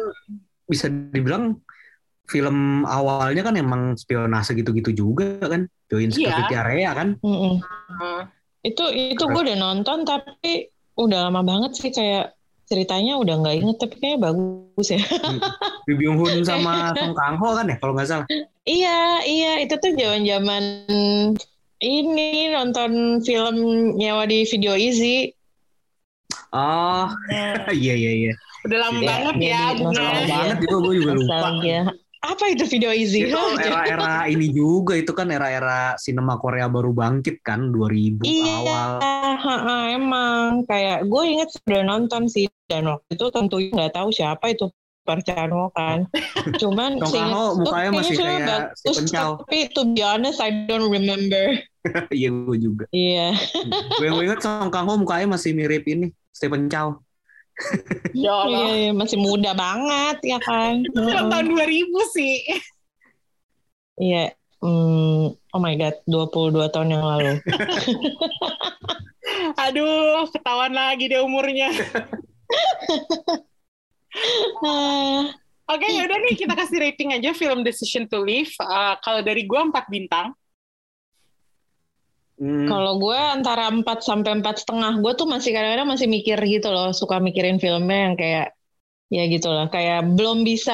bisa 0.67 0.91
dibilang 0.91 1.63
film 2.31 2.87
awalnya 2.87 3.43
kan 3.43 3.55
emang 3.55 3.95
spionase 3.95 4.55
gitu-gitu 4.55 4.95
juga 4.97 5.43
kan. 5.43 5.67
Join 5.87 6.09
Iya. 6.09 6.31
Security 6.31 6.55
Area 6.55 6.91
kan. 6.95 7.09
Mm-mm. 7.21 7.59
Uh, 7.91 8.23
Itu 8.63 8.87
itu 8.89 9.19
gue 9.21 9.43
udah 9.43 9.59
nonton 9.59 10.05
tapi 10.05 10.69
udah 10.95 11.27
lama 11.27 11.41
banget 11.41 11.75
sih 11.75 11.91
kayak 11.91 12.37
ceritanya 12.65 13.19
udah 13.19 13.35
nggak 13.41 13.57
inget 13.57 13.77
tapi 13.77 13.95
kayaknya 13.99 14.31
bagus 14.31 14.87
ya. 14.89 15.01
Lee 15.85 15.97
Byung 15.97 16.17
Hun 16.17 16.45
sama 16.45 16.73
Song 17.01 17.17
Kang 17.17 17.35
Ho 17.37 17.57
kan 17.57 17.67
ya 17.67 17.77
kalau 17.77 17.93
nggak 17.93 18.07
salah. 18.07 18.27
iya 18.63 19.19
iya 19.25 19.59
itu 19.59 19.75
tuh 19.75 19.91
zaman 19.93 20.23
zaman 20.23 20.63
ini 21.81 22.53
nonton 22.53 23.19
film 23.25 23.57
nyewa 23.97 24.23
di 24.25 24.45
video 24.45 24.77
easy. 24.77 25.33
Oh, 26.53 27.09
iya 27.73 27.95
iya 27.97 28.13
iya. 28.23 28.33
udah 28.61 28.79
lama 28.79 28.99
Iya, 29.01 29.09
banget 29.09 29.35
iya, 29.35 29.49
ya 29.49 29.49
iya, 29.49 29.65
Bunga. 29.73 29.89
Lama 29.91 30.05
Nostalgia. 30.05 30.37
banget 30.37 30.57
juga 30.61 30.77
gue 30.79 30.95
juga 30.95 31.13
lupa. 31.17 31.39
Apa 32.21 32.53
itu 32.53 32.69
video 32.69 32.93
easy? 32.93 33.25
Itu 33.25 33.41
era-era 33.57 34.29
ini 34.29 34.53
juga 34.53 34.93
itu 34.93 35.17
kan 35.17 35.33
era-era 35.33 35.97
sinema 35.97 36.37
Korea 36.37 36.69
baru 36.69 36.93
bangkit 36.93 37.41
kan 37.41 37.73
2000 37.73 38.21
Iya, 38.29 38.55
awal. 38.61 38.91
ha-ha, 39.41 39.77
emang 39.97 40.69
kayak 40.69 41.09
gue 41.09 41.23
inget 41.25 41.49
udah 41.65 41.83
nonton 41.89 42.29
sih 42.29 42.45
dan 42.69 42.93
waktu 42.93 43.17
itu 43.17 43.27
tentunya 43.33 43.73
nggak 43.73 43.97
tahu 43.97 44.13
siapa 44.13 44.53
itu 44.53 44.69
Wook 45.11 45.73
kan. 45.75 46.07
Cuman 46.63 47.01
gue 47.03 47.23
mukanya 47.59 47.91
masih 47.91 48.15
kayak 48.15 48.47
bagus, 48.47 48.79
Stephen 48.79 49.07
Chow. 49.11 49.31
tapi 49.43 49.67
to 49.75 49.83
be 49.91 50.03
honest 50.05 50.39
I 50.39 50.69
don't 50.69 50.87
remember. 50.87 51.57
Iya 52.13 52.29
gue 52.29 52.57
juga. 52.61 52.85
Iya. 52.93 53.33
gue 53.97 54.07
inget 54.21 54.45
Song 54.45 54.69
Kang 54.69 54.85
Ho 54.85 55.01
mukanya 55.01 55.33
masih 55.33 55.57
mirip 55.57 55.89
ini 55.89 56.13
Stephen 56.29 56.69
Chow. 56.69 57.01
Ya 58.17 58.33
Allah 58.33 58.65
Iya, 58.71 58.75
iya, 58.77 58.91
masih 58.93 59.19
muda 59.21 59.53
banget 59.53 60.17
ya 60.25 60.39
kan. 60.41 60.81
itu 60.83 60.97
film 60.99 61.27
tahun 61.29 61.47
2000 61.53 62.17
sih 62.17 62.37
Iya. 64.01 64.33
Hmm, 64.61 65.33
oh 65.33 65.61
my 65.61 65.73
god, 65.77 65.97
22 66.05 66.69
tahun 66.69 66.93
yang 66.93 67.05
lalu. 67.05 67.41
aduh 69.65 70.29
ketahuan 70.29 70.73
lagi 70.73 71.09
deh 71.09 71.21
umurnya 71.21 71.73
Ah, 74.61 75.31
Oke, 75.71 75.87
yaudah 75.87 76.19
nih 76.19 76.35
kita 76.35 76.59
kasih 76.59 76.83
rating 76.83 77.15
aja 77.15 77.31
film 77.31 77.63
Decision 77.63 78.03
to 78.11 78.19
Live. 78.19 78.51
Uh, 78.59 78.99
kalau 79.07 79.23
dari 79.23 79.47
gua 79.47 79.63
4 79.71 79.87
bintang. 79.87 80.35
Hmm, 82.41 82.67
Kalau 82.71 82.93
gue 83.03 83.19
antara 83.37 83.69
4 83.73 83.99
sampai 84.09 84.31
empat 84.41 84.57
setengah, 84.65 84.93
gue 85.03 85.13
tuh 85.21 85.27
masih 85.33 85.51
kadang-kadang 85.57 85.89
masih 85.93 86.09
mikir 86.17 86.39
gitu 86.55 86.69
loh, 86.73 86.89
suka 87.01 87.17
mikirin 87.27 87.59
filmnya 87.63 87.99
yang 88.07 88.15
kayak 88.21 88.47
ya 89.17 89.23
gitu 89.35 89.49
lah, 89.57 89.67
kayak 89.75 89.99
belum 90.17 90.39
bisa 90.51 90.73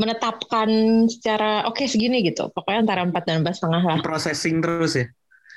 menetapkan 0.00 0.70
secara 1.12 1.66
oke 1.70 1.84
segini 1.86 2.18
gitu. 2.28 2.50
Pokoknya 2.54 2.80
antara 2.86 3.00
4 3.08 3.22
dan 3.28 3.36
empat 3.42 3.54
setengah 3.58 3.82
lah. 3.90 4.00
processing 4.02 4.62
terus 4.62 4.92
ya. 5.00 5.06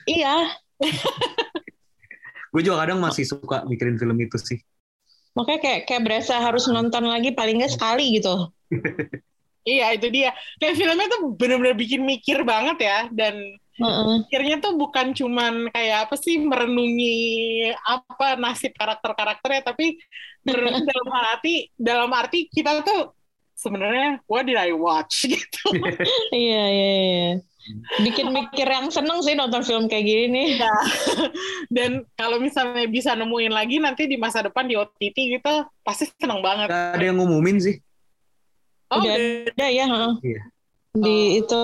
Iya, 0.07 0.57
Gue 2.51 2.61
juga 2.65 2.77
kadang 2.83 2.99
masih 3.05 3.23
suka 3.27 3.57
mikirin 3.69 3.95
film 4.01 4.17
itu 4.25 4.37
sih. 4.39 4.59
makanya 5.37 5.59
kayak 5.63 5.81
kayak 5.87 6.03
berasa 6.05 6.33
harus 6.45 6.63
nonton 6.75 7.03
lagi 7.13 7.29
paling 7.37 7.55
nggak 7.61 7.73
sekali 7.75 8.03
gitu. 8.17 8.33
Iya, 9.67 9.85
itu 9.99 10.07
dia. 10.15 10.29
Kayak 10.59 10.75
filmnya 10.79 11.07
tuh 11.13 11.21
bener-bener 11.39 11.75
bikin 11.75 12.01
mikir 12.07 12.37
banget 12.47 12.77
ya. 12.87 12.97
Dan 13.11 13.35
Heeh. 13.77 14.25
mikirnya 14.25 14.57
tuh 14.57 14.73
bukan 14.73 15.13
cuman 15.13 15.69
kayak 15.69 16.09
apa 16.09 16.15
sih 16.17 16.41
merenungi 16.41 17.17
apa 17.85 18.33
nasib 18.33 18.73
karakter-karakternya, 18.73 19.61
tapi 19.61 20.01
dalam 20.89 21.09
arti 21.13 21.69
dalam 21.77 22.09
arti 22.09 22.49
kita 22.49 22.81
tuh 22.81 23.13
sebenarnya 23.57 24.21
what 24.29 24.45
did 24.45 24.57
I 24.57 24.73
watch 24.73 25.25
gitu. 25.33 25.65
Iya, 26.33 26.63
iya, 26.69 26.91
iya. 27.01 27.31
bikin 27.99 28.31
mikir 28.31 28.63
yang 28.63 28.87
seneng 28.87 29.19
sih 29.19 29.35
nonton 29.35 29.59
film 29.59 29.91
kayak 29.91 30.07
gini 30.07 30.25
nih. 30.31 30.47
Ya. 30.63 30.77
Dan 31.75 32.07
kalau 32.15 32.39
misalnya 32.39 32.87
bisa 32.87 33.11
nemuin 33.11 33.51
lagi 33.51 33.83
nanti 33.83 34.07
di 34.07 34.15
masa 34.15 34.45
depan 34.45 34.71
di 34.71 34.79
OTT 34.79 35.17
gitu, 35.35 35.67
pasti 35.83 36.07
seneng 36.15 36.39
banget. 36.39 36.71
Gak 36.71 36.95
ada 36.95 37.03
yang 37.03 37.19
ngumumin 37.19 37.59
sih. 37.59 37.75
Oh, 38.87 39.03
udah 39.03 39.19
udah. 39.19 39.51
ada 39.51 39.67
ya, 39.67 39.85
heeh. 39.85 40.13
Iya. 40.23 40.41
Di 40.95 41.17
itu 41.43 41.61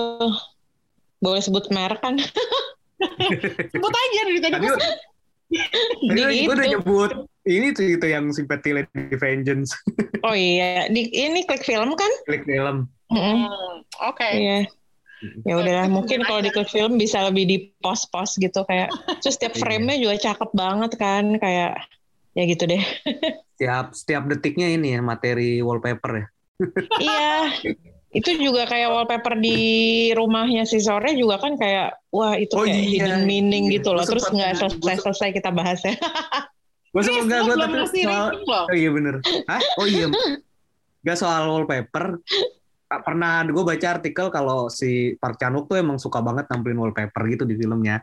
boleh 1.24 1.40
sebut 1.40 1.64
merek 1.72 2.04
kan? 2.04 2.20
sebut 3.72 3.92
aja 3.92 4.20
dari 4.28 4.40
tadi. 4.40 4.56
Tadi, 4.60 4.68
tadi 4.68 6.12
Di 6.12 6.44
gue 6.44 6.52
udah 6.52 6.66
itu. 6.66 6.72
nyebut 6.76 7.10
ini 7.44 7.66
tuh 7.72 7.84
itu 7.86 8.06
yang 8.06 8.28
Sympathy 8.30 8.70
Lady 8.76 9.16
Vengeance. 9.16 9.72
Oh 10.24 10.32
iya, 10.32 10.88
di 10.88 11.12
ini 11.12 11.44
klik 11.44 11.60
film 11.60 11.92
kan? 11.92 12.08
Klik 12.24 12.48
film. 12.48 12.88
Heeh. 13.12 13.44
Hmm, 13.44 13.84
Oke. 14.08 14.24
Iya. 14.24 14.64
Ya 15.44 15.54
udahlah, 15.54 15.84
mungkin 15.88 16.24
kalau 16.24 16.40
di 16.40 16.48
klik 16.48 16.72
film 16.72 16.96
bisa 16.96 17.20
lebih 17.28 17.44
di 17.44 17.56
pos-pos 17.80 18.40
gitu 18.40 18.64
kayak. 18.64 18.88
Terus 19.20 19.36
setiap 19.36 19.52
Iya. 19.52 19.60
frame-nya 19.60 19.96
juga 20.00 20.16
cakep 20.16 20.50
banget 20.56 20.92
kan, 20.96 21.36
kayak 21.36 21.76
ya 22.32 22.42
gitu 22.48 22.64
deh. 22.64 22.80
Setiap 23.54 23.92
setiap 23.92 24.22
detiknya 24.26 24.72
ini 24.72 24.96
ya 24.96 25.04
materi 25.04 25.60
wallpaper 25.60 26.12
ya. 26.16 26.26
iya. 26.98 27.32
Itu 28.14 28.30
juga 28.38 28.62
kayak 28.70 28.94
wallpaper 28.94 29.34
di 29.42 29.58
rumahnya 30.14 30.62
si 30.64 30.78
Sore 30.78 31.18
juga 31.18 31.42
kan 31.42 31.58
kayak 31.58 31.98
wah 32.14 32.38
itu 32.38 32.54
Oh 32.54 32.62
kayak 32.62 32.78
iya, 32.78 33.10
hidden 33.10 33.26
meaning 33.26 33.66
iya. 33.66 33.82
gitu 33.82 33.90
loh. 33.90 34.06
Gua 34.06 34.10
Terus 34.14 34.24
nggak 34.30 34.50
gua 34.54 34.70
selesai-selesai 34.70 35.28
kita 35.34 35.50
bahas 35.50 35.82
ya. 35.82 35.98
Gue 36.94 37.02
enggak 37.02 37.42
lu 37.42 37.50
gue 37.50 37.58
belum 37.58 37.58
tapi 37.58 37.76
ngasih 37.82 38.02
soal. 38.06 38.28
Oh 38.70 38.76
iya 38.78 38.90
bener. 38.94 39.14
Hah? 39.50 39.62
Oh 39.82 39.86
iya. 39.90 40.06
Gak 41.02 41.18
soal 41.18 41.50
wallpaper. 41.50 42.22
Tak 42.86 43.00
Pernah 43.02 43.42
gue 43.50 43.64
baca 43.66 43.86
artikel 43.98 44.26
kalau 44.30 44.70
si 44.70 45.18
Park 45.18 45.42
Chan 45.42 45.50
Wook 45.50 45.74
tuh 45.74 45.82
emang 45.82 45.98
suka 45.98 46.22
banget 46.22 46.46
nampilin 46.46 46.78
wallpaper 46.78 47.22
gitu 47.26 47.42
di 47.42 47.58
filmnya. 47.58 47.98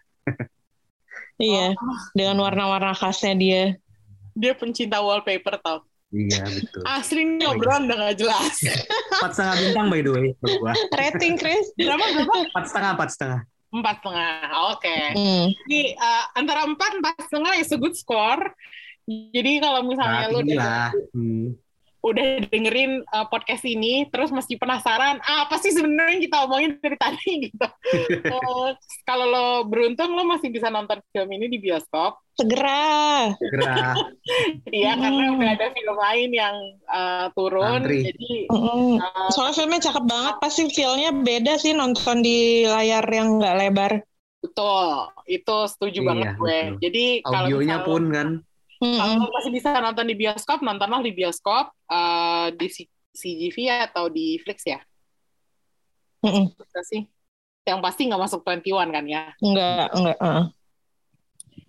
iya, 1.39 1.71
Oh. 1.71 1.97
dengan 2.19 2.43
warna-warna 2.43 2.91
khasnya 2.91 3.33
dia. 3.39 3.63
Dia 4.35 4.59
pencinta 4.59 4.99
wallpaper 4.99 5.55
tau. 5.63 5.87
Iya 6.11 6.43
betul. 6.43 6.81
Asli 6.83 7.23
nih 7.23 7.47
obrolan 7.47 7.87
udah 7.87 7.97
gak 8.11 8.15
jelas. 8.19 8.55
Empat 9.15 9.31
setengah 9.31 9.55
bintang 9.63 9.87
by 9.87 9.99
the 10.03 10.11
way. 10.11 10.27
gua. 10.59 10.73
Rating 10.99 11.35
Chris? 11.39 11.71
Berapa 11.79 12.03
berapa? 12.03 12.35
Empat 12.51 12.65
setengah, 12.67 12.89
empat 12.99 13.09
setengah. 13.15 13.39
Empat 13.71 13.95
setengah. 14.03 14.31
Oke. 14.75 14.97
Hmm. 15.15 15.45
Jadi 15.55 15.81
eh, 15.95 16.23
antara 16.35 16.67
empat 16.67 16.91
empat 16.99 17.15
setengah 17.31 17.53
is 17.63 17.71
a 17.71 17.79
good 17.79 17.95
score. 17.95 18.43
Jadi 19.07 19.51
kalau 19.63 19.87
misalnya 19.87 20.27
Nah, 20.27 20.29
lu 20.29 20.37
udah. 20.43 20.83
Hmm. 21.15 21.47
Udah 22.01 22.25
dengerin 22.49 23.01
eh, 23.01 23.25
podcast 23.29 23.61
ini, 23.61 24.09
terus 24.09 24.29
masih 24.29 24.57
penasaran, 24.57 25.21
ah, 25.21 25.45
apa 25.45 25.57
sih 25.57 25.69
sebenarnya 25.69 26.17
kita 26.19 26.37
omongin 26.43 26.77
dari 26.77 26.97
tadi 26.97 27.29
gitu. 27.45 27.67
Eh, 28.25 28.69
kalau 29.03 29.25
lo 29.25 29.47
beruntung, 29.63 30.11
lo 30.11 30.25
masih 30.25 30.49
bisa 30.49 30.67
nonton 30.67 30.97
film 31.07 31.29
ini 31.31 31.45
di 31.47 31.57
bioskop. 31.57 32.17
Segera. 32.33 33.29
Segera. 33.37 33.93
Iya, 34.71 34.95
Hmm. 34.95 35.01
karena 35.03 35.23
udah 35.35 35.49
ada 35.51 35.67
film 35.69 35.97
lain 35.99 36.29
yang 36.31 36.55
eh, 36.87 37.25
turun. 37.31 37.65
Antri. 37.79 37.99
Jadi 38.03 38.31
Mm-mm. 38.47 38.97
eh, 38.97 39.29
Soalnya 39.29 39.53
filmnya 39.55 39.81
cakep 39.83 40.03
banget, 40.03 40.35
pasti 40.39 40.61
feel-nya 40.69 41.09
beda 41.13 41.53
sih 41.55 41.71
nonton 41.71 42.19
di 42.19 42.65
layar 42.65 43.03
yang 43.05 43.37
nggak 43.37 43.57
lebar. 43.57 43.93
betul, 44.41 45.05
itu 45.27 45.57
setuju 45.69 45.99
Iya, 46.01 46.07
banget 46.07 46.27
gue. 46.33 46.49
betul. 46.65 46.77
Jadi 46.81 47.05
kalau 47.21 47.37
Audionya 47.45 47.61
misalnya- 47.77 47.85
pun 47.85 48.03
kan. 48.09 48.27
Mm-mm. 48.81 48.97
Kalau 48.97 49.29
masih 49.29 49.51
bisa 49.53 49.69
nonton 49.77 50.09
di 50.09 50.15
bioskop, 50.17 50.59
nontonlah 50.65 51.05
di 51.05 51.13
bioskop 51.13 51.69
eh, 51.85 52.47
di 52.57 52.67
CGV 53.13 53.57
atau 53.91 54.09
di 54.09 54.41
Flix 54.41 54.65
ya. 54.65 54.81
Itu 56.25 56.81
sih. 56.89 57.05
Yang 57.61 57.79
pasti 57.85 58.01
nggak 58.09 58.21
masuk 58.25 58.41
21 58.41 58.89
kan 58.89 59.05
ya. 59.05 59.23
Enggak, 59.37 59.87
enggak. 59.93 60.17
uh. 60.17 60.45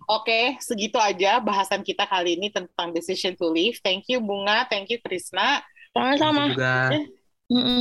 Oke, 0.09 0.59
segitu 0.59 0.99
aja 0.99 1.39
bahasan 1.39 1.79
kita 1.79 2.03
kali 2.03 2.35
ini 2.35 2.51
tentang 2.51 2.91
Decision 2.91 3.37
to 3.39 3.47
Leave. 3.47 3.79
Thank 3.79 4.11
you 4.11 4.19
Bunga, 4.19 4.67
thank 4.67 4.91
you 4.91 4.99
Krisna. 4.99 5.63
Sama-sama. 5.95 6.51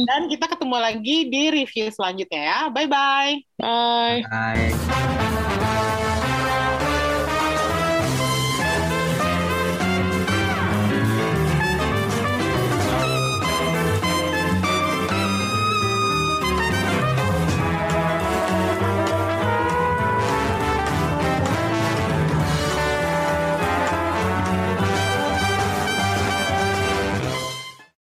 Dan 0.07 0.29
kita 0.29 0.47
ketemu 0.53 0.77
lagi 0.77 1.17
di 1.33 1.43
review 1.51 1.89
selanjutnya 1.89 2.43
ya. 2.45 2.61
Bye-bye. 2.69 3.33
Bye. 3.57 4.21
Bye. 4.29 5.52